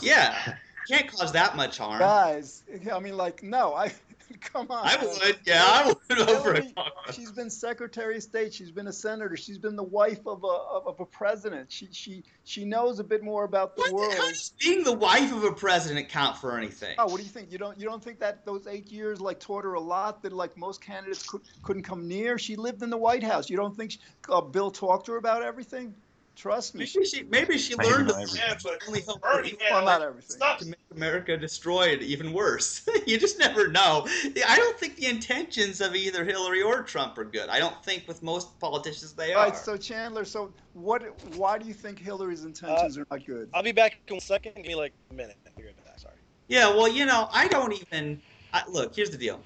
Yeah. 0.00 0.56
Can't 0.88 1.06
cause 1.06 1.32
that 1.32 1.56
much 1.56 1.78
harm. 1.78 2.00
Guys, 2.00 2.64
I 2.92 2.98
mean, 2.98 3.16
like 3.16 3.42
no, 3.42 3.72
I 3.74 3.92
come 4.40 4.70
on. 4.70 4.86
I 4.86 4.96
would, 5.02 5.38
yeah, 5.46 5.64
I 5.64 5.86
would 5.86 5.96
over 6.18 6.40
for 6.40 6.52
a 6.54 6.60
Hillary, 6.60 6.74
she's 7.12 7.30
been 7.32 7.50
Secretary 7.50 8.16
of 8.16 8.22
State. 8.22 8.52
She's 8.52 8.70
been 8.70 8.88
a 8.88 8.92
senator. 8.92 9.36
She's 9.36 9.58
been 9.58 9.76
the 9.76 9.82
wife 9.82 10.26
of 10.26 10.42
a 10.44 10.46
of, 10.46 11.00
a 11.00 11.06
president. 11.06 11.70
She 11.70 11.88
she 11.92 12.24
she 12.44 12.64
knows 12.64 12.98
a 12.98 13.04
bit 13.04 13.22
more 13.22 13.44
about 13.44 13.76
the 13.76 13.82
What 13.82 13.92
world. 13.92 14.12
the 14.12 14.50
being 14.60 14.84
the 14.84 14.92
wife 14.92 15.32
of 15.32 15.44
a 15.44 15.52
president 15.52 16.08
count 16.08 16.36
for 16.36 16.58
anything? 16.58 16.94
Oh, 16.98 17.06
what 17.06 17.18
do 17.18 17.22
you 17.22 17.30
think? 17.30 17.52
You 17.52 17.58
don't 17.58 17.78
you 17.78 17.86
don't 17.86 18.02
think 18.02 18.18
that 18.20 18.44
those 18.44 18.66
eight 18.66 18.90
years 18.90 19.20
like 19.20 19.40
taught 19.40 19.64
her 19.64 19.74
a 19.74 19.80
lot 19.80 20.22
that 20.22 20.32
like 20.32 20.56
most 20.56 20.80
candidates 20.80 21.22
could 21.22 21.42
couldn't 21.62 21.82
come 21.82 22.08
near? 22.08 22.38
She 22.38 22.56
lived 22.56 22.82
in 22.82 22.90
the 22.90 22.98
White 22.98 23.22
House. 23.22 23.48
You 23.48 23.56
don't 23.56 23.76
think 23.76 23.92
she, 23.92 24.00
uh, 24.28 24.40
Bill 24.40 24.70
talked 24.70 25.06
to 25.06 25.12
her 25.12 25.18
about 25.18 25.42
everything? 25.42 25.94
Trust 26.34 26.74
me. 26.74 26.80
Maybe 26.94 27.04
she 27.06 27.22
maybe 27.24 27.58
she 27.58 27.76
Maybe 27.76 27.90
learned 27.90 28.06
not 28.08 28.14
to 28.14 28.20
everything. 28.22 28.40
Yeah, 28.48 28.54
but 28.62 28.82
only 28.88 29.00
help 29.02 29.20
Bernie 29.20 29.50
her 29.50 29.56
had 29.64 29.72
Well, 29.74 29.84
not 29.84 30.02
everything. 30.02 30.30
stuff. 30.30 30.58
to 30.60 30.66
make 30.66 30.76
America 30.94 31.36
destroyed 31.36 32.00
even 32.02 32.32
worse. 32.32 32.88
you 33.06 33.18
just 33.18 33.38
never 33.38 33.68
know. 33.68 34.06
I 34.48 34.56
don't 34.56 34.78
think 34.78 34.96
the 34.96 35.06
intentions 35.06 35.80
of 35.80 35.94
either 35.94 36.24
Hillary 36.24 36.62
or 36.62 36.82
Trump 36.82 37.18
are 37.18 37.24
good. 37.24 37.48
I 37.50 37.58
don't 37.58 37.82
think 37.84 38.08
with 38.08 38.22
most 38.22 38.58
politicians 38.58 39.12
they 39.12 39.34
All 39.34 39.42
are. 39.42 39.48
right, 39.48 39.56
so 39.56 39.76
Chandler, 39.76 40.24
so 40.24 40.52
what? 40.72 41.02
Why 41.36 41.58
do 41.58 41.66
you 41.66 41.74
think 41.74 41.98
Hillary's 41.98 42.44
intentions 42.44 42.96
are 42.96 43.06
not 43.10 43.24
good? 43.26 43.50
I'll 43.52 43.62
be 43.62 43.72
back 43.72 43.98
in 44.08 44.16
a 44.16 44.20
second. 44.20 44.54
Give 44.56 44.66
me 44.66 44.74
like 44.74 44.92
a 45.10 45.14
minute. 45.14 45.36
to 45.44 45.50
figure 45.52 45.70
it 45.70 45.76
out. 45.90 46.00
Sorry. 46.00 46.14
Yeah, 46.48 46.68
well, 46.70 46.88
you 46.88 47.04
know, 47.06 47.28
I 47.30 47.46
don't 47.48 47.72
even. 47.74 48.20
I, 48.54 48.62
look, 48.68 48.94
here's 48.96 49.10
the 49.10 49.18
deal. 49.18 49.40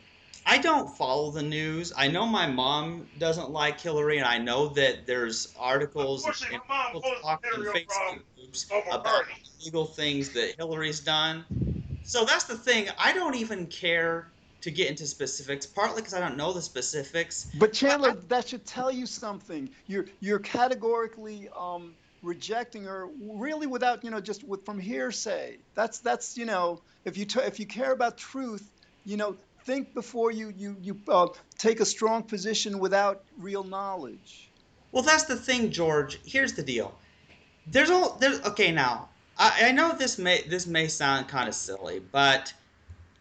I 0.47 0.59
don't 0.59 0.97
follow 0.97 1.33
the 1.33 1.43
news. 1.43 1.93
I 1.97 2.07
know 2.07 2.25
my 2.25 2.47
mom 2.47 3.09
doesn't 3.19 3.51
like 3.51 3.81
Hillary, 3.81 4.19
and 4.19 4.27
I 4.27 4.39
know 4.39 4.69
that 4.69 5.07
there's 5.07 5.53
articles 5.59 6.25
and 6.25 6.37
people 6.37 6.65
voted 6.95 7.03
for 7.03 7.23
talking 7.23 7.51
in 7.55 7.67
Facebook 7.67 8.23
groups 8.37 8.67
about 8.93 9.25
illegal 9.61 9.87
things 9.87 10.31
that 10.31 10.55
Hillary's 10.57 11.01
done. 11.01 11.45
So 12.05 12.25
that's 12.25 12.45
the 12.45 12.57
thing. 12.57 12.89
I 12.99 13.13
don't 13.13 13.35
even 13.35 13.67
care 13.67 14.33
to 14.61 14.71
get 14.71 14.89
into 14.89 15.07
specifics, 15.07 15.67
partly 15.67 16.03
because 16.03 16.15
I 16.15 16.21
don't 16.21 16.37
know 16.37 16.53
the 16.53 16.63
specifics. 16.63 17.49
But 17.59 17.73
Chandler, 17.73 18.15
that 18.29 18.49
should 18.49 18.65
tell 18.67 18.93
you 18.93 19.07
something. 19.07 19.69
You're 19.89 20.07
you're 20.21 20.39
categorically 20.39 21.49
um, 21.59 21.97
rejecting 22.23 22.85
her 22.85 23.09
really 23.21 23.67
without 23.67 24.05
you 24.05 24.11
know 24.11 24.21
just 24.21 24.45
with 24.45 24.65
from 24.65 24.79
hearsay. 24.79 25.59
That's 25.75 25.99
that's 26.01 26.37
you 26.37 26.45
know 26.45 26.83
if 27.05 27.17
you 27.17 27.25
t- 27.25 27.41
if 27.41 27.59
you 27.59 27.67
care 27.67 27.93
about 27.93 28.17
truth, 28.17 28.71
you 29.05 29.17
know 29.17 29.37
think 29.67 29.93
before 29.93 30.31
you 30.31 30.53
you 30.57 30.77
you 30.81 30.99
uh, 31.09 31.27
take 31.59 31.81
a 31.81 31.85
strong 31.85 32.23
position 32.23 32.79
without 32.79 33.25
real 33.37 33.65
knowledge. 33.65 34.49
Well, 34.93 35.03
that's 35.03 35.25
the 35.25 35.37
thing, 35.37 35.71
George. 35.71 36.21
Here's 36.25 36.55
the 36.55 36.63
deal. 36.63 36.95
There's 37.67 37.91
all 37.91 38.17
there's 38.21 38.41
okay 38.43 38.71
now. 38.71 39.09
I, 39.37 39.67
I 39.69 39.73
know 39.73 39.93
this 39.93 40.19
may 40.19 40.43
this 40.43 40.67
may 40.67 40.87
sound 40.87 41.29
kind 41.29 41.49
of 41.49 41.55
silly, 41.55 42.01
but 42.13 42.55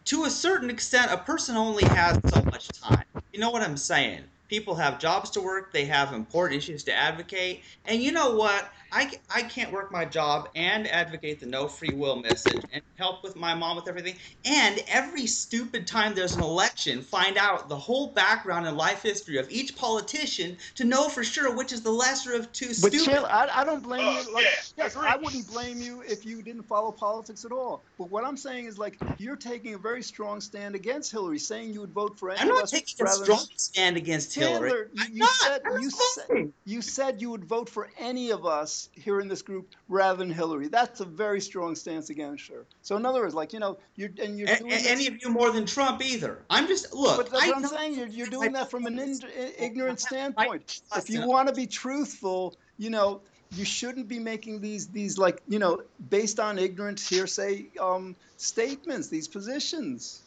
to 0.06 0.24
a 0.24 0.30
certain 0.30 0.70
extent, 0.70 1.10
a 1.10 1.18
person 1.18 1.56
only 1.56 1.84
has 1.84 2.18
so 2.32 2.42
much 2.44 2.68
time. 2.68 3.04
You 3.32 3.40
know 3.40 3.50
what 3.50 3.62
I'm 3.62 3.76
saying? 3.76 4.22
People 4.48 4.74
have 4.76 4.98
jobs 4.98 5.30
to 5.30 5.40
work, 5.40 5.72
they 5.72 5.84
have 5.86 6.12
important 6.12 6.58
issues 6.58 6.84
to 6.84 6.94
advocate, 6.94 7.62
and 7.84 8.02
you 8.02 8.12
know 8.12 8.34
what? 8.36 8.70
I, 8.92 9.10
I 9.34 9.42
can't 9.42 9.72
work 9.72 9.90
my 9.92 10.04
job 10.04 10.48
and 10.54 10.86
advocate 10.86 11.40
the 11.40 11.46
no 11.46 11.66
free 11.68 11.92
will 11.92 12.16
message 12.22 12.64
and 12.72 12.82
help 12.96 13.22
with 13.24 13.36
my 13.36 13.54
mom 13.54 13.76
with 13.76 13.88
everything. 13.88 14.16
And 14.44 14.80
every 14.88 15.26
stupid 15.26 15.86
time 15.86 16.14
there's 16.14 16.36
an 16.36 16.42
election, 16.42 17.02
find 17.02 17.36
out 17.36 17.68
the 17.68 17.76
whole 17.76 18.12
background 18.14 18.66
and 18.66 18.76
life 18.76 19.02
history 19.02 19.38
of 19.38 19.50
each 19.50 19.76
politician 19.76 20.56
to 20.76 20.84
know 20.84 21.08
for 21.08 21.24
sure 21.24 21.54
which 21.54 21.72
is 21.72 21.82
the 21.82 21.90
lesser 21.90 22.34
of 22.34 22.52
two 22.52 22.74
But 22.80 22.92
stupid. 22.92 23.00
chill, 23.04 23.26
I, 23.26 23.48
I 23.52 23.64
don't 23.64 23.82
blame 23.82 24.02
Oh, 24.06 24.22
you. 24.22 24.34
Like, 24.34 24.44
yeah, 24.44 24.84
yes. 24.84 24.96
I 24.96 25.16
wouldn't 25.16 25.46
blame 25.48 25.80
you 25.80 26.02
if 26.02 26.24
you 26.24 26.42
didn't 26.42 26.62
follow 26.64 26.92
politics 26.92 27.44
at 27.44 27.52
all. 27.52 27.84
But 27.98 28.10
what 28.10 28.24
I'm 28.24 28.36
saying 28.36 28.66
is 28.66 28.78
like 28.78 28.98
you're 29.18 29.36
taking 29.36 29.74
a 29.74 29.78
very 29.78 30.02
strong 30.02 30.40
stand 30.40 30.74
against 30.76 31.10
Hillary, 31.12 31.38
saying 31.40 31.72
you 31.72 31.80
would 31.80 31.92
vote 31.92 32.18
for 32.18 32.30
any 32.30 32.40
I'm 32.40 32.48
of 32.50 32.54
not 32.54 32.64
us 32.64 32.70
taking 32.70 33.04
a 33.04 33.08
strong 33.08 33.46
stand 33.56 33.96
against 33.96 34.34
Hillary. 34.36 34.70
Chandler, 34.70 34.90
you, 35.12 35.18
not. 35.20 35.30
said 35.30 35.60
you 35.80 35.90
said 35.90 36.52
you 36.64 36.82
said 36.82 37.20
you 37.20 37.30
would 37.30 37.44
vote 37.44 37.68
for 37.68 37.88
any 37.98 38.30
of 38.30 38.46
us 38.46 38.88
here 38.92 39.20
in 39.20 39.28
this 39.28 39.42
group 39.42 39.68
rather 39.88 40.18
than 40.18 40.30
Hillary. 40.30 40.68
That's 40.68 41.00
a 41.00 41.04
very 41.04 41.40
strong 41.40 41.74
stance 41.74 42.10
against 42.10 42.46
her. 42.48 42.64
So 42.82 42.96
in 42.96 43.04
other 43.04 43.20
words, 43.20 43.34
like 43.34 43.52
you 43.52 43.58
know, 43.60 43.78
you're 43.96 44.10
and 44.22 44.38
you're 44.38 44.48
A- 44.48 44.58
doing 44.58 44.72
a- 44.72 44.76
this, 44.76 44.86
any 44.86 45.06
of 45.08 45.20
you 45.22 45.30
more 45.30 45.50
than 45.50 45.66
Trump 45.66 46.02
either. 46.04 46.38
I'm 46.50 46.66
just 46.68 46.94
look. 46.94 47.16
but 47.16 47.30
that's 47.30 47.42
I 47.44 47.48
what 47.48 47.56
I'm 47.56 47.62
know- 47.62 47.68
saying. 47.68 47.94
You're, 47.94 48.08
you're 48.08 48.26
doing 48.28 48.52
that 48.52 48.70
from 48.70 48.86
an 48.86 48.98
in, 48.98 49.18
ignorant 49.58 50.00
standpoint. 50.00 50.82
If 50.92 50.96
Listen, 51.08 51.22
you 51.22 51.28
want 51.28 51.48
to 51.48 51.54
be 51.54 51.66
truthful, 51.66 52.56
you 52.78 52.90
know, 52.90 53.20
you 53.52 53.64
shouldn't 53.64 54.08
be 54.08 54.18
making 54.18 54.60
these 54.60 54.88
these 54.88 55.18
like 55.18 55.40
you 55.48 55.58
know 55.58 55.80
based 56.10 56.40
on 56.40 56.58
ignorant 56.58 57.00
hearsay 57.00 57.66
um, 57.80 58.16
statements, 58.36 59.08
these 59.08 59.28
positions. 59.28 60.22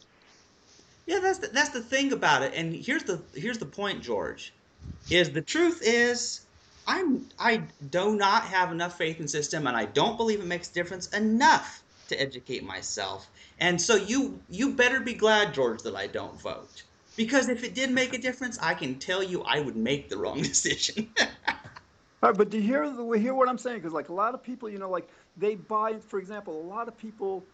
Yeah, 1.06 1.20
that's 1.20 1.38
the, 1.40 1.48
that's 1.48 1.70
the 1.70 1.82
thing 1.82 2.12
about 2.12 2.42
it. 2.42 2.54
And 2.54 2.74
here's 2.74 3.04
the 3.04 3.24
here's 3.34 3.58
the 3.58 3.66
point, 3.66 4.02
George. 4.02 4.54
Is 5.10 5.32
the 5.32 5.42
truth 5.42 5.80
is 5.84 6.46
I'm 6.86 7.28
I 7.38 7.68
do 7.90 8.16
not 8.16 8.44
have 8.44 8.72
enough 8.72 8.96
faith 8.98 9.20
in 9.20 9.28
system 9.28 9.66
and 9.66 9.76
I 9.76 9.86
don't 9.86 10.16
believe 10.16 10.40
it 10.40 10.46
makes 10.46 10.70
a 10.70 10.74
difference 10.74 11.08
enough 11.08 11.84
to 12.08 12.20
educate 12.20 12.64
myself. 12.64 13.30
And 13.58 13.80
so 13.80 13.96
you 13.96 14.42
you 14.48 14.76
better 14.76 15.00
be 15.00 15.14
glad, 15.14 15.54
George, 15.54 15.82
that 15.82 15.96
I 15.96 16.06
don't 16.08 16.40
vote. 16.40 16.84
Because 17.16 17.48
if 17.50 17.64
it 17.64 17.74
did 17.74 17.90
make 17.92 18.14
a 18.14 18.18
difference, 18.18 18.58
I 18.60 18.74
can 18.74 18.98
tell 18.98 19.22
you 19.22 19.42
I 19.42 19.60
would 19.60 19.76
make 19.76 20.08
the 20.08 20.18
wrong 20.18 20.42
decision. 20.42 21.14
All 22.22 22.30
right, 22.30 22.36
but 22.36 22.50
do 22.50 22.58
you 22.58 22.64
hear 22.64 22.88
the 22.90 23.06
hear 23.12 23.34
what 23.34 23.48
I'm 23.48 23.58
saying? 23.58 23.78
Because 23.78 23.92
like 23.94 24.10
a 24.10 24.14
lot 24.14 24.34
of 24.34 24.42
people, 24.42 24.68
you 24.68 24.78
know, 24.78 24.90
like 24.90 25.08
they 25.36 25.54
buy, 25.54 25.98
for 25.98 26.18
example, 26.18 26.60
a 26.60 26.66
lot 26.68 26.88
of 26.88 26.96
people 26.96 27.48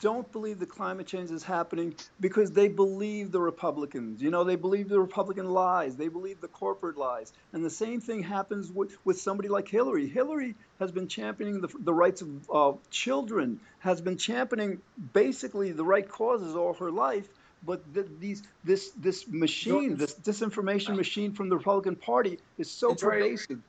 don't 0.00 0.30
believe 0.32 0.58
the 0.58 0.66
climate 0.66 1.06
change 1.06 1.30
is 1.30 1.42
happening 1.42 1.94
because 2.20 2.52
they 2.52 2.68
believe 2.68 3.32
the 3.32 3.40
Republicans. 3.40 4.20
You 4.22 4.30
know, 4.30 4.44
they 4.44 4.56
believe 4.56 4.88
the 4.88 5.00
Republican 5.00 5.50
lies. 5.50 5.96
They 5.96 6.08
believe 6.08 6.40
the 6.40 6.48
corporate 6.48 6.96
lies. 6.96 7.32
And 7.52 7.64
the 7.64 7.70
same 7.70 8.00
thing 8.00 8.22
happens 8.22 8.70
with, 8.70 8.96
with 9.04 9.20
somebody 9.20 9.48
like 9.48 9.68
Hillary. 9.68 10.08
Hillary 10.08 10.54
has 10.80 10.92
been 10.92 11.08
championing 11.08 11.60
the, 11.60 11.68
the 11.78 11.94
rights 11.94 12.22
of 12.22 12.50
uh, 12.52 12.72
children, 12.90 13.60
has 13.78 14.00
been 14.00 14.16
championing 14.16 14.80
basically 15.12 15.72
the 15.72 15.84
right 15.84 16.08
causes 16.08 16.54
all 16.54 16.74
her 16.74 16.90
life. 16.90 17.28
But 17.64 17.94
th- 17.94 18.06
these 18.20 18.42
this 18.64 18.90
this 18.90 19.26
machine, 19.26 19.96
this 19.96 20.14
disinformation 20.14 20.94
machine 20.94 21.32
from 21.32 21.48
the 21.48 21.56
Republican 21.56 21.96
Party, 21.96 22.38
is 22.58 22.70
so 22.70 22.94
pervasive. 22.94 23.60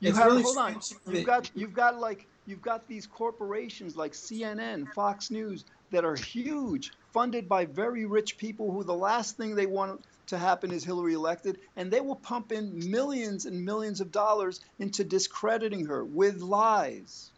You 0.00 0.10
it's 0.10 0.18
have 0.18 0.28
really 0.28 0.42
hold 0.42 0.58
on. 0.58 0.80
You've 1.10 1.24
got 1.24 1.50
you've 1.54 1.72
got 1.72 1.98
like 1.98 2.26
you've 2.46 2.62
got 2.62 2.86
these 2.88 3.06
corporations 3.06 3.96
like 3.96 4.12
CNN, 4.12 4.92
Fox 4.94 5.30
News 5.30 5.64
that 5.90 6.04
are 6.04 6.16
huge, 6.16 6.90
funded 7.12 7.48
by 7.48 7.64
very 7.66 8.06
rich 8.06 8.38
people 8.38 8.72
who 8.72 8.84
the 8.84 8.94
last 8.94 9.36
thing 9.36 9.54
they 9.54 9.66
want 9.66 10.04
to 10.26 10.38
happen 10.38 10.70
is 10.72 10.84
Hillary 10.84 11.14
elected, 11.14 11.58
and 11.76 11.90
they 11.90 12.00
will 12.00 12.16
pump 12.16 12.52
in 12.52 12.90
millions 12.90 13.44
and 13.44 13.64
millions 13.64 14.00
of 14.00 14.10
dollars 14.10 14.60
into 14.78 15.04
discrediting 15.04 15.86
her 15.86 16.04
with 16.04 16.40
lies. 16.40 17.30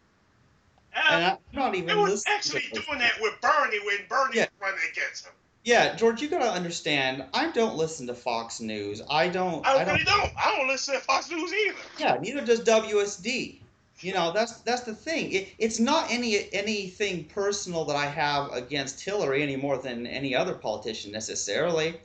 and 0.95 1.25
I'm 1.25 1.39
not 1.53 1.75
even 1.75 1.89
they 1.89 1.95
were 1.97 2.17
actually 2.29 2.63
those 2.73 2.85
doing 2.85 3.01
that 3.01 3.15
with 3.21 3.35
Bernie 3.41 3.81
when 3.85 4.07
Bernie 4.09 4.37
Yeah. 4.37 4.43
was 4.45 4.51
running 4.61 4.81
against 4.93 5.27
him. 5.27 5.33
Yeah, 5.65 5.97
George, 5.97 6.21
you 6.21 6.29
gotta 6.29 6.51
understand. 6.51 7.25
I 7.33 7.51
don't 7.51 7.75
listen 7.75 8.07
to 8.09 8.15
Fox 8.15 8.61
News. 8.61 9.01
I 9.11 9.29
don't. 9.29 9.67
I, 9.67 9.79
I 9.79 9.85
don't. 9.85 9.95
really 9.95 10.05
don't. 10.05 10.31
I 10.39 10.55
don't 10.57 10.69
listen 10.69 10.95
to 10.95 11.01
Fox 11.01 11.31
News 11.31 11.53
either. 11.53 11.79
Yeah, 11.99 12.19
neither 12.21 12.45
does 12.45 12.61
WSD. 12.61 13.64
You 14.05 14.13
know, 14.13 14.33
that's 14.33 14.59
that's 14.59 14.83
the 14.83 14.95
thing. 14.95 15.33
It, 15.33 15.49
it's 15.59 15.81
not 15.81 16.11
any 16.11 16.53
anything 16.53 17.25
personal 17.25 17.87
that 17.87 17.97
I 17.97 18.05
have 18.05 18.53
against 18.53 19.03
Hillary 19.03 19.43
any 19.43 19.57
more 19.57 19.79
than 19.79 20.07
any 20.07 20.35
other 20.35 20.55
politician 20.55 21.11
necessarily. 21.11 21.99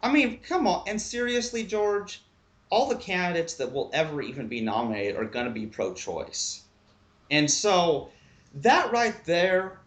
I 0.00 0.12
mean, 0.12 0.38
come 0.38 0.68
on. 0.68 0.84
And 0.86 1.02
seriously, 1.02 1.64
George, 1.64 2.22
all 2.70 2.88
the 2.88 2.94
candidates 2.94 3.54
that 3.54 3.72
will 3.72 3.90
ever 3.92 4.22
even 4.22 4.46
be 4.46 4.60
nominated 4.60 5.16
are 5.16 5.24
going 5.24 5.46
to 5.46 5.50
be 5.50 5.66
pro-choice, 5.66 6.62
and 7.32 7.50
so 7.50 8.10
that 8.54 8.92
right 8.92 9.24
there 9.24 9.80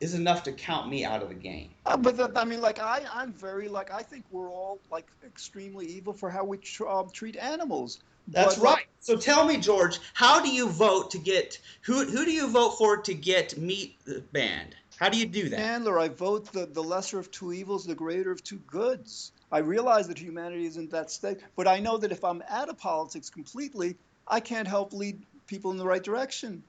is 0.00 0.14
enough 0.14 0.42
to 0.44 0.52
count 0.52 0.88
me 0.88 1.04
out 1.04 1.22
of 1.22 1.28
the 1.28 1.34
game. 1.34 1.68
Uh, 1.84 1.98
but 1.98 2.16
that, 2.16 2.32
I 2.34 2.46
mean, 2.46 2.62
like 2.62 2.78
I, 2.78 3.02
I'm 3.12 3.34
very 3.34 3.68
like 3.68 3.92
I 3.92 4.02
think 4.02 4.24
we're 4.30 4.50
all 4.50 4.80
like 4.90 5.08
extremely 5.22 5.84
evil 5.84 6.14
for 6.14 6.30
how 6.30 6.44
we 6.44 6.56
tr- 6.56 6.88
um, 6.88 7.10
treat 7.10 7.36
animals. 7.36 7.98
That's 8.28 8.56
But, 8.56 8.64
right. 8.64 8.86
So 9.00 9.16
tell 9.16 9.46
me, 9.46 9.56
George, 9.56 9.98
how 10.14 10.40
do 10.42 10.50
you 10.50 10.68
vote 10.68 11.10
to 11.12 11.18
get 11.18 11.58
who? 11.82 12.04
Who 12.04 12.24
do 12.24 12.30
you 12.30 12.48
vote 12.48 12.72
for 12.78 12.98
to 12.98 13.14
get 13.14 13.56
meat 13.56 13.98
banned? 14.32 14.76
How 14.98 15.08
do 15.08 15.16
you 15.18 15.26
do 15.26 15.48
that? 15.48 15.56
Chandler, 15.58 15.98
I 15.98 16.08
vote 16.08 16.52
the, 16.52 16.66
the 16.66 16.82
lesser 16.82 17.18
of 17.18 17.30
two 17.30 17.52
evils, 17.52 17.86
the 17.86 17.94
greater 17.94 18.30
of 18.30 18.44
two 18.44 18.58
goods. 18.66 19.32
I 19.50 19.58
realize 19.58 20.06
that 20.08 20.18
humanity 20.18 20.66
isn't 20.66 20.90
that 20.90 21.10
state, 21.10 21.38
but 21.56 21.66
I 21.66 21.80
know 21.80 21.96
that 21.96 22.12
if 22.12 22.22
I'm 22.22 22.42
out 22.48 22.68
of 22.68 22.78
politics 22.78 23.30
completely, 23.30 23.96
I 24.28 24.38
can't 24.40 24.68
help 24.68 24.92
lead 24.92 25.22
people 25.46 25.70
in 25.70 25.78
the 25.78 25.86
right 25.86 26.02
direction. 26.02 26.62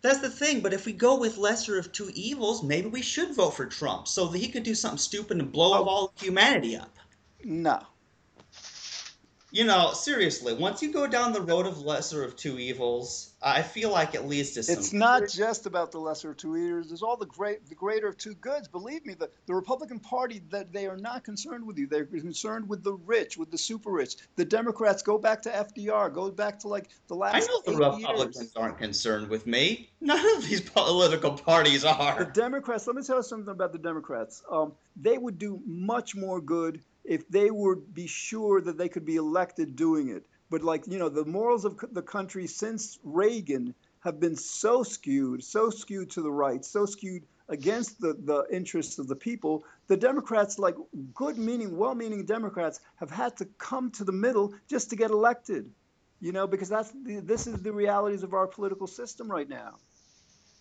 That's 0.00 0.20
the 0.20 0.30
thing. 0.30 0.60
But 0.60 0.72
if 0.72 0.86
we 0.86 0.92
go 0.92 1.18
with 1.18 1.36
lesser 1.36 1.78
of 1.78 1.92
two 1.92 2.10
evils, 2.14 2.62
maybe 2.62 2.88
we 2.88 3.02
should 3.02 3.34
vote 3.34 3.50
for 3.54 3.66
Trump 3.66 4.08
so 4.08 4.26
that 4.28 4.38
he 4.38 4.48
could 4.48 4.62
do 4.62 4.74
something 4.74 4.98
stupid 4.98 5.38
and 5.38 5.52
blow 5.52 5.74
Oh. 5.74 5.84
all 5.84 6.12
humanity 6.18 6.76
up. 6.76 6.96
No. 7.44 7.82
You 9.50 9.64
know, 9.64 9.92
seriously, 9.94 10.52
once 10.52 10.82
you 10.82 10.92
go 10.92 11.06
down 11.06 11.32
the 11.32 11.40
road 11.40 11.66
of 11.66 11.80
lesser 11.80 12.22
of 12.22 12.36
two 12.36 12.58
evils, 12.58 13.32
I 13.40 13.62
feel 13.62 13.90
like 13.90 14.14
at 14.14 14.28
least 14.28 14.58
it's 14.58 14.68
It's 14.68 14.92
not 14.92 15.26
just 15.26 15.64
about 15.64 15.90
the 15.90 15.98
lesser 15.98 16.32
of 16.32 16.36
two 16.36 16.54
evils. 16.54 16.88
There's 16.88 17.02
all 17.02 17.16
the 17.16 17.24
great, 17.24 17.66
the 17.66 17.74
greater 17.74 18.08
of 18.08 18.18
two 18.18 18.34
goods. 18.34 18.68
Believe 18.68 19.06
me, 19.06 19.14
the, 19.14 19.30
the 19.46 19.54
Republican 19.54 20.00
Party 20.00 20.42
that 20.50 20.70
they 20.70 20.86
are 20.86 20.98
not 20.98 21.24
concerned 21.24 21.66
with 21.66 21.78
you. 21.78 21.86
They're 21.86 22.04
concerned 22.04 22.68
with 22.68 22.84
the 22.84 22.92
rich, 22.92 23.38
with 23.38 23.50
the 23.50 23.56
super 23.56 23.90
rich. 23.90 24.16
The 24.36 24.44
Democrats 24.44 25.02
go 25.02 25.16
back 25.16 25.40
to 25.42 25.50
FDR, 25.50 26.12
go 26.12 26.30
back 26.30 26.58
to 26.60 26.68
like 26.68 26.90
the 27.06 27.14
last 27.14 27.36
I 27.36 27.40
know 27.40 27.62
the 27.64 27.78
Republicans 27.78 28.36
years. 28.36 28.52
aren't 28.54 28.76
concerned 28.76 29.28
with 29.28 29.46
me. 29.46 29.88
None 30.02 30.36
of 30.36 30.46
these 30.46 30.60
political 30.60 31.32
parties 31.32 31.86
are. 31.86 32.18
The 32.18 32.26
are. 32.26 32.30
Democrats, 32.32 32.86
let 32.86 32.96
me 32.96 33.02
tell 33.02 33.16
you 33.16 33.22
something 33.22 33.50
about 33.50 33.72
the 33.72 33.78
Democrats. 33.78 34.42
Um, 34.50 34.72
they 34.94 35.16
would 35.16 35.38
do 35.38 35.62
much 35.64 36.14
more 36.14 36.40
good 36.42 36.82
if 37.08 37.26
they 37.28 37.50
would 37.50 37.94
be 37.94 38.06
sure 38.06 38.60
that 38.60 38.76
they 38.76 38.88
could 38.88 39.04
be 39.04 39.16
elected 39.16 39.74
doing 39.74 40.10
it. 40.10 40.24
But, 40.50 40.62
like, 40.62 40.86
you 40.86 40.98
know, 40.98 41.08
the 41.08 41.24
morals 41.24 41.64
of 41.64 41.82
the 41.92 42.02
country 42.02 42.46
since 42.46 42.98
Reagan 43.02 43.74
have 44.00 44.20
been 44.20 44.36
so 44.36 44.82
skewed, 44.82 45.42
so 45.42 45.70
skewed 45.70 46.10
to 46.10 46.22
the 46.22 46.30
right, 46.30 46.64
so 46.64 46.86
skewed 46.86 47.24
against 47.48 48.00
the, 48.00 48.12
the 48.24 48.44
interests 48.50 48.98
of 48.98 49.08
the 49.08 49.16
people. 49.16 49.64
The 49.86 49.96
Democrats, 49.96 50.58
like 50.58 50.76
good 51.14 51.38
meaning, 51.38 51.76
well 51.76 51.94
meaning 51.94 52.24
Democrats, 52.24 52.80
have 52.96 53.10
had 53.10 53.36
to 53.38 53.46
come 53.56 53.90
to 53.92 54.04
the 54.04 54.12
middle 54.12 54.52
just 54.68 54.90
to 54.90 54.96
get 54.96 55.10
elected. 55.10 55.70
You 56.20 56.32
know, 56.32 56.46
because 56.46 56.68
that's 56.68 56.92
the, 57.04 57.20
this 57.20 57.46
is 57.46 57.62
the 57.62 57.72
realities 57.72 58.22
of 58.22 58.34
our 58.34 58.46
political 58.46 58.86
system 58.86 59.30
right 59.30 59.48
now. 59.48 59.76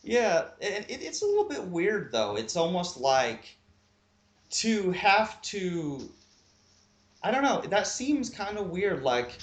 Yeah, 0.04 0.46
and 0.62 0.86
it, 0.88 1.02
it's 1.02 1.24
a 1.24 1.26
little 1.26 1.50
bit 1.50 1.64
weird 1.64 2.12
though. 2.12 2.38
It's 2.38 2.56
almost 2.56 2.98
like 2.98 3.58
to 4.52 4.92
have 4.92 5.42
to. 5.44 6.10
I 7.28 7.32
don't 7.32 7.44
know. 7.44 7.60
That 7.70 7.88
seems 7.88 8.30
kind 8.30 8.58
of 8.58 8.70
weird. 8.70 9.04
Like 9.04 9.38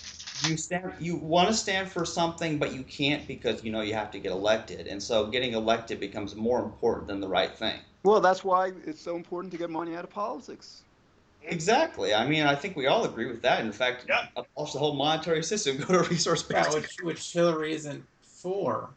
you 0.49 0.57
stand, 0.57 0.95
you 0.99 1.17
want 1.17 1.49
to 1.49 1.55
stand 1.55 1.91
for 1.91 2.07
something, 2.07 2.57
but 2.57 2.73
you 2.73 2.83
can't 2.83 3.29
because 3.29 3.63
you 3.63 3.71
know 3.71 3.83
you 3.83 3.93
have 3.93 4.11
to 4.13 4.19
get 4.19 4.33
elected, 4.33 4.87
and 4.87 5.03
so 5.03 5.27
getting 5.27 5.53
elected 5.53 6.01
becomes 6.01 6.35
more 6.35 6.63
important 6.63 7.09
than 7.09 7.21
the 7.21 7.29
right 7.29 7.55
thing. 7.55 7.79
Well, 8.03 8.23
that's 8.23 8.43
why 8.43 8.73
it's 8.87 9.03
so 9.03 9.17
important 9.17 9.53
to 9.53 9.59
get 9.59 9.69
money 9.69 9.97
out 9.97 10.05
of 10.05 10.09
politics. 10.09 10.81
Exactly. 11.43 12.15
I 12.15 12.27
mean, 12.27 12.45
I 12.45 12.55
think 12.55 12.75
we 12.75 12.87
all 12.87 13.05
agree 13.05 13.27
with 13.27 13.43
that. 13.43 13.61
In 13.61 13.71
fact, 13.71 14.07
Yeah. 14.09 14.29
abolish 14.35 14.73
the 14.73 14.79
whole 14.79 14.95
monetary 14.95 15.43
system, 15.43 15.77
go 15.89 16.03
to 16.03 16.09
resource 16.09 16.43
Yeah, 16.49 16.63
based. 16.63 16.75
which, 16.75 16.97
which 17.03 17.33
Hillary 17.33 17.75
isn't 17.75 18.03
for. 18.23 18.89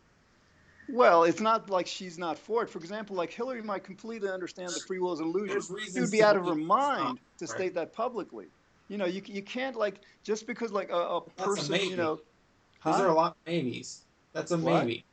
Well, 0.88 1.26
it's 1.26 1.42
not 1.42 1.70
like 1.70 1.88
she's 1.88 2.18
not 2.18 2.38
for 2.40 2.64
it. 2.64 2.70
For 2.70 2.80
example, 2.80 3.18
like 3.18 3.34
Hillary 3.34 3.62
might 3.62 3.84
completely 3.84 4.30
understand 4.30 4.70
that 4.70 4.82
free 4.88 5.00
will 5.00 5.12
is 5.12 5.20
an 5.20 5.26
illusion. 5.26 5.62
She 5.62 6.00
would 6.00 6.12
be 6.12 6.24
out 6.24 6.38
of 6.38 6.46
her 6.46 6.56
mind 6.56 7.20
to 7.40 7.46
right. 7.46 7.50
state 7.50 7.74
that 7.74 7.92
publicly. 7.92 8.48
You 8.90 8.98
know, 8.98 9.06
you, 9.06 9.22
you 9.26 9.42
can't 9.42 9.76
like 9.76 9.96
just 10.24 10.48
because 10.48 10.72
like 10.72 10.90
a, 10.90 10.96
a 10.96 11.18
a 11.18 11.22
person, 11.22 11.72
maybe. 11.72 11.88
you 11.90 11.98
know, 11.98 12.20
Those 12.86 12.96
Huh? 12.96 13.04
are 13.04 13.08
a 13.08 13.14
lot 13.14 13.32
of 13.32 13.38
maybes. 13.46 14.02
That's 14.34 14.52
a 14.52 14.58
What? 14.58 14.86
maybe. 14.86 15.04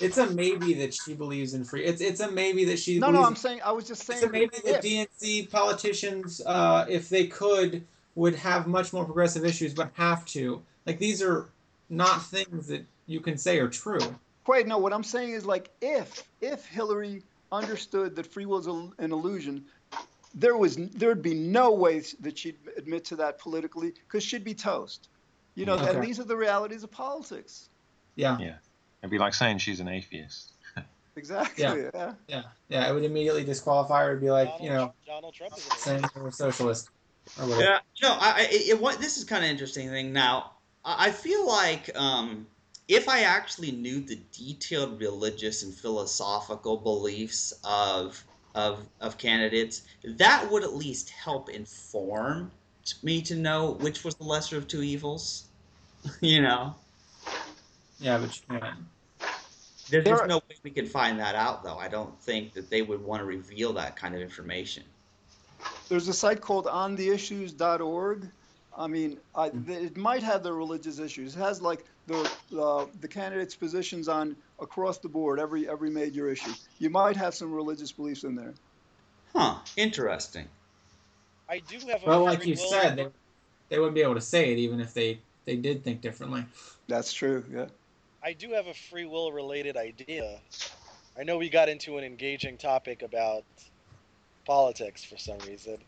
It's 0.00 0.18
a 0.18 0.26
maybe 0.30 0.74
that 0.74 0.94
she 0.94 1.14
believes 1.14 1.54
in 1.54 1.64
free. 1.64 1.84
It's 1.84 2.00
it's 2.00 2.20
a 2.20 2.30
maybe 2.30 2.64
that 2.66 2.78
she 2.78 2.98
no, 2.98 3.10
no, 3.10 3.22
I'm 3.24 3.36
saying 3.36 3.60
I 3.64 3.70
was 3.72 3.86
just 3.86 4.04
saying 4.04 4.20
So 4.20 4.28
maybe 4.28 4.50
if. 4.64 4.82
DNC 4.82 5.50
politicians, 5.50 6.40
uh, 6.44 6.86
if 6.88 7.08
they 7.08 7.26
could, 7.28 7.84
would 8.14 8.34
have 8.34 8.66
much 8.66 8.92
more 8.92 9.04
progressive 9.04 9.44
issues, 9.44 9.74
but 9.74 9.90
have 9.94 10.24
to. 10.26 10.60
Like 10.86 10.98
these 10.98 11.22
are 11.22 11.46
not 11.88 12.24
things 12.24 12.66
that 12.68 12.84
you 13.06 13.20
can 13.20 13.38
say 13.38 13.58
are 13.58 13.68
true. 13.68 14.16
Wait, 14.46 14.66
no, 14.66 14.78
what 14.78 14.92
I'm 14.92 15.04
saying 15.04 15.30
is 15.30 15.46
like 15.46 15.70
if 15.80 16.24
if 16.40 16.66
Hillary 16.66 17.22
understood 17.52 18.16
that 18.16 18.26
free 18.26 18.46
will 18.46 18.58
is 18.58 18.66
an 18.66 18.92
illusion, 19.12 19.64
there 20.34 20.56
was 20.56 20.76
there'd 20.76 21.22
be 21.22 21.34
no 21.34 21.72
way 21.72 22.02
that 22.20 22.38
she'd 22.38 22.56
admit 22.76 23.04
to 23.06 23.16
that 23.16 23.38
politically 23.38 23.92
because 24.06 24.22
she'd 24.22 24.44
be 24.44 24.54
toast. 24.54 25.08
You 25.54 25.66
know, 25.66 25.76
and 25.76 26.02
these 26.02 26.18
are 26.18 26.24
the 26.24 26.36
realities 26.36 26.82
of 26.82 26.90
politics. 26.90 27.68
Yeah, 28.16 28.38
Yeah. 28.38 28.54
It'd 29.02 29.10
be 29.10 29.18
like 29.18 29.34
saying 29.34 29.58
she's 29.58 29.80
an 29.80 29.88
atheist. 29.88 30.52
Exactly. 31.14 31.62
Yeah. 31.62 31.90
yeah. 31.92 32.12
yeah, 32.26 32.42
yeah. 32.70 32.88
It 32.88 32.94
would 32.94 33.04
immediately 33.04 33.44
disqualify 33.44 34.04
her. 34.04 34.10
It'd 34.12 34.22
be 34.22 34.30
like 34.30 34.48
Donald, 34.48 34.62
you 34.62 34.70
know 34.70 34.94
Donald 35.06 35.34
Trump 35.34 35.52
is 35.58 35.66
an 35.66 35.76
saying 35.76 36.04
you're 36.16 36.28
a 36.28 36.32
socialist 36.32 36.88
or 37.38 37.44
whatever. 37.44 37.62
Yeah, 37.62 37.78
you 37.96 38.08
know, 38.08 38.14
I, 38.18 38.32
I 38.34 38.48
it, 38.50 38.80
what 38.80 38.98
this 38.98 39.18
is 39.18 39.24
kind 39.24 39.44
of 39.44 39.50
interesting 39.50 39.90
thing. 39.90 40.14
Now, 40.14 40.52
I 40.86 41.08
I 41.08 41.10
feel 41.10 41.46
like 41.46 41.90
um, 41.94 42.46
if 42.88 43.10
I 43.10 43.24
actually 43.24 43.72
knew 43.72 44.00
the 44.00 44.20
detailed 44.32 45.00
religious 45.00 45.62
and 45.62 45.74
philosophical 45.74 46.78
beliefs 46.78 47.52
of 47.62 48.24
of 48.54 48.86
of 49.00 49.18
candidates, 49.18 49.82
that 50.04 50.50
would 50.50 50.62
at 50.62 50.74
least 50.74 51.10
help 51.10 51.48
inform 51.48 52.50
me 53.02 53.22
to 53.22 53.34
know 53.34 53.72
which 53.80 54.04
was 54.04 54.14
the 54.16 54.24
lesser 54.24 54.56
of 54.56 54.66
two 54.68 54.82
evils. 54.82 55.46
you 56.20 56.42
know, 56.42 56.74
Yeah, 58.00 58.18
but 58.18 58.34
you 58.36 58.42
can't. 58.58 58.62
there, 59.20 59.30
There 59.90 60.02
there's 60.02 60.20
are- 60.20 60.26
no 60.26 60.38
way 60.38 60.56
we 60.64 60.70
can 60.70 60.86
find 60.86 61.18
that 61.20 61.34
out, 61.36 61.62
though. 61.62 61.76
I 61.78 61.88
don't 61.88 62.18
think 62.20 62.52
that 62.54 62.68
they 62.70 62.82
would 62.82 63.02
want 63.04 63.20
to 63.20 63.24
reveal 63.24 63.72
that 63.74 63.94
kind 63.96 64.14
of 64.14 64.20
information. 64.20 64.82
There's 65.88 66.08
a 66.08 66.12
site 66.14 66.40
called 66.40 66.66
ontheissues.org. 66.66 68.28
I 68.76 68.86
mean, 68.86 69.18
I, 69.34 69.50
it 69.68 69.96
might 69.96 70.22
have 70.22 70.42
the 70.42 70.52
religious 70.52 70.98
issues. 70.98 71.36
It 71.36 71.38
has 71.38 71.60
like 71.62 71.84
the 72.06 72.28
uh, 72.58 72.86
the 73.00 73.08
candidates' 73.08 73.54
positions 73.54 74.08
on 74.08 74.34
across 74.62 74.98
the 74.98 75.08
board, 75.08 75.40
every 75.40 75.68
every 75.68 75.90
major 75.90 76.28
issue. 76.30 76.54
You 76.78 76.90
might 76.90 77.16
have 77.16 77.34
some 77.34 77.52
religious 77.52 77.92
beliefs 77.92 78.24
in 78.24 78.36
there. 78.36 78.54
Huh? 79.34 79.56
Interesting. 79.76 80.48
I 81.48 81.58
do 81.58 81.78
have 81.88 82.02
a 82.02 82.06
Well, 82.06 82.24
like 82.24 82.46
you 82.46 82.56
said, 82.56 82.96
they, 82.96 83.08
they 83.68 83.78
wouldn't 83.78 83.94
be 83.94 84.02
able 84.02 84.14
to 84.14 84.20
say 84.20 84.52
it 84.52 84.58
even 84.58 84.80
if 84.80 84.94
they 84.94 85.20
they 85.44 85.56
did 85.56 85.84
think 85.84 86.00
differently. 86.00 86.44
That's 86.88 87.12
true. 87.12 87.44
Yeah. 87.50 87.66
I 88.22 88.32
do 88.34 88.52
have 88.52 88.68
a 88.68 88.74
free 88.74 89.04
will 89.04 89.32
related 89.32 89.76
idea. 89.76 90.40
I 91.18 91.24
know 91.24 91.36
we 91.38 91.50
got 91.50 91.68
into 91.68 91.98
an 91.98 92.04
engaging 92.04 92.56
topic 92.56 93.02
about 93.02 93.44
politics 94.46 95.04
for 95.04 95.16
some 95.18 95.38
reason, 95.46 95.78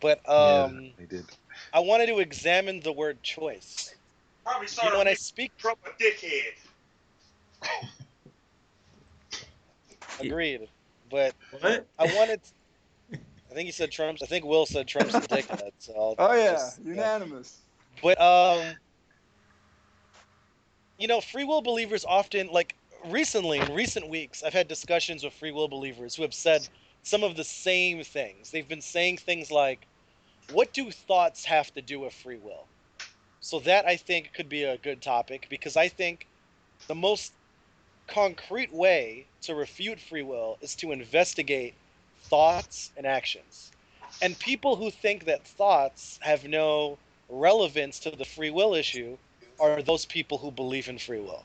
but 0.00 0.18
um, 0.28 0.76
yeah, 0.76 0.80
they 0.98 1.06
did. 1.06 1.26
I 1.72 1.80
wanted 1.80 2.06
to 2.06 2.20
examine 2.20 2.80
the 2.80 2.92
word 2.92 3.22
choice. 3.22 3.94
Probably 4.44 4.68
You 4.82 4.90
know, 4.90 4.98
when 4.98 5.08
I 5.08 5.14
speak, 5.14 5.56
Trump 5.58 5.80
a 5.86 6.02
dickhead. 6.02 6.52
agreed, 10.20 10.68
but 11.10 11.34
What? 11.50 11.86
I 11.98 12.04
wanted. 12.14 12.40
I 13.50 13.54
think 13.54 13.66
he 13.66 13.72
said 13.72 13.90
Trump's. 13.92 14.22
I 14.22 14.26
think 14.26 14.44
Will 14.44 14.66
said 14.66 14.88
Trump's 14.88 15.14
a 15.14 15.20
dickhead. 15.20 15.70
So 15.78 15.94
I'll 15.96 16.14
Oh 16.18 16.34
yeah, 16.34 16.52
just- 16.52 16.78
unanimous. 16.84 17.60
But 18.02 18.20
um, 18.20 18.74
you 20.98 21.08
know, 21.08 21.20
free 21.20 21.44
will 21.44 21.62
believers 21.62 22.04
often 22.04 22.48
like 22.48 22.74
recently 23.06 23.60
in 23.60 23.72
recent 23.74 24.08
weeks, 24.08 24.42
I've 24.42 24.52
had 24.52 24.68
discussions 24.68 25.24
with 25.24 25.34
free 25.34 25.52
will 25.52 25.68
believers 25.68 26.14
who 26.14 26.22
have 26.22 26.34
said 26.34 26.68
some 27.02 27.22
of 27.22 27.36
the 27.36 27.44
same 27.44 28.02
things. 28.02 28.50
They've 28.50 28.68
been 28.68 28.80
saying 28.80 29.18
things 29.18 29.50
like, 29.50 29.86
"What 30.46 30.72
do 30.72 30.90
thoughts 30.90 31.44
have 31.44 31.72
to 31.74 31.82
do 31.82 32.00
with 32.00 32.14
free 32.14 32.38
will?" 32.38 32.68
So 33.40 33.60
that 33.60 33.86
I 33.86 33.96
think 33.96 34.32
could 34.32 34.48
be 34.48 34.64
a 34.64 34.78
good 34.78 35.02
topic 35.02 35.48
because 35.50 35.76
I 35.76 35.88
think 35.88 36.26
the 36.88 36.94
most 36.94 37.34
concrete 38.06 38.72
way 38.72 39.26
to 39.42 39.54
refute 39.54 40.00
free 40.00 40.22
will 40.22 40.58
is 40.60 40.74
to 40.76 40.92
investigate 40.92 41.74
thoughts 42.22 42.90
and 42.96 43.06
actions. 43.06 43.72
And 44.22 44.38
people 44.38 44.76
who 44.76 44.90
think 44.90 45.24
that 45.26 45.46
thoughts 45.46 46.18
have 46.22 46.44
no 46.44 46.98
relevance 47.28 48.00
to 48.00 48.10
the 48.10 48.24
free 48.24 48.50
will 48.50 48.74
issue 48.74 49.16
are 49.60 49.82
those 49.82 50.06
people 50.06 50.38
who 50.38 50.50
believe 50.50 50.88
in 50.88 50.98
free 50.98 51.20
will. 51.20 51.44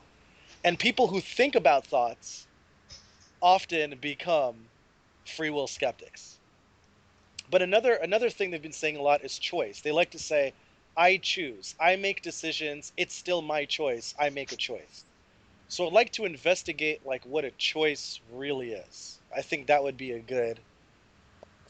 And 0.64 0.78
people 0.78 1.06
who 1.06 1.20
think 1.20 1.54
about 1.54 1.86
thoughts 1.86 2.46
often 3.42 3.96
become 4.00 4.54
free 5.26 5.50
will 5.50 5.66
skeptics. 5.66 6.38
But 7.50 7.62
another 7.62 7.94
another 7.94 8.30
thing 8.30 8.50
they've 8.50 8.62
been 8.62 8.72
saying 8.72 8.96
a 8.96 9.02
lot 9.02 9.24
is 9.24 9.38
choice. 9.38 9.80
They 9.80 9.92
like 9.92 10.10
to 10.12 10.18
say, 10.18 10.54
I 10.96 11.16
choose. 11.18 11.74
I 11.80 11.96
make 11.96 12.22
decisions. 12.22 12.92
It's 12.96 13.14
still 13.14 13.42
my 13.42 13.64
choice. 13.64 14.14
I 14.18 14.30
make 14.30 14.52
a 14.52 14.56
choice. 14.56 15.04
So 15.70 15.86
I'd 15.86 15.94
like 15.94 16.12
to 16.14 16.26
investigate 16.26 17.06
like 17.06 17.24
what 17.26 17.46
a 17.46 17.52
choice 17.52 18.20
really 18.30 18.72
is. 18.72 19.20
I 19.34 19.42
think 19.42 19.68
that 19.68 19.82
would 19.84 19.96
be 19.98 20.12
a 20.12 20.20
good 20.20 20.60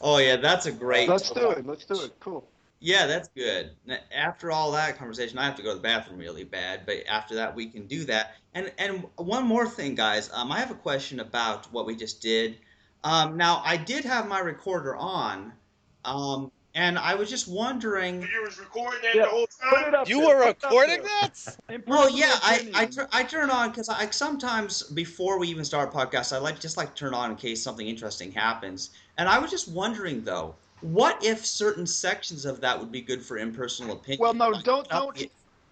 Oh 0.00 0.18
yeah, 0.18 0.36
that's 0.36 0.66
a 0.66 0.72
great. 0.72 1.08
Let's 1.08 1.30
do 1.30 1.50
it. 1.52 1.66
Let's 1.66 1.84
do 1.84 2.02
it. 2.02 2.12
Cool. 2.20 2.44
Yeah, 2.80 3.06
that's 3.06 3.28
good. 3.28 3.76
N- 3.88 4.00
After 4.12 4.50
all 4.50 4.72
that 4.72 4.98
conversation, 4.98 5.38
I 5.38 5.44
have 5.46 5.56
to 5.56 5.62
go 5.62 5.70
to 5.70 5.76
the 5.76 5.82
bathroom 5.82 6.18
really 6.18 6.44
bad, 6.44 6.86
but 6.86 7.06
after 7.08 7.36
that 7.36 7.54
we 7.54 7.66
can 7.68 7.86
do 7.86 8.04
that. 8.06 8.34
And 8.54 8.72
and 8.78 9.06
one 9.16 9.46
more 9.46 9.68
thing, 9.68 9.94
guys, 9.96 10.30
um, 10.32 10.52
I 10.52 10.60
have 10.60 10.70
a 10.70 10.74
question 10.76 11.20
about 11.20 11.72
what 11.72 11.86
we 11.86 11.96
just 11.96 12.22
did. 12.22 12.58
Um, 13.04 13.36
now 13.36 13.62
I 13.64 13.76
did 13.76 14.04
have 14.04 14.28
my 14.28 14.40
recorder 14.40 14.96
on, 14.96 15.54
um, 16.04 16.52
and 16.74 16.98
I 16.98 17.14
was 17.14 17.28
just 17.28 17.48
wondering. 17.48 18.22
You 18.22 18.42
was 18.42 18.58
recording 18.58 19.00
that 19.02 19.14
Yeah, 19.14 19.24
the 19.24 19.30
whole 19.30 19.46
time. 19.46 19.94
up 19.94 20.08
You 20.08 20.20
were 20.20 20.36
put 20.36 20.48
it 20.48 20.48
up 20.48 20.62
recording 20.62 21.02
that? 21.02 21.56
Well, 21.86 22.08
yeah, 22.08 22.38
I 22.42 22.70
I, 22.74 22.86
tur- 22.86 23.08
I 23.12 23.24
turn 23.24 23.50
on 23.50 23.70
because 23.70 23.88
I 23.88 24.08
sometimes 24.10 24.82
before 24.82 25.38
we 25.38 25.48
even 25.48 25.64
start 25.64 25.92
a 25.92 25.96
podcast, 25.96 26.32
I 26.34 26.38
like 26.38 26.60
just 26.60 26.76
like 26.76 26.94
turn 26.94 27.14
on 27.14 27.30
in 27.30 27.36
case 27.36 27.62
something 27.62 27.86
interesting 27.86 28.30
happens. 28.30 28.90
And 29.18 29.28
I 29.28 29.38
was 29.38 29.50
just 29.50 29.70
wondering 29.70 30.22
though, 30.22 30.54
what 30.80 31.22
if 31.24 31.44
certain 31.44 31.86
sections 31.86 32.44
of 32.44 32.60
that 32.60 32.78
would 32.78 32.92
be 32.92 33.00
good 33.00 33.22
for 33.22 33.38
impersonal 33.38 33.96
opinion? 33.96 34.20
Well, 34.20 34.34
no, 34.34 34.50
Like, 34.50 34.64
don't 34.64 34.88
don't 34.88 35.16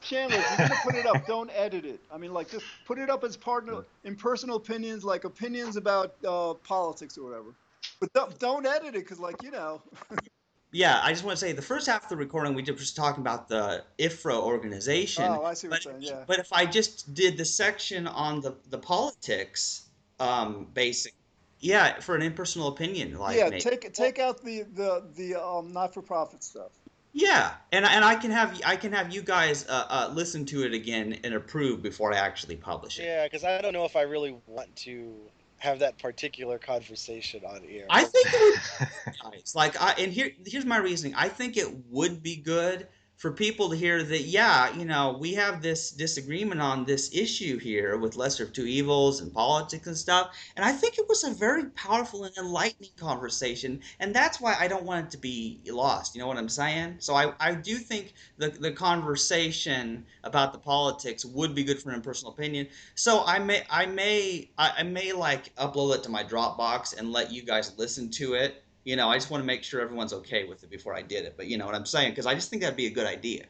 Chandler. 0.01 0.39
If 0.39 0.59
you're 0.59 0.69
gonna 0.69 0.81
put 0.85 0.95
it 0.95 1.07
up, 1.07 1.27
don't 1.27 1.51
edit 1.53 1.85
it. 1.85 2.01
I 2.13 2.19
mean, 2.19 2.33
like 2.33 2.51
just 2.51 2.65
put 2.87 2.99
it 2.99 3.11
up 3.11 3.25
as 3.25 3.37
part 3.37 3.69
of 3.69 3.85
impersonal 4.05 4.57
opinions, 4.57 5.05
like 5.05 5.25
opinions 5.25 5.77
about 5.77 6.15
uh, 6.27 6.55
politics 6.55 7.19
or 7.19 7.25
whatever. 7.25 7.55
But 8.01 8.13
don't, 8.13 8.39
don't 8.39 8.67
edit 8.67 8.95
it, 8.95 9.09
cause 9.09 9.19
like 9.19 9.43
you 9.43 9.51
know. 9.51 9.83
Yeah, 10.71 11.01
I 11.03 11.13
just 11.13 11.25
want 11.25 11.39
to 11.39 11.41
say 11.41 11.53
the 11.53 11.63
first 11.63 11.87
half 11.87 12.05
of 12.05 12.09
the 12.11 12.17
recording 12.17 12.55
we 12.55 12.63
did 12.63 12.79
was 12.79 12.93
talking 12.93 13.23
about 13.23 13.49
the 13.49 13.85
IFRA 13.99 14.39
organization. 14.39 15.25
Oh, 15.25 15.43
I 15.43 15.55
see 15.55 15.69
what 15.69 15.77
but, 15.77 15.85
you're 15.85 16.01
saying. 16.01 16.19
Yeah. 16.19 16.25
but 16.27 16.39
if 16.39 16.53
I 16.53 16.67
just 16.67 17.15
did 17.15 17.39
the 17.39 17.45
section 17.45 18.07
on 18.07 18.41
the 18.41 18.55
the 18.69 18.79
politics, 18.79 19.87
um, 20.21 20.67
basic, 20.75 21.15
yeah, 21.61 22.01
for 22.01 22.15
an 22.15 22.23
impersonal 22.23 22.69
opinion, 22.69 23.19
like 23.19 23.39
yeah. 23.39 23.49
maybe. 23.49 23.61
Take 23.61 23.93
take 23.95 24.19
out 24.19 24.45
the 24.45 24.65
the 24.75 25.05
the 25.17 25.43
um, 25.43 25.73
not-for-profit 25.73 26.45
stuff. 26.45 26.73
Yeah, 27.13 27.55
and 27.73 27.87
and 27.87 28.05
I 28.05 28.15
can 28.15 28.31
have 28.31 28.61
I 28.67 28.77
can 28.77 28.93
have 28.93 29.13
you 29.13 29.23
guys 29.23 29.67
uh, 29.69 29.87
uh, 29.89 30.11
listen 30.13 30.45
to 30.47 30.65
it 30.65 30.75
again 30.75 31.19
and 31.25 31.33
approve 31.33 31.83
before 31.83 32.13
I 32.13 32.19
actually 32.19 32.57
publish 32.57 32.99
it. 32.99 33.05
Yeah, 33.05 33.25
because 33.25 33.43
I 33.43 33.61
don't 33.63 33.73
know 33.73 33.87
if 33.87 33.97
I 33.97 34.03
really 34.03 34.37
want 34.47 34.77
to 34.77 35.15
have 35.59 35.81
that 35.81 35.99
particular 35.99 36.59
conversation 36.59 37.45
on 37.45 37.63
air. 37.69 37.87
I 37.91 38.05
think 38.05 38.27
it 38.31 38.61
would 38.81 38.89
nice. 39.33 39.55
Like, 39.55 39.81
I, 39.81 39.93
and 39.99 40.13
here 40.13 40.31
here's 40.47 40.65
my 40.65 40.79
reasoning. 40.79 41.15
I 41.17 41.29
think 41.29 41.57
it 41.57 41.69
would 41.91 42.23
be 42.23 42.37
good 42.37 42.89
for 43.19 43.33
people 43.33 43.69
to 43.69 43.77
hear 43.77 44.03
that. 44.03 44.23
Yeah, 44.23 44.75
you 44.75 44.85
know, 44.85 45.17
we 45.21 45.35
have 45.35 45.61
this 45.61 45.91
disagreement 45.91 46.61
on 46.61 46.85
this 46.85 47.15
issue 47.15 47.59
here 47.59 47.99
with 47.99 48.17
lesser 48.17 48.45
of 48.45 48.53
two 48.53 48.65
evils 48.65 49.21
and 49.21 49.33
politics 49.33 49.87
and 49.87 49.97
stuff. 49.97 50.35
And 50.57 50.65
I 50.65 50.73
think 50.73 50.99
it 50.99 51.09
was 51.09 51.25
a 51.25 51.31
very 51.31 51.67
powerful 51.71 52.25
and 52.25 52.37
enlightening 52.39 52.91
conversation. 52.97 53.81
And 54.01 54.15
that's 54.15 54.41
why 54.41 54.57
I 54.59 54.69
don't 54.69 54.85
want 54.85 55.07
it 55.07 55.11
to 55.13 55.19
be 55.19 55.61
lost. 55.67 56.15
You 56.15 56.21
know 56.21 56.29
what 56.29 56.39
I'm 56.39 56.49
saying? 56.49 56.97
So 57.01 57.15
I, 57.15 57.33
I 57.41 57.55
do 57.55 57.77
think 57.77 58.15
the 58.39 58.49
the 58.49 58.73
conversation 58.73 60.05
about 60.25 60.53
the 60.53 60.59
politics 60.59 61.25
would 61.25 61.55
be 61.55 61.65
good 61.65 61.81
for 61.81 61.91
an 61.91 62.01
personal 62.01 62.33
opinion. 62.33 62.69
So 62.95 63.25
I 63.27 63.39
may 63.39 63.63
I 63.69 63.87
may 63.87 64.51
I, 64.57 64.73
I 64.79 64.83
may 64.85 65.13
like 65.13 65.55
upload 65.57 65.97
it 65.97 66.03
to 66.05 66.11
my 66.11 66.23
Dropbox 66.25 66.97
and 66.97 67.13
let 67.13 67.33
you 67.33 67.43
guys 67.43 67.77
listen 67.77 68.11
to 68.13 68.35
it. 68.35 68.63
You 68.89 68.97
know, 68.97 69.11
I 69.11 69.17
just 69.17 69.31
want 69.31 69.43
to 69.43 69.47
make 69.47 69.63
sure 69.65 69.83
everyone's 69.83 70.15
okay 70.15 70.45
with 70.45 70.65
it 70.65 70.71
before 70.71 70.95
I 70.95 71.03
did 71.03 71.27
it. 71.27 71.35
But 71.37 71.47
you 71.47 71.59
know 71.59 71.67
what 71.67 71.75
I'm 71.75 71.85
saying? 71.85 72.13
Because 72.13 72.25
I 72.25 72.35
just 72.35 72.49
think 72.49 72.63
that'd 72.63 72.75
be 72.75 72.87
a 72.87 72.91
good 72.91 73.07
idea. 73.07 73.45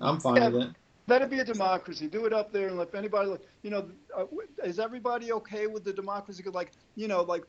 I'm 0.00 0.20
fine 0.20 0.36
Yeah. 0.36 0.48
with 0.50 0.62
it. 0.62 0.70
Let 1.08 1.22
it 1.22 1.28
be 1.28 1.40
a 1.40 1.44
democracy. 1.44 2.06
Do 2.06 2.24
it 2.24 2.32
up 2.32 2.52
there 2.52 2.68
and 2.68 2.78
let 2.78 2.94
anybody, 2.94 3.30
look- 3.30 3.44
you 3.64 3.70
know, 3.70 3.90
uh, 4.16 4.26
is 4.62 4.78
everybody 4.78 5.32
okay 5.32 5.66
with 5.66 5.82
the 5.82 5.92
democracy? 5.92 6.44
like, 6.52 6.70
you 6.94 7.08
know, 7.08 7.22
like, 7.22 7.42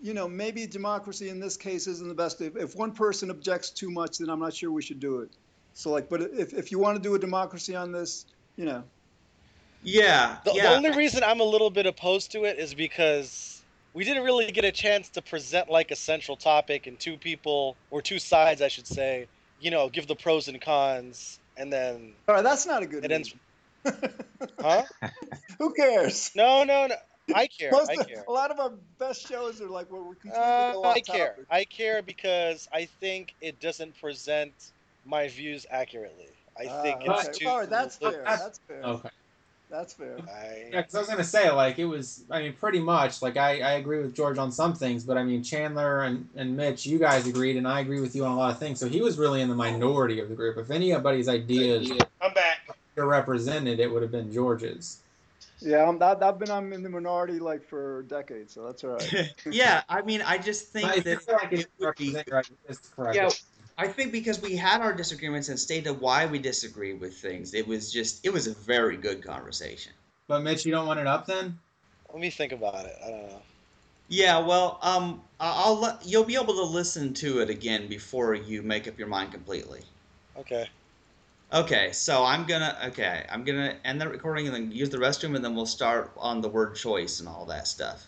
you 0.00 0.14
know, 0.14 0.26
maybe 0.26 0.66
democracy 0.66 1.28
in 1.28 1.38
this 1.40 1.58
case 1.58 1.86
isn't 1.86 2.08
the 2.08 2.14
best. 2.14 2.40
If, 2.40 2.56
if 2.56 2.74
one 2.74 2.92
person 2.92 3.30
objects 3.30 3.68
too 3.68 3.90
much, 3.90 4.16
then 4.16 4.30
I'm 4.30 4.40
not 4.40 4.54
sure 4.54 4.72
we 4.72 4.80
should 4.80 5.00
do 5.00 5.20
it. 5.20 5.28
So 5.74 5.90
like, 5.90 6.08
but 6.08 6.22
if, 6.22 6.54
if 6.54 6.72
you 6.72 6.78
want 6.78 6.96
to 6.96 7.02
do 7.02 7.14
a 7.14 7.18
democracy 7.18 7.76
on 7.76 7.92
this, 7.92 8.24
you 8.56 8.64
know, 8.64 8.82
Yeah, 9.82 10.38
The, 10.46 10.52
yeah. 10.54 10.70
the 10.70 10.76
only 10.76 10.92
reason 10.92 11.22
I'm 11.22 11.40
a 11.40 11.44
little 11.54 11.68
bit 11.68 11.84
opposed 11.84 12.32
to 12.32 12.44
it 12.44 12.58
is 12.58 12.72
because 12.72 13.57
we 13.98 14.04
didn't 14.04 14.22
really 14.22 14.52
get 14.52 14.64
a 14.64 14.70
chance 14.70 15.08
to 15.08 15.20
present 15.20 15.68
like 15.68 15.90
a 15.90 15.96
central 15.96 16.36
topic 16.36 16.86
and 16.86 17.00
two 17.00 17.16
people 17.16 17.74
or 17.90 18.00
two 18.00 18.20
sides, 18.20 18.62
I 18.62 18.68
should 18.68 18.86
say, 18.86 19.26
you 19.60 19.72
know, 19.72 19.88
give 19.88 20.06
the 20.06 20.14
pros 20.14 20.46
and 20.46 20.60
cons, 20.60 21.40
and 21.56 21.72
then 21.72 22.12
all 22.28 22.36
right, 22.36 22.44
that's 22.44 22.64
not 22.64 22.84
a 22.84 22.86
good. 22.86 23.04
it 23.04 23.10
ends. 23.10 23.34
Huh? 24.60 24.84
Who 25.58 25.72
cares? 25.74 26.30
No, 26.36 26.62
no, 26.62 26.86
no. 26.86 26.94
I 27.34 27.48
care. 27.48 27.72
Most 27.72 27.90
I 27.90 27.94
of- 27.94 28.06
care. 28.06 28.24
a 28.28 28.30
lot 28.30 28.52
of 28.52 28.60
our 28.60 28.72
best 29.00 29.26
shows 29.28 29.60
are 29.60 29.68
like 29.68 29.90
where 29.90 30.00
we 30.00 30.14
completely 30.14 30.38
Uh, 30.40 30.72
go 30.74 30.84
off 30.84 30.96
I 30.96 31.00
care. 31.00 31.28
topic. 31.30 31.46
I 31.50 31.64
care 31.64 32.02
because 32.02 32.68
I 32.72 32.84
think 33.00 33.34
it 33.40 33.58
doesn't 33.60 34.00
present 34.00 34.52
my 35.04 35.26
views 35.26 35.66
accurately. 35.70 36.28
I 36.56 36.66
Ah, 36.70 36.82
think 36.82 37.00
okay. 37.02 37.28
it's 37.28 37.38
too. 37.38 37.48
All 37.48 37.58
right, 37.58 37.68
that's 37.68 37.96
fair. 37.96 38.12
That's- 38.12 38.38
That's 38.40 38.60
fair. 38.68 38.82
Okay. 38.84 39.08
That's 39.70 39.92
fair. 39.92 40.16
I, 40.22 40.68
Yeah, 40.70 40.80
because 40.80 40.94
I 40.94 40.98
was 41.00 41.08
gonna 41.08 41.24
say 41.24 41.50
like 41.50 41.78
it 41.78 41.84
was. 41.84 42.24
I 42.30 42.42
mean, 42.42 42.54
pretty 42.54 42.80
much 42.80 43.20
like 43.20 43.36
I, 43.36 43.60
I 43.60 43.72
agree 43.72 44.00
with 44.00 44.14
George 44.14 44.38
on 44.38 44.50
some 44.50 44.74
things, 44.74 45.04
but 45.04 45.18
I 45.18 45.24
mean 45.24 45.42
Chandler 45.42 46.02
and, 46.04 46.26
and 46.36 46.56
Mitch, 46.56 46.86
you 46.86 46.98
guys 46.98 47.26
agreed, 47.26 47.56
and 47.56 47.68
I 47.68 47.80
agree 47.80 48.00
with 48.00 48.16
you 48.16 48.24
on 48.24 48.32
a 48.32 48.36
lot 48.36 48.50
of 48.50 48.58
things. 48.58 48.80
So 48.80 48.88
he 48.88 49.02
was 49.02 49.18
really 49.18 49.42
in 49.42 49.48
the 49.48 49.54
minority 49.54 50.20
of 50.20 50.28
the 50.28 50.34
group. 50.34 50.56
If 50.56 50.70
anybody's 50.70 51.28
ideas 51.28 51.90
I'm 52.22 52.32
back. 52.32 52.76
were 52.96 53.06
represented, 53.06 53.78
it 53.78 53.92
would 53.92 54.02
have 54.02 54.10
been 54.12 54.32
George's. 54.32 55.00
Yeah, 55.60 55.88
I'm, 55.88 56.00
I've, 56.02 56.22
I've 56.22 56.38
been 56.38 56.50
I'm 56.50 56.72
in 56.72 56.82
the 56.82 56.88
minority 56.88 57.38
like 57.38 57.64
for 57.64 58.02
decades, 58.02 58.54
so 58.54 58.64
that's 58.64 58.84
all 58.84 58.90
right. 58.92 59.34
yeah, 59.50 59.82
I 59.88 60.02
mean, 60.02 60.22
I 60.22 60.38
just 60.38 60.68
think 60.68 60.88
I 60.88 61.00
that 61.00 61.22
feel 61.22 61.34
like 61.34 61.52
it 61.52 61.60
it 61.60 61.68
would 61.78 61.96
be- 61.96 62.16
right. 62.30 62.48
It's 62.68 62.88
correct. 62.88 63.16
Yeah, 63.16 63.28
I 63.78 63.86
think 63.86 64.10
because 64.10 64.42
we 64.42 64.56
had 64.56 64.80
our 64.80 64.92
disagreements 64.92 65.48
and 65.48 65.58
stated 65.58 66.00
why 66.00 66.26
we 66.26 66.40
disagree 66.40 66.94
with 66.94 67.16
things, 67.16 67.54
it 67.54 67.66
was 67.66 67.92
just 67.92 68.26
it 68.26 68.32
was 68.32 68.48
a 68.48 68.54
very 68.54 68.96
good 68.96 69.24
conversation. 69.24 69.92
But 70.26 70.42
Mitch, 70.42 70.66
you 70.66 70.72
don't 70.72 70.86
want 70.86 71.00
it 71.00 71.06
up 71.06 71.26
then? 71.26 71.58
let 72.10 72.20
me 72.20 72.30
think 72.30 72.52
about 72.52 72.86
it. 72.86 72.96
I 73.04 73.10
don't 73.10 73.28
know. 73.28 73.42
Yeah, 74.08 74.38
well, 74.38 74.78
um, 74.82 75.22
I- 75.38 75.62
I'll 75.64 75.78
let 75.78 76.04
you'll 76.04 76.24
be 76.24 76.34
able 76.34 76.54
to 76.54 76.62
listen 76.62 77.14
to 77.14 77.40
it 77.40 77.50
again 77.50 77.86
before 77.88 78.34
you 78.34 78.62
make 78.62 78.88
up 78.88 78.98
your 78.98 79.08
mind 79.08 79.30
completely. 79.32 79.84
Okay. 80.36 80.68
Okay, 81.52 81.92
so 81.92 82.24
I'm 82.24 82.46
gonna 82.46 82.76
okay, 82.86 83.24
I'm 83.30 83.44
gonna 83.44 83.76
end 83.84 84.00
the 84.00 84.08
recording 84.08 84.46
and 84.46 84.54
then 84.54 84.72
use 84.72 84.90
the 84.90 84.98
restroom 84.98 85.36
and 85.36 85.44
then 85.44 85.54
we'll 85.54 85.66
start 85.66 86.12
on 86.16 86.40
the 86.40 86.48
word 86.48 86.74
choice 86.74 87.20
and 87.20 87.28
all 87.28 87.44
that 87.46 87.68
stuff. 87.68 88.06